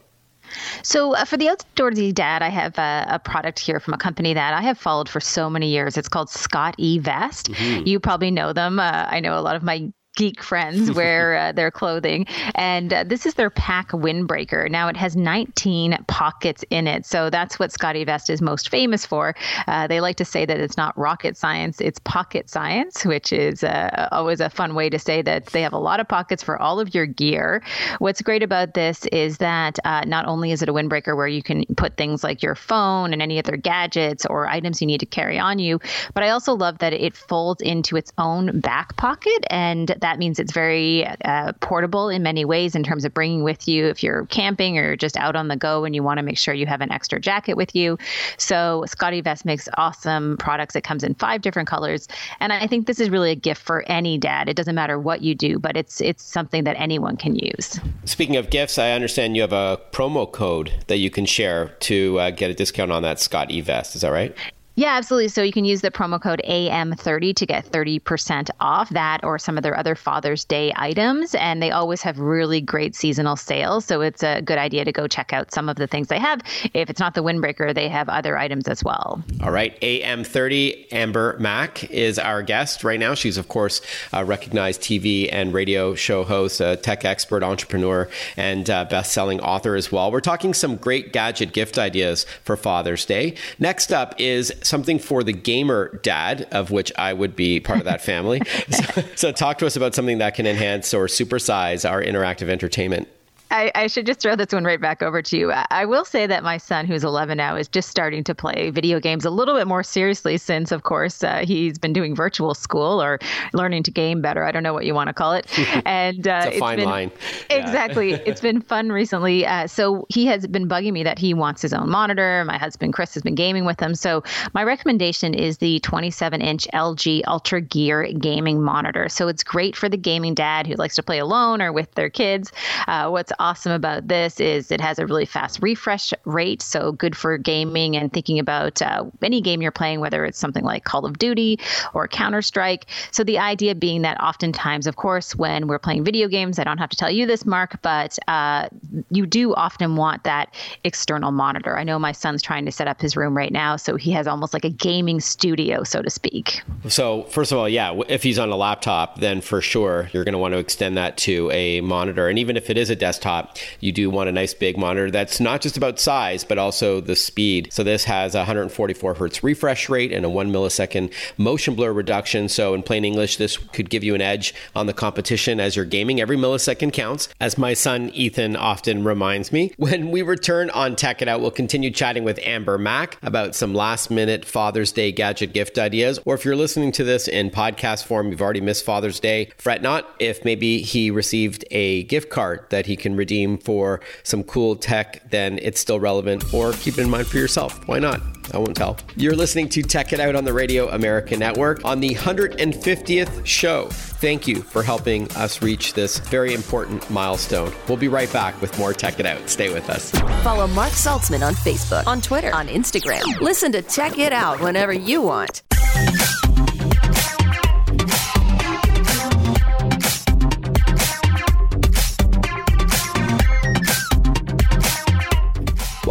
So 0.83 1.15
uh, 1.15 1.25
for 1.25 1.37
the 1.37 1.45
outdoorsy 1.47 2.13
dad, 2.13 2.41
I 2.41 2.49
have 2.49 2.77
a, 2.77 3.05
a, 3.09 3.19
product 3.19 3.59
here 3.59 3.79
from 3.79 3.93
a 3.93 3.97
company 3.97 4.33
that 4.33 4.53
I 4.53 4.61
have 4.61 4.77
followed 4.77 5.09
for 5.09 5.19
so 5.19 5.49
many 5.49 5.69
years. 5.69 5.97
It's 5.97 6.07
called 6.07 6.29
Scott 6.29 6.75
E 6.77 6.99
Vest. 6.99 7.51
Mm-hmm. 7.51 7.87
You 7.87 7.99
probably 7.99 8.31
know 8.31 8.53
them. 8.53 8.79
Uh, 8.79 9.07
I 9.09 9.19
know 9.19 9.37
a 9.37 9.41
lot 9.41 9.55
of 9.55 9.63
my 9.63 9.91
geek 10.15 10.41
friends 10.41 10.91
wear 10.91 11.35
uh, 11.37 11.51
their 11.51 11.71
clothing. 11.71 12.25
And 12.55 12.93
uh, 12.93 13.03
this 13.03 13.25
is 13.25 13.35
their 13.35 13.49
pack 13.49 13.91
windbreaker. 13.91 14.69
Now 14.69 14.87
it 14.87 14.97
has 14.97 15.15
19 15.15 15.97
pockets 16.07 16.63
in 16.69 16.87
it. 16.87 17.05
So 17.05 17.29
that's 17.29 17.59
what 17.59 17.71
SCOTTeVEST 17.71 18.29
is 18.29 18.41
most 18.41 18.69
famous 18.69 19.05
for. 19.05 19.35
Uh, 19.67 19.87
they 19.87 20.01
like 20.01 20.17
to 20.17 20.25
say 20.25 20.45
that 20.45 20.59
it's 20.59 20.77
not 20.77 20.97
rocket 20.97 21.37
science, 21.37 21.81
it's 21.81 21.99
pocket 21.99 22.49
science, 22.49 23.05
which 23.05 23.31
is 23.31 23.63
uh, 23.63 24.09
always 24.11 24.39
a 24.39 24.49
fun 24.49 24.75
way 24.75 24.89
to 24.89 24.99
say 24.99 25.21
that 25.21 25.47
they 25.47 25.61
have 25.61 25.73
a 25.73 25.79
lot 25.79 25.99
of 25.99 26.07
pockets 26.07 26.41
for 26.41 26.61
all 26.61 26.79
of 26.79 26.93
your 26.95 27.05
gear. 27.05 27.61
What's 27.99 28.21
great 28.21 28.43
about 28.43 28.73
this 28.73 29.05
is 29.07 29.37
that 29.37 29.79
uh, 29.85 30.01
not 30.05 30.25
only 30.25 30.51
is 30.51 30.61
it 30.61 30.69
a 30.69 30.73
windbreaker 30.73 31.15
where 31.15 31.27
you 31.27 31.43
can 31.43 31.65
put 31.75 31.97
things 31.97 32.23
like 32.23 32.41
your 32.41 32.55
phone 32.55 33.13
and 33.13 33.21
any 33.21 33.39
other 33.39 33.57
gadgets 33.57 34.25
or 34.25 34.47
items 34.47 34.81
you 34.81 34.87
need 34.87 34.99
to 34.99 35.05
carry 35.05 35.37
on 35.37 35.59
you, 35.59 35.79
but 36.13 36.23
I 36.23 36.29
also 36.29 36.53
love 36.53 36.79
that 36.79 36.93
it 36.93 37.15
folds 37.15 37.61
into 37.61 37.97
its 37.97 38.11
own 38.17 38.59
back 38.59 38.95
pocket. 38.95 39.45
And 39.49 39.95
that 40.05 40.19
means 40.19 40.37
it's 40.37 40.51
very 40.51 41.03
uh, 41.25 41.51
portable 41.61 42.09
in 42.09 42.21
many 42.21 42.45
ways 42.45 42.75
in 42.75 42.83
terms 42.83 43.05
of 43.05 43.13
bringing 43.15 43.43
with 43.43 43.67
you 43.67 43.87
if 43.87 44.03
you're 44.03 44.27
camping 44.27 44.77
or 44.77 44.95
just 44.95 45.17
out 45.17 45.35
on 45.35 45.47
the 45.47 45.55
go 45.55 45.83
and 45.83 45.95
you 45.95 46.03
want 46.03 46.19
to 46.19 46.21
make 46.21 46.37
sure 46.37 46.53
you 46.53 46.67
have 46.67 46.79
an 46.81 46.91
extra 46.91 47.19
jacket 47.19 47.57
with 47.57 47.75
you. 47.75 47.97
So 48.37 48.85
SCOTTeVEST 48.87 49.45
makes 49.45 49.67
awesome 49.79 50.37
products. 50.37 50.75
It 50.75 50.83
comes 50.83 51.03
in 51.03 51.15
five 51.15 51.41
different 51.41 51.67
colors. 51.67 52.07
And 52.39 52.53
I 52.53 52.67
think 52.67 52.85
this 52.85 52.99
is 52.99 53.09
really 53.09 53.31
a 53.31 53.35
gift 53.35 53.63
for 53.63 53.83
any 53.87 54.19
dad. 54.19 54.47
It 54.47 54.55
doesn't 54.55 54.75
matter 54.75 54.99
what 54.99 55.23
you 55.23 55.33
do, 55.33 55.57
but 55.57 55.75
it's 55.75 55.99
it's 56.01 56.21
something 56.21 56.65
that 56.65 56.75
anyone 56.77 57.17
can 57.17 57.35
use. 57.35 57.79
Speaking 58.03 58.35
of 58.35 58.51
gifts, 58.51 58.77
I 58.77 58.91
understand 58.91 59.35
you 59.35 59.41
have 59.41 59.53
a 59.53 59.81
promo 59.91 60.31
code 60.31 60.71
that 60.85 60.97
you 60.97 61.09
can 61.09 61.25
share 61.25 61.69
to 61.79 62.19
uh, 62.19 62.29
get 62.29 62.51
a 62.51 62.53
discount 62.53 62.91
on 62.91 63.01
that 63.01 63.19
Scott 63.19 63.49
E 63.49 63.59
vest. 63.61 63.95
Is 63.95 64.01
that 64.01 64.11
right? 64.11 64.37
Yeah, 64.77 64.95
absolutely. 64.97 65.29
So 65.29 65.41
you 65.41 65.53
can 65.53 65.63
use 65.63 65.79
the 65.79 65.89
promo 65.89 66.21
code 66.21 66.41
AM30 66.47 67.33
to 67.35 67.45
get 67.45 67.65
30% 67.65 68.49
off 68.59 68.89
that 68.89 69.23
or 69.23 69.39
some 69.39 69.55
of 69.55 69.63
their 69.63 69.77
other 69.77 69.95
Father's 69.95 70.43
Day 70.43 70.73
items. 70.75 71.33
And 71.35 71.63
they 71.63 71.71
always 71.71 72.01
have 72.01 72.19
really 72.19 72.59
great 72.59 72.93
seasonal 72.93 73.37
sales. 73.37 73.85
So 73.85 74.01
it's 74.01 74.21
a 74.21 74.41
good 74.41 74.57
idea 74.57 74.83
to 74.83 74.91
go 74.91 75.07
check 75.07 75.31
out 75.31 75.53
some 75.53 75.69
of 75.69 75.77
the 75.77 75.87
things 75.87 76.09
they 76.09 76.19
have. 76.19 76.41
If 76.73 76.89
it's 76.89 76.99
not 76.99 77.13
the 77.13 77.23
windbreaker, 77.23 77.73
they 77.73 77.87
have 77.87 78.09
other 78.09 78.37
items 78.37 78.67
as 78.67 78.83
well. 78.83 79.23
All 79.41 79.51
right. 79.51 79.79
AM30, 79.79 80.91
Amber 80.91 81.37
Mac 81.39 81.89
is 81.89 82.19
our 82.19 82.43
guest 82.43 82.83
right 82.83 82.99
now. 82.99 83.13
She's, 83.13 83.37
of 83.37 83.47
course, 83.47 83.79
a 84.11 84.25
recognized 84.25 84.81
TV 84.81 85.29
and 85.31 85.53
radio 85.53 85.95
show 85.95 86.25
host, 86.25 86.59
a 86.59 86.75
tech 86.75 87.05
expert, 87.05 87.43
entrepreneur, 87.43 88.09
and 88.35 88.65
best 88.65 89.13
selling 89.13 89.39
author 89.39 89.75
as 89.75 89.89
well. 89.89 90.11
We're 90.11 90.19
talking 90.19 90.53
some 90.53 90.75
great 90.75 91.13
gadget 91.13 91.53
gift 91.53 91.77
ideas 91.77 92.25
for 92.43 92.57
Father's 92.57 93.05
Day. 93.05 93.35
Next 93.57 93.93
up 93.93 94.19
is 94.19 94.53
something 94.65 94.99
for 94.99 95.23
the 95.23 95.33
gamer 95.33 95.99
dad, 96.01 96.47
of 96.51 96.71
which 96.71 96.91
I 96.97 97.13
would 97.13 97.35
be 97.35 97.59
part 97.59 97.79
of 97.79 97.85
that 97.85 98.01
family. 98.01 98.41
so, 98.69 99.03
so, 99.15 99.31
talk 99.31 99.59
to 99.59 99.65
us 99.65 99.75
about 99.75 99.95
something 99.95 100.17
that 100.19 100.35
can 100.35 100.45
enhance 100.45 100.93
or 100.93 101.07
supersize 101.07 101.89
our 101.89 102.01
interactive 102.01 102.49
entertainment. 102.49 103.07
I, 103.55 103.71
I, 103.73 103.87
should 103.87 104.05
just 104.05 104.19
throw 104.19 104.35
this 104.35 104.51
one 104.51 104.65
right 104.65 104.81
back 104.81 105.01
over 105.01 105.21
to 105.21 105.37
you. 105.37 105.51
I 105.51 105.85
will 105.85 106.03
say 106.03 106.27
that 106.27 106.43
my 106.43 106.57
son, 106.57 106.85
who's 106.85 107.05
11 107.05 107.37
now, 107.37 107.55
is 107.55 107.69
just 107.69 107.89
starting 107.89 108.21
to 108.25 108.35
play 108.35 108.69
video 108.69 108.99
games 108.99 109.23
a 109.23 109.29
little 109.29 109.55
bit 109.55 109.65
more 109.65 109.81
seriously 109.81 110.37
since, 110.37 110.73
of 110.73 110.83
course, 110.83 111.23
uh, 111.23 111.43
he's 111.45 111.77
been 111.77 111.93
doing 111.93 112.13
virtual 112.13 112.53
school 112.53 113.01
or 113.01 113.17
learning 113.53 113.83
to 113.83 113.91
game 113.91 114.21
better. 114.21 114.43
I 114.43 114.51
don't 114.51 114.63
know 114.63 114.73
what 114.73 114.85
you 114.85 114.93
want 114.93 115.07
to 115.07 115.13
call 115.13 115.33
it. 115.33 115.47
And 115.85 116.27
uh, 116.27 116.45
it's 116.47 116.55
a 116.57 116.59
fine 116.59 116.77
been, 116.77 116.85
line. 116.85 117.11
Exactly. 117.49 118.11
Yeah. 118.11 118.17
it's 118.25 118.41
been 118.41 118.61
fun 118.61 118.91
recently. 118.91 119.45
Uh, 119.45 119.67
so 119.67 120.05
he 120.09 120.25
has 120.25 120.47
been 120.47 120.67
bugging 120.67 120.93
me 120.93 121.03
that 121.03 121.19
he 121.19 121.33
wants 121.33 121.61
his 121.61 121.73
own 121.73 121.89
monitor. 121.89 122.43
My 122.45 122.57
husband, 122.57 122.93
Chris, 122.93 123.13
has 123.13 123.23
been 123.23 123.35
gaming 123.35 123.65
with 123.65 123.79
him. 123.79 123.93
So 123.93 124.23
my 124.53 124.63
recommendation 124.63 125.33
is 125.33 125.59
the 125.59 125.79
27 125.81 126.41
inch 126.41 126.67
LG 126.73 127.23
UltraGear 127.23 128.19
gaming 128.19 128.61
monitor. 128.61 129.09
So 129.09 129.27
it's 129.27 129.43
great 129.43 129.75
for 129.75 129.89
the 129.89 129.97
gaming 129.97 130.33
dad 130.33 130.65
who 130.65 130.75
likes 130.75 130.95
to 130.95 131.03
play 131.03 131.19
alone 131.19 131.61
or 131.61 131.71
with 131.71 131.91
their 131.93 132.09
kids. 132.09 132.51
Uh, 132.87 133.09
what's 133.09 133.31
awesome 133.45 133.71
about 133.71 134.07
this 134.07 134.39
is 134.39 134.71
it 134.71 134.81
has 134.81 134.97
a 134.97 135.05
really 135.05 135.25
fast 135.25 135.61
refresh 135.61 136.11
rate, 136.25 136.63
so 136.63 136.91
good 136.91 137.15
for 137.15 137.37
gaming 137.37 137.95
and 137.95 138.11
thinking 138.11 138.39
about 138.39 138.81
uh, 138.81 139.05
any 139.21 139.39
game 139.39 139.61
you're 139.61 139.71
playing, 139.71 139.99
whether 139.99 140.25
it's 140.25 140.39
something 140.39 140.63
like 140.63 140.83
Call 140.83 141.05
of 141.05 141.19
Duty 141.19 141.59
or 141.93 142.07
Counter 142.07 142.41
Strike. 142.41 142.87
So 143.11 143.23
the 143.23 143.37
idea 143.37 143.75
being 143.75 144.01
that 144.01 144.19
oftentimes, 144.19 144.87
of 144.87 144.95
course, 144.95 145.35
when 145.35 145.67
we're 145.67 145.77
playing 145.77 146.03
video 146.03 146.27
games, 146.27 146.57
I 146.57 146.63
don't 146.63 146.79
have 146.79 146.89
to 146.89 146.97
tell 146.97 147.11
you 147.11 147.27
this, 147.27 147.45
Marc, 147.45 147.79
but 147.83 148.17
uh, 148.27 148.67
you 149.11 149.27
do 149.27 149.53
often 149.53 149.95
want 149.95 150.23
that 150.23 150.55
external 150.83 151.31
monitor. 151.31 151.77
I 151.77 151.83
know 151.83 151.99
my 151.99 152.13
son's 152.13 152.41
trying 152.41 152.65
to 152.65 152.71
set 152.71 152.87
up 152.87 152.99
his 152.99 153.15
room 153.15 153.37
right 153.37 153.51
now, 153.51 153.75
so 153.75 153.95
he 153.95 154.11
has 154.13 154.25
almost 154.25 154.55
like 154.55 154.65
a 154.65 154.71
gaming 154.71 155.19
studio, 155.19 155.83
so 155.83 156.01
to 156.01 156.09
speak. 156.09 156.63
So 156.87 157.23
first 157.23 157.51
of 157.51 157.59
all, 157.59 157.69
yeah, 157.69 157.93
if 158.07 158.23
he's 158.23 158.39
on 158.39 158.49
a 158.49 158.55
laptop, 158.55 159.19
then 159.19 159.41
for 159.41 159.61
sure 159.61 160.09
you're 160.13 160.23
going 160.23 160.33
to 160.33 160.39
want 160.39 160.55
to 160.55 160.57
extend 160.57 160.97
that 160.97 161.15
to 161.19 161.51
a 161.51 161.81
monitor, 161.81 162.27
and 162.27 162.39
even 162.39 162.57
if 162.57 162.71
it 162.71 162.77
is 162.77 162.89
a 162.89 162.95
desktop 162.95 163.24
desktop, 163.25 163.57
you 163.79 163.91
do 163.91 164.09
want 164.09 164.29
a 164.29 164.31
nice 164.31 164.53
big 164.53 164.77
monitor 164.77 165.09
that's 165.09 165.39
not 165.39 165.61
just 165.61 165.77
about 165.77 165.99
size, 165.99 166.43
but 166.43 166.57
also 166.57 167.01
the 167.01 167.15
speed. 167.15 167.71
So 167.71 167.83
this 167.83 168.03
has 168.05 168.35
a 168.35 168.39
144 168.39 169.15
hertz 169.15 169.43
refresh 169.43 169.89
rate 169.89 170.11
and 170.11 170.25
a 170.25 170.29
one 170.29 170.51
millisecond 170.51 171.11
motion 171.37 171.75
blur 171.75 171.91
reduction. 171.91 172.49
So 172.49 172.73
in 172.73 172.83
plain 172.83 173.03
English, 173.05 173.37
this 173.37 173.57
could 173.57 173.89
give 173.89 174.03
you 174.03 174.15
an 174.15 174.21
edge 174.21 174.53
on 174.75 174.85
the 174.85 174.93
competition 174.93 175.59
as 175.59 175.75
you're 175.75 175.85
gaming. 175.85 176.21
Every 176.21 176.37
millisecond 176.37 176.93
counts, 176.93 177.29
as 177.39 177.57
my 177.57 177.73
son 177.73 178.09
Ethan 178.09 178.55
often 178.55 179.03
reminds 179.03 179.51
me. 179.51 179.73
When 179.85 180.09
we 180.09 180.23
return 180.23 180.71
on 180.71 180.95
Tech 180.95 181.21
It 181.21 181.27
Out, 181.27 181.41
we'll 181.41 181.51
continue 181.51 181.91
chatting 181.91 182.23
with 182.23 182.39
Amber 182.39 182.79
Mac 182.79 183.19
about 183.21 183.53
some 183.53 183.75
last 183.75 184.09
minute 184.09 184.43
Father's 184.43 184.91
Day 184.91 185.11
gadget 185.11 185.53
gift 185.53 185.77
ideas. 185.77 186.19
Or 186.25 186.33
if 186.33 186.43
you're 186.43 186.55
listening 186.55 186.91
to 186.93 187.03
this 187.03 187.27
in 187.27 187.51
podcast 187.51 188.05
form, 188.05 188.31
you've 188.31 188.41
already 188.41 188.61
missed 188.61 188.83
Father's 188.83 189.19
Day, 189.19 189.51
fret 189.57 189.83
not 189.83 190.09
if 190.19 190.43
maybe 190.43 190.81
he 190.81 191.11
received 191.11 191.65
a 191.69 192.03
gift 192.05 192.31
card 192.31 192.65
that 192.71 192.87
he 192.87 192.95
can 192.95 193.14
redeem 193.15 193.57
for 193.57 194.01
some 194.23 194.43
cool 194.43 194.75
tech, 194.75 195.29
then 195.29 195.59
it's 195.61 195.79
still 195.79 195.99
relevant. 195.99 196.53
Or 196.53 196.73
keep 196.73 196.97
it 196.97 197.01
in 197.01 197.09
mind 197.09 197.27
for 197.27 197.37
yourself. 197.37 197.87
Why 197.87 197.99
not? 197.99 198.21
I 198.53 198.57
won't 198.57 198.75
tell. 198.75 198.97
You're 199.15 199.35
listening 199.35 199.69
to 199.69 199.81
Tech 199.81 200.13
It 200.13 200.19
Out 200.19 200.35
on 200.35 200.45
the 200.45 200.53
Radio 200.53 200.89
America 200.89 201.35
Network 201.35 201.83
on 201.83 201.99
the 201.99 202.13
150th 202.13 203.45
show. 203.45 203.87
Thank 203.89 204.47
you 204.47 204.61
for 204.61 204.83
helping 204.83 205.31
us 205.33 205.61
reach 205.61 205.93
this 205.93 206.19
very 206.19 206.53
important 206.53 207.09
milestone. 207.09 207.73
We'll 207.87 207.97
be 207.97 208.07
right 208.07 208.31
back 208.31 208.59
with 208.61 208.77
more 208.77 208.93
Tech 208.93 209.19
It 209.19 209.25
Out. 209.25 209.49
Stay 209.49 209.73
with 209.73 209.89
us. 209.89 210.11
Follow 210.43 210.67
Marc 210.67 210.91
Saltzman 210.91 211.45
on 211.45 211.55
Facebook, 211.55 212.05
on 212.05 212.21
Twitter, 212.21 212.53
on 212.53 212.67
Instagram. 212.67 213.39
Listen 213.41 213.71
to 213.71 213.81
Tech 213.81 214.19
It 214.19 214.33
Out 214.33 214.59
whenever 214.59 214.93
you 214.93 215.21
want. 215.21 215.63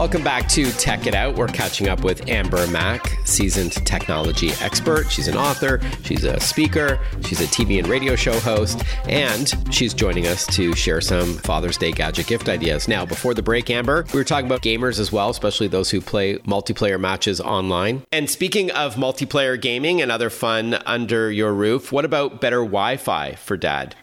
Welcome 0.04 0.22
back 0.22 0.50
to 0.50 0.70
Tech 0.72 1.06
It 1.06 1.14
Out. 1.14 1.34
We're 1.34 1.46
catching 1.46 1.88
up 1.88 2.04
with 2.04 2.28
Amber 2.28 2.66
Mac, 2.66 3.16
seasoned 3.24 3.72
technology 3.86 4.50
expert. 4.60 5.10
She's 5.10 5.28
an 5.28 5.36
author, 5.38 5.80
she's 6.02 6.24
a 6.24 6.38
speaker, 6.40 7.00
she's 7.22 7.40
a 7.40 7.46
TV 7.46 7.78
and 7.78 7.88
radio 7.88 8.14
show 8.14 8.38
host, 8.40 8.82
and 9.08 9.50
she's 9.74 9.94
joining 9.94 10.26
us 10.26 10.46
to 10.48 10.74
share 10.74 11.00
some 11.00 11.38
Father's 11.38 11.78
Day 11.78 11.90
gadget 11.90 12.26
gift 12.26 12.50
ideas. 12.50 12.86
Now, 12.86 13.06
before 13.06 13.32
the 13.32 13.40
break, 13.40 13.70
Amber, 13.70 14.04
we 14.12 14.20
were 14.20 14.24
talking 14.24 14.44
about 14.44 14.60
gamers 14.60 15.00
as 15.00 15.10
well, 15.10 15.30
especially 15.30 15.68
those 15.68 15.90
who 15.90 16.02
play 16.02 16.36
multiplayer 16.40 17.00
matches 17.00 17.40
online. 17.40 18.02
And 18.12 18.28
speaking 18.28 18.70
of 18.72 18.96
multiplayer 18.96 19.58
gaming 19.58 20.02
and 20.02 20.12
other 20.12 20.28
fun 20.28 20.74
under 20.84 21.32
your 21.32 21.54
roof, 21.54 21.92
what 21.92 22.04
about 22.04 22.42
better 22.42 22.58
Wi 22.58 22.98
Fi 22.98 23.36
for 23.36 23.56
dad? 23.56 23.96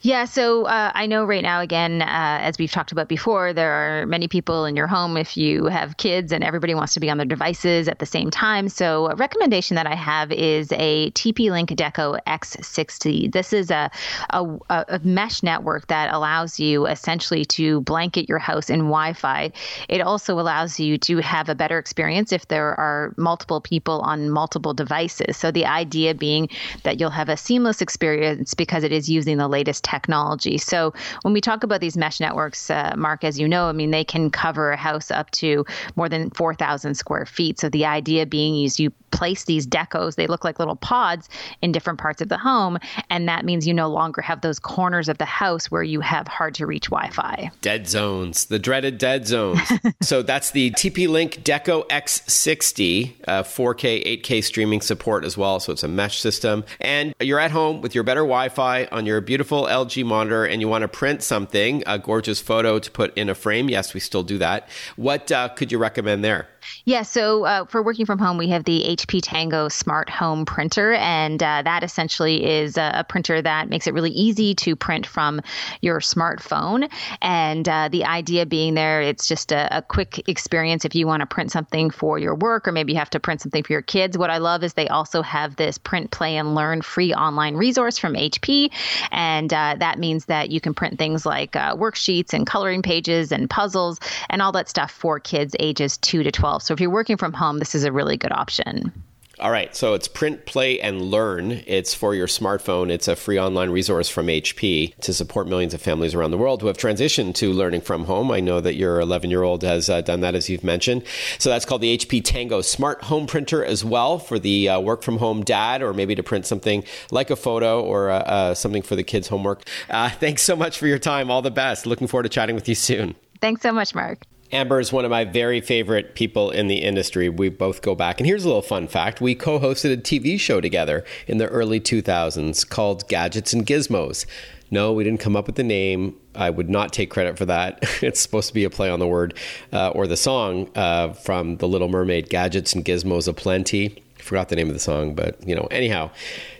Yeah, 0.00 0.26
so 0.26 0.66
uh, 0.66 0.92
I 0.94 1.06
know 1.06 1.24
right 1.24 1.42
now, 1.42 1.60
again, 1.60 2.02
uh, 2.02 2.06
as 2.06 2.56
we've 2.56 2.70
talked 2.70 2.92
about 2.92 3.08
before, 3.08 3.52
there 3.52 3.72
are 3.72 4.06
many 4.06 4.28
people 4.28 4.64
in 4.64 4.76
your 4.76 4.86
home 4.86 5.16
if 5.16 5.36
you 5.36 5.64
have 5.64 5.96
kids 5.96 6.30
and 6.30 6.44
everybody 6.44 6.72
wants 6.72 6.94
to 6.94 7.00
be 7.00 7.10
on 7.10 7.16
their 7.16 7.26
devices 7.26 7.88
at 7.88 7.98
the 7.98 8.06
same 8.06 8.30
time. 8.30 8.68
So, 8.68 9.10
a 9.10 9.16
recommendation 9.16 9.74
that 9.74 9.88
I 9.88 9.96
have 9.96 10.30
is 10.30 10.70
a 10.70 11.10
TP 11.12 11.50
Link 11.50 11.70
Deco 11.70 12.16
X60. 12.28 13.32
This 13.32 13.52
is 13.52 13.72
a, 13.72 13.90
a, 14.30 14.46
a 14.70 15.00
mesh 15.02 15.42
network 15.42 15.88
that 15.88 16.14
allows 16.14 16.60
you 16.60 16.86
essentially 16.86 17.44
to 17.46 17.80
blanket 17.80 18.28
your 18.28 18.38
house 18.38 18.70
in 18.70 18.78
Wi 18.78 19.14
Fi. 19.14 19.50
It 19.88 20.00
also 20.00 20.38
allows 20.38 20.78
you 20.78 20.96
to 20.98 21.16
have 21.18 21.48
a 21.48 21.56
better 21.56 21.76
experience 21.76 22.30
if 22.30 22.46
there 22.46 22.78
are 22.78 23.14
multiple 23.16 23.60
people 23.60 24.00
on 24.02 24.30
multiple 24.30 24.74
devices. 24.74 25.36
So, 25.36 25.50
the 25.50 25.66
idea 25.66 26.14
being 26.14 26.50
that 26.84 27.00
you'll 27.00 27.10
have 27.10 27.28
a 27.28 27.36
seamless 27.36 27.82
experience 27.82 28.54
because 28.54 28.84
it 28.84 28.92
is 28.92 29.08
using 29.08 29.38
the 29.38 29.48
latest 29.48 29.87
technology. 29.88 30.58
So 30.58 30.92
when 31.22 31.32
we 31.34 31.40
talk 31.40 31.62
about 31.62 31.80
these 31.80 31.96
mesh 31.96 32.20
networks, 32.20 32.70
uh, 32.70 32.94
Marc, 32.96 33.24
as 33.24 33.38
you 33.38 33.48
know, 33.48 33.68
I 33.68 33.72
mean, 33.72 33.90
they 33.90 34.04
can 34.04 34.30
cover 34.30 34.70
a 34.72 34.76
house 34.76 35.10
up 35.10 35.30
to 35.32 35.64
more 35.96 36.08
than 36.08 36.30
4,000 36.30 36.94
square 36.94 37.26
feet. 37.26 37.58
So 37.58 37.68
the 37.68 37.86
idea 37.86 38.26
being 38.26 38.64
is 38.64 38.78
you 38.78 38.92
place 39.10 39.44
these 39.44 39.66
decos, 39.66 40.16
they 40.16 40.26
look 40.26 40.44
like 40.44 40.58
little 40.58 40.76
pods 40.76 41.28
in 41.62 41.72
different 41.72 41.98
parts 41.98 42.20
of 42.20 42.28
the 42.28 42.38
home. 42.38 42.78
And 43.10 43.28
that 43.28 43.44
means 43.44 43.66
you 43.66 43.74
no 43.74 43.88
longer 43.88 44.20
have 44.20 44.40
those 44.42 44.58
corners 44.58 45.08
of 45.08 45.18
the 45.18 45.24
house 45.24 45.70
where 45.70 45.82
you 45.82 46.00
have 46.00 46.28
hard 46.28 46.54
to 46.56 46.66
reach 46.66 46.90
Wi 46.90 47.10
Fi. 47.10 47.50
Dead 47.62 47.88
zones, 47.88 48.46
the 48.46 48.58
dreaded 48.58 48.98
dead 48.98 49.26
zones. 49.26 49.60
so 50.02 50.22
that's 50.22 50.50
the 50.50 50.70
TP 50.72 51.08
Link 51.08 51.42
Deco 51.42 51.86
X60, 51.88 53.14
uh, 53.26 53.42
4K, 53.42 54.22
8K 54.22 54.44
streaming 54.44 54.80
support 54.80 55.24
as 55.24 55.36
well. 55.36 55.60
So 55.60 55.72
it's 55.72 55.82
a 55.82 55.88
mesh 55.88 56.20
system. 56.20 56.64
And 56.80 57.14
you're 57.20 57.40
at 57.40 57.50
home 57.50 57.80
with 57.80 57.94
your 57.94 58.04
better 58.04 58.20
Wi 58.20 58.48
Fi 58.50 58.84
on 58.86 59.06
your 59.06 59.20
beautiful 59.20 59.66
LG 59.78 60.04
monitor 60.04 60.44
and 60.44 60.60
you 60.60 60.68
want 60.68 60.82
to 60.82 60.88
print 60.88 61.22
something, 61.22 61.82
a 61.86 61.98
gorgeous 61.98 62.40
photo 62.40 62.78
to 62.78 62.90
put 62.90 63.16
in 63.16 63.28
a 63.28 63.34
frame. 63.34 63.68
Yes, 63.68 63.94
we 63.94 64.00
still 64.00 64.22
do 64.22 64.38
that. 64.38 64.68
What 64.96 65.30
uh, 65.30 65.48
could 65.50 65.70
you 65.70 65.78
recommend 65.78 66.24
there? 66.24 66.48
Yeah, 66.84 67.02
so 67.02 67.44
uh, 67.44 67.64
for 67.66 67.82
working 67.82 68.06
from 68.06 68.18
home, 68.18 68.38
we 68.38 68.48
have 68.48 68.64
the 68.64 68.82
HP 68.88 69.20
Tango 69.22 69.68
Smart 69.68 70.08
Home 70.08 70.46
Printer, 70.46 70.94
and 70.94 71.42
uh, 71.42 71.62
that 71.62 71.84
essentially 71.84 72.46
is 72.46 72.78
a, 72.78 72.92
a, 72.94 73.04
printer 73.04 73.42
that 73.42 73.68
makes 73.68 73.86
it 73.86 73.94
really 73.94 74.10
easy 74.10 74.54
to 74.54 74.74
print 74.74 75.06
from 75.06 75.40
your 75.82 76.00
smartphone. 76.00 76.90
And 77.20 77.68
uh, 77.68 77.88
the 77.90 78.04
idea 78.04 78.46
being 78.46 78.74
there, 78.74 79.02
it's 79.02 79.26
just 79.26 79.52
a, 79.52 79.76
a 79.76 79.82
quick 79.82 80.28
experience 80.28 80.84
if 80.84 80.94
you 80.94 81.06
want 81.06 81.20
to 81.20 81.26
print 81.26 81.52
something 81.52 81.90
for 81.90 82.18
your 82.18 82.34
work, 82.34 82.66
or 82.66 82.72
maybe 82.72 82.92
you 82.92 82.98
have 82.98 83.10
to 83.10 83.20
print 83.20 83.42
something 83.42 83.62
for 83.62 83.72
your 83.72 83.82
kids. 83.82 84.16
What 84.16 84.30
I 84.30 84.38
love 84.38 84.64
is 84.64 84.74
they 84.74 84.88
also 84.88 85.22
have 85.22 85.56
this 85.56 85.78
print, 85.78 86.10
play, 86.10 86.36
and 86.36 86.54
learn 86.54 86.82
free 86.82 87.12
online 87.12 87.56
resource 87.56 87.98
from 87.98 88.14
HP, 88.14 88.70
and 89.10 89.52
uh, 89.52 89.76
that 89.78 89.98
means 89.98 90.26
that 90.26 90.50
you 90.50 90.60
can 90.60 90.74
print 90.74 90.98
things 90.98 91.26
like 91.26 91.56
uh, 91.56 91.74
worksheets 91.76 92.32
and 92.32 92.46
coloring 92.46 92.82
pages 92.82 93.32
and 93.32 93.50
puzzles 93.50 94.00
and 94.30 94.40
all 94.40 94.52
that 94.52 94.68
stuff 94.68 94.90
for 94.90 95.20
kids 95.20 95.54
ages 95.60 95.98
two 95.98 96.22
to 96.22 96.30
twelve. 96.30 96.57
So 96.58 96.74
if 96.74 96.80
you're 96.80 96.90
working 96.90 97.16
from 97.16 97.32
home, 97.32 97.58
this 97.58 97.74
is 97.74 97.84
a 97.84 97.92
really 97.92 98.16
good 98.16 98.32
option. 98.32 98.92
All 99.40 99.52
right, 99.52 99.74
so 99.76 99.94
it's 99.94 100.08
Print, 100.08 100.46
Play, 100.46 100.80
and 100.80 101.00
Learn. 101.00 101.62
It's 101.64 101.94
for 101.94 102.12
your 102.12 102.26
smartphone. 102.26 102.90
It's 102.90 103.06
a 103.06 103.14
free 103.14 103.38
online 103.38 103.70
resource 103.70 104.08
from 104.08 104.26
HP 104.26 104.96
to 104.96 105.14
support 105.14 105.46
millions 105.46 105.72
of 105.74 105.80
families 105.80 106.12
around 106.12 106.32
the 106.32 106.38
world 106.38 106.60
who 106.60 106.66
have 106.66 106.76
transitioned 106.76 107.36
to 107.36 107.52
learning 107.52 107.82
from 107.82 108.06
home. 108.06 108.32
I 108.32 108.40
know 108.40 108.60
that 108.60 108.74
your 108.74 108.98
11 108.98 109.30
year 109.30 109.44
old 109.44 109.62
has 109.62 109.88
uh, 109.88 110.00
done 110.00 110.22
that, 110.22 110.34
as 110.34 110.48
you've 110.48 110.64
mentioned. 110.64 111.04
So 111.38 111.50
that's 111.50 111.64
called 111.64 111.82
the 111.82 111.96
HP 111.96 112.24
Tango 112.24 112.62
Smart 112.62 113.04
Home 113.04 113.28
Printer 113.28 113.64
as 113.64 113.84
well 113.84 114.18
for 114.18 114.40
the 114.40 114.70
uh, 114.70 114.80
work 114.80 115.04
from 115.04 115.18
home 115.18 115.44
dad, 115.44 115.82
or 115.82 115.94
maybe 115.94 116.16
to 116.16 116.22
print 116.24 116.44
something 116.44 116.82
like 117.12 117.30
a 117.30 117.36
photo 117.36 117.80
or 117.80 118.10
uh, 118.10 118.18
uh 118.18 118.54
something 118.54 118.82
for 118.82 118.96
the 118.96 119.04
kids' 119.04 119.28
homework. 119.28 119.62
Uh, 119.88 120.10
thanks 120.18 120.42
so 120.42 120.56
much 120.56 120.80
for 120.80 120.88
your 120.88 120.98
time. 120.98 121.30
All 121.30 121.42
the 121.42 121.52
best. 121.52 121.86
Looking 121.86 122.08
forward 122.08 122.24
to 122.24 122.28
chatting 122.28 122.56
with 122.56 122.68
you 122.68 122.74
soon. 122.74 123.14
Thanks 123.40 123.62
so 123.62 123.70
much, 123.70 123.94
Marc. 123.94 124.18
Amber 124.50 124.80
is 124.80 124.92
one 124.92 125.04
of 125.04 125.10
my 125.10 125.24
very 125.24 125.60
favorite 125.60 126.14
people 126.14 126.50
in 126.50 126.68
the 126.68 126.78
industry. 126.78 127.28
We 127.28 127.50
both 127.50 127.82
go 127.82 127.94
back. 127.94 128.18
And 128.18 128.26
here's 128.26 128.44
a 128.44 128.48
little 128.48 128.62
fun 128.62 128.88
fact 128.88 129.20
we 129.20 129.34
co 129.34 129.58
hosted 129.58 129.92
a 129.92 129.96
TV 129.96 130.40
show 130.40 130.60
together 130.60 131.04
in 131.26 131.38
the 131.38 131.48
early 131.48 131.80
2000s 131.80 132.68
called 132.68 133.06
Gadgets 133.08 133.52
and 133.52 133.66
Gizmos. 133.66 134.24
No, 134.70 134.92
we 134.92 135.04
didn't 135.04 135.20
come 135.20 135.36
up 135.36 135.46
with 135.46 135.56
the 135.56 135.62
name. 135.62 136.14
I 136.34 136.50
would 136.50 136.68
not 136.68 136.92
take 136.92 137.10
credit 137.10 137.38
for 137.38 137.46
that. 137.46 137.78
it's 138.02 138.20
supposed 138.20 138.48
to 138.48 138.54
be 138.54 138.64
a 138.64 138.70
play 138.70 138.90
on 138.90 139.00
the 139.00 139.06
word 139.06 139.34
uh, 139.72 139.90
or 139.90 140.06
the 140.06 140.16
song 140.16 140.70
uh, 140.74 141.12
from 141.12 141.56
The 141.56 141.68
Little 141.68 141.88
Mermaid 141.88 142.28
Gadgets 142.28 142.74
and 142.74 142.84
Gizmos 142.84 143.28
Aplenty. 143.28 144.02
I 144.18 144.22
forgot 144.22 144.48
the 144.48 144.56
name 144.56 144.68
of 144.68 144.74
the 144.74 144.80
song, 144.80 145.14
but 145.14 145.46
you 145.46 145.54
know, 145.54 145.68
anyhow, 145.70 146.10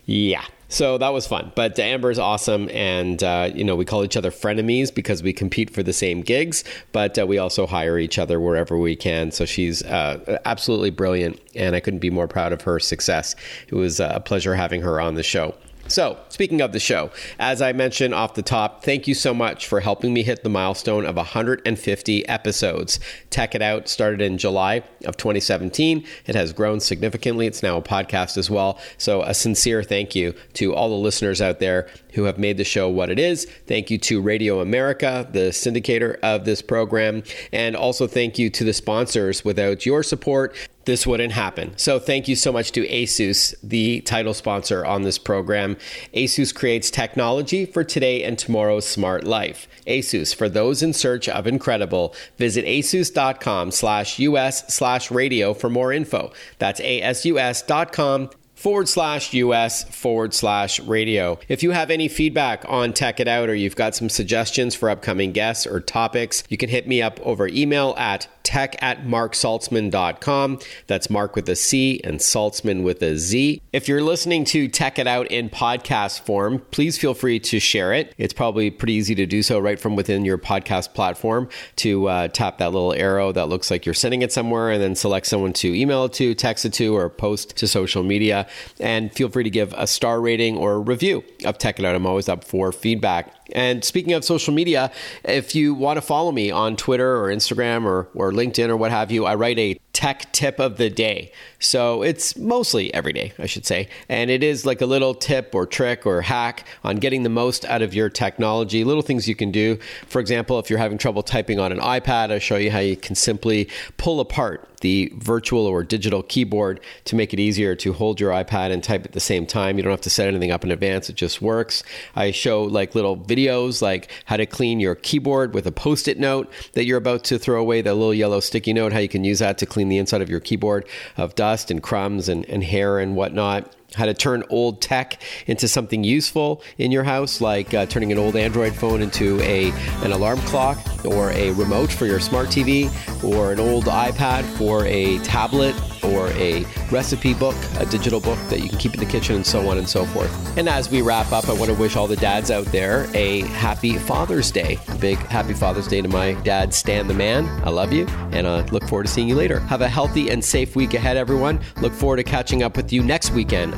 yeah, 0.04 0.44
so 0.68 0.98
that 0.98 1.08
was 1.10 1.26
fun. 1.26 1.52
But 1.54 1.78
Amber 1.78 2.10
is 2.10 2.18
awesome, 2.18 2.68
and 2.70 3.22
uh, 3.22 3.50
you 3.54 3.64
know 3.64 3.76
we 3.76 3.84
call 3.84 4.04
each 4.04 4.16
other 4.16 4.30
frenemies 4.30 4.94
because 4.94 5.22
we 5.22 5.32
compete 5.32 5.70
for 5.70 5.82
the 5.82 5.92
same 5.92 6.20
gigs, 6.20 6.64
but 6.92 7.18
uh, 7.18 7.26
we 7.26 7.38
also 7.38 7.66
hire 7.66 7.98
each 7.98 8.18
other 8.18 8.40
wherever 8.40 8.76
we 8.78 8.94
can. 8.94 9.30
So 9.30 9.44
she's 9.44 9.82
uh, 9.82 10.38
absolutely 10.44 10.90
brilliant, 10.90 11.40
and 11.54 11.74
I 11.74 11.80
couldn't 11.80 12.00
be 12.00 12.10
more 12.10 12.28
proud 12.28 12.52
of 12.52 12.62
her 12.62 12.78
success. 12.78 13.34
It 13.68 13.74
was 13.74 14.00
uh, 14.00 14.12
a 14.14 14.20
pleasure 14.20 14.54
having 14.54 14.82
her 14.82 15.00
on 15.00 15.14
the 15.14 15.22
show. 15.22 15.54
So, 15.88 16.18
speaking 16.28 16.60
of 16.60 16.72
the 16.72 16.80
show, 16.80 17.10
as 17.38 17.62
I 17.62 17.72
mentioned 17.72 18.12
off 18.12 18.34
the 18.34 18.42
top, 18.42 18.84
thank 18.84 19.08
you 19.08 19.14
so 19.14 19.32
much 19.32 19.66
for 19.66 19.80
helping 19.80 20.12
me 20.12 20.22
hit 20.22 20.42
the 20.42 20.50
milestone 20.50 21.06
of 21.06 21.16
150 21.16 22.28
episodes. 22.28 23.00
Tech 23.30 23.54
It 23.54 23.62
Out 23.62 23.88
started 23.88 24.20
in 24.20 24.36
July 24.36 24.82
of 25.06 25.16
2017. 25.16 26.04
It 26.26 26.34
has 26.34 26.52
grown 26.52 26.80
significantly. 26.80 27.46
It's 27.46 27.62
now 27.62 27.78
a 27.78 27.82
podcast 27.82 28.36
as 28.36 28.50
well. 28.50 28.78
So, 28.98 29.22
a 29.22 29.32
sincere 29.32 29.82
thank 29.82 30.14
you 30.14 30.34
to 30.54 30.74
all 30.74 30.90
the 30.90 30.94
listeners 30.94 31.40
out 31.40 31.58
there 31.58 31.88
who 32.12 32.24
have 32.24 32.38
made 32.38 32.58
the 32.58 32.64
show 32.64 32.88
what 32.90 33.10
it 33.10 33.18
is. 33.18 33.46
Thank 33.66 33.90
you 33.90 33.96
to 33.98 34.20
Radio 34.20 34.60
America, 34.60 35.26
the 35.30 35.50
syndicator 35.50 36.18
of 36.22 36.44
this 36.44 36.60
program. 36.60 37.22
And 37.50 37.76
also 37.76 38.06
thank 38.06 38.38
you 38.38 38.50
to 38.50 38.64
the 38.64 38.72
sponsors. 38.74 39.44
Without 39.44 39.86
your 39.86 40.02
support, 40.02 40.54
this 40.88 41.06
wouldn't 41.06 41.34
happen. 41.34 41.76
So 41.76 41.98
thank 41.98 42.28
you 42.28 42.34
so 42.34 42.50
much 42.50 42.72
to 42.72 42.80
Asus, 42.88 43.54
the 43.62 44.00
title 44.00 44.32
sponsor 44.32 44.86
on 44.86 45.02
this 45.02 45.18
program. 45.18 45.76
Asus 46.14 46.54
creates 46.54 46.90
technology 46.90 47.66
for 47.66 47.84
today 47.84 48.24
and 48.24 48.38
tomorrow's 48.38 48.88
smart 48.88 49.24
life. 49.24 49.68
Asus, 49.86 50.34
for 50.34 50.48
those 50.48 50.82
in 50.82 50.94
search 50.94 51.28
of 51.28 51.46
incredible, 51.46 52.14
visit 52.38 52.64
asus.com 52.64 53.70
slash 53.70 54.18
us 54.18 54.66
slash 54.74 55.10
radio 55.10 55.52
for 55.52 55.68
more 55.68 55.92
info. 55.92 56.32
That's 56.58 56.80
asus.com 56.80 58.30
forward 58.54 58.88
slash 58.88 59.34
US 59.34 59.84
forward 59.84 60.32
slash 60.32 60.80
radio. 60.80 61.38
If 61.48 61.62
you 61.62 61.70
have 61.70 61.90
any 61.90 62.08
feedback 62.08 62.64
on 62.66 62.94
Tech 62.94 63.20
It 63.20 63.28
Out 63.28 63.50
or 63.50 63.54
you've 63.54 63.76
got 63.76 63.94
some 63.94 64.08
suggestions 64.08 64.74
for 64.74 64.90
upcoming 64.90 65.32
guests 65.32 65.66
or 65.66 65.80
topics, 65.80 66.42
you 66.48 66.56
can 66.56 66.68
hit 66.68 66.88
me 66.88 67.00
up 67.00 67.20
over 67.20 67.46
email 67.46 67.94
at 67.98 68.26
tech 68.48 68.82
at 68.82 69.04
marcsaltzman.com. 69.04 70.58
That's 70.86 71.10
Marc 71.10 71.36
with 71.36 71.50
a 71.50 71.54
C 71.54 72.00
and 72.02 72.18
Saltzman 72.18 72.82
with 72.82 73.02
a 73.02 73.18
Z. 73.18 73.60
If 73.74 73.88
you're 73.88 74.02
listening 74.02 74.46
to 74.46 74.68
Tech 74.68 74.98
It 74.98 75.06
Out 75.06 75.26
in 75.26 75.50
podcast 75.50 76.20
form, 76.20 76.60
please 76.70 76.96
feel 76.96 77.12
free 77.12 77.38
to 77.40 77.60
share 77.60 77.92
it. 77.92 78.14
It's 78.16 78.32
probably 78.32 78.70
pretty 78.70 78.94
easy 78.94 79.14
to 79.16 79.26
do 79.26 79.42
so 79.42 79.58
right 79.58 79.78
from 79.78 79.96
within 79.96 80.24
your 80.24 80.38
podcast 80.38 80.94
platform 80.94 81.50
to 81.76 82.08
uh, 82.08 82.28
tap 82.28 82.56
that 82.56 82.72
little 82.72 82.94
arrow 82.94 83.32
that 83.32 83.50
looks 83.50 83.70
like 83.70 83.84
you're 83.84 83.94
sending 83.94 84.22
it 84.22 84.32
somewhere 84.32 84.70
and 84.70 84.82
then 84.82 84.94
select 84.94 85.26
someone 85.26 85.52
to 85.52 85.78
email 85.78 86.06
it 86.06 86.14
to, 86.14 86.34
text 86.34 86.64
it 86.64 86.72
to, 86.72 86.96
or 86.96 87.10
post 87.10 87.54
to 87.58 87.68
social 87.68 88.02
media. 88.02 88.48
And 88.80 89.12
feel 89.12 89.28
free 89.28 89.44
to 89.44 89.50
give 89.50 89.74
a 89.76 89.86
star 89.86 90.22
rating 90.22 90.56
or 90.56 90.80
review 90.80 91.22
of 91.44 91.58
Tech 91.58 91.78
It 91.78 91.84
Out. 91.84 91.94
I'm 91.94 92.06
always 92.06 92.30
up 92.30 92.44
for 92.44 92.72
feedback. 92.72 93.37
And 93.52 93.84
speaking 93.84 94.12
of 94.12 94.24
social 94.24 94.52
media, 94.52 94.90
if 95.24 95.54
you 95.54 95.74
want 95.74 95.96
to 95.96 96.02
follow 96.02 96.32
me 96.32 96.50
on 96.50 96.76
Twitter 96.76 97.16
or 97.16 97.28
Instagram 97.28 97.84
or, 97.84 98.08
or 98.14 98.32
LinkedIn 98.32 98.68
or 98.68 98.76
what 98.76 98.90
have 98.90 99.10
you, 99.10 99.24
I 99.24 99.34
write 99.34 99.58
a 99.58 99.78
tech 99.98 100.30
tip 100.30 100.60
of 100.60 100.76
the 100.76 100.88
day. 100.88 101.32
So 101.58 102.04
it's 102.04 102.36
mostly 102.36 102.94
every 102.94 103.12
day, 103.12 103.32
I 103.36 103.46
should 103.46 103.66
say. 103.66 103.88
And 104.08 104.30
it 104.30 104.44
is 104.44 104.64
like 104.64 104.80
a 104.80 104.86
little 104.86 105.12
tip 105.12 105.56
or 105.56 105.66
trick 105.66 106.06
or 106.06 106.20
hack 106.20 106.64
on 106.84 106.98
getting 106.98 107.24
the 107.24 107.28
most 107.28 107.64
out 107.64 107.82
of 107.82 107.94
your 107.94 108.08
technology, 108.08 108.84
little 108.84 109.02
things 109.02 109.26
you 109.26 109.34
can 109.34 109.50
do. 109.50 109.76
For 110.06 110.20
example, 110.20 110.60
if 110.60 110.70
you're 110.70 110.78
having 110.78 110.98
trouble 110.98 111.24
typing 111.24 111.58
on 111.58 111.72
an 111.72 111.80
iPad, 111.80 112.30
I 112.30 112.38
show 112.38 112.58
you 112.58 112.70
how 112.70 112.78
you 112.78 112.96
can 112.96 113.16
simply 113.16 113.68
pull 113.96 114.20
apart 114.20 114.68
the 114.80 115.12
virtual 115.16 115.66
or 115.66 115.82
digital 115.82 116.22
keyboard 116.22 116.80
to 117.04 117.16
make 117.16 117.32
it 117.32 117.40
easier 117.40 117.74
to 117.76 117.92
hold 117.92 118.20
your 118.20 118.30
iPad 118.30 118.70
and 118.70 118.82
type 118.82 119.04
at 119.04 119.12
the 119.12 119.20
same 119.20 119.46
time. 119.46 119.76
You 119.76 119.82
don't 119.82 119.90
have 119.90 120.00
to 120.02 120.10
set 120.10 120.28
anything 120.28 120.50
up 120.50 120.64
in 120.64 120.70
advance, 120.70 121.08
it 121.08 121.16
just 121.16 121.42
works. 121.42 121.82
I 122.14 122.30
show 122.30 122.62
like 122.62 122.94
little 122.94 123.16
videos 123.16 123.82
like 123.82 124.10
how 124.26 124.36
to 124.36 124.46
clean 124.46 124.80
your 124.80 124.94
keyboard 124.94 125.54
with 125.54 125.66
a 125.66 125.72
post 125.72 126.08
it 126.08 126.18
note 126.18 126.50
that 126.72 126.84
you're 126.84 126.98
about 126.98 127.24
to 127.24 127.38
throw 127.38 127.60
away, 127.60 127.82
that 127.82 127.94
little 127.94 128.14
yellow 128.14 128.40
sticky 128.40 128.72
note, 128.72 128.92
how 128.92 128.98
you 128.98 129.08
can 129.08 129.24
use 129.24 129.40
that 129.40 129.58
to 129.58 129.66
clean 129.66 129.87
the 129.88 129.98
inside 129.98 130.22
of 130.22 130.28
your 130.28 130.40
keyboard 130.40 130.86
of 131.16 131.34
dust 131.34 131.70
and 131.70 131.82
crumbs 131.82 132.28
and, 132.28 132.44
and 132.46 132.64
hair 132.64 132.98
and 132.98 133.16
whatnot 133.16 133.74
how 133.94 134.04
to 134.06 134.14
turn 134.14 134.44
old 134.50 134.80
tech 134.80 135.20
into 135.46 135.66
something 135.66 136.04
useful 136.04 136.62
in 136.76 136.92
your 136.92 137.04
house, 137.04 137.40
like 137.40 137.72
uh, 137.74 137.86
turning 137.86 138.12
an 138.12 138.18
old 138.18 138.36
Android 138.36 138.74
phone 138.74 139.02
into 139.02 139.40
a 139.40 139.70
an 140.04 140.12
alarm 140.12 140.40
clock 140.42 140.78
or 141.04 141.30
a 141.30 141.52
remote 141.52 141.90
for 141.90 142.06
your 142.06 142.20
smart 142.20 142.48
TV, 142.48 142.90
or 143.24 143.52
an 143.52 143.60
old 143.60 143.84
iPad 143.84 144.44
for 144.56 144.84
a 144.86 145.18
tablet 145.18 145.74
or 146.04 146.28
a 146.32 146.64
recipe 146.90 147.34
book, 147.34 147.56
a 147.78 147.86
digital 147.86 148.20
book 148.20 148.38
that 148.48 148.60
you 148.60 148.68
can 148.68 148.78
keep 148.78 148.94
in 148.94 149.00
the 149.00 149.06
kitchen, 149.06 149.36
and 149.36 149.46
so 149.46 149.68
on 149.68 149.78
and 149.78 149.88
so 149.88 150.04
forth. 150.06 150.58
And 150.58 150.68
as 150.68 150.90
we 150.90 151.02
wrap 151.02 151.32
up, 151.32 151.48
I 151.48 151.52
want 151.52 151.66
to 151.66 151.74
wish 151.74 151.96
all 151.96 152.06
the 152.06 152.16
dads 152.16 152.50
out 152.50 152.66
there 152.66 153.08
a 153.14 153.40
happy 153.40 153.96
Father's 153.98 154.50
Day. 154.50 154.78
A 154.88 154.94
big 154.96 155.18
happy 155.18 155.54
Father's 155.54 155.88
Day 155.88 156.02
to 156.02 156.08
my 156.08 156.32
dad, 156.42 156.72
Stan 156.74 157.08
the 157.08 157.14
Man. 157.14 157.46
I 157.64 157.70
love 157.70 157.92
you, 157.92 158.06
and 158.32 158.46
I 158.46 158.64
look 158.66 158.84
forward 158.84 159.06
to 159.06 159.12
seeing 159.12 159.28
you 159.28 159.34
later. 159.34 159.60
Have 159.60 159.80
a 159.80 159.88
healthy 159.88 160.30
and 160.30 160.44
safe 160.44 160.76
week 160.76 160.94
ahead, 160.94 161.16
everyone. 161.16 161.60
Look 161.80 161.92
forward 161.92 162.18
to 162.18 162.24
catching 162.24 162.62
up 162.62 162.76
with 162.76 162.92
you 162.92 163.02
next 163.02 163.30
weekend 163.32 163.77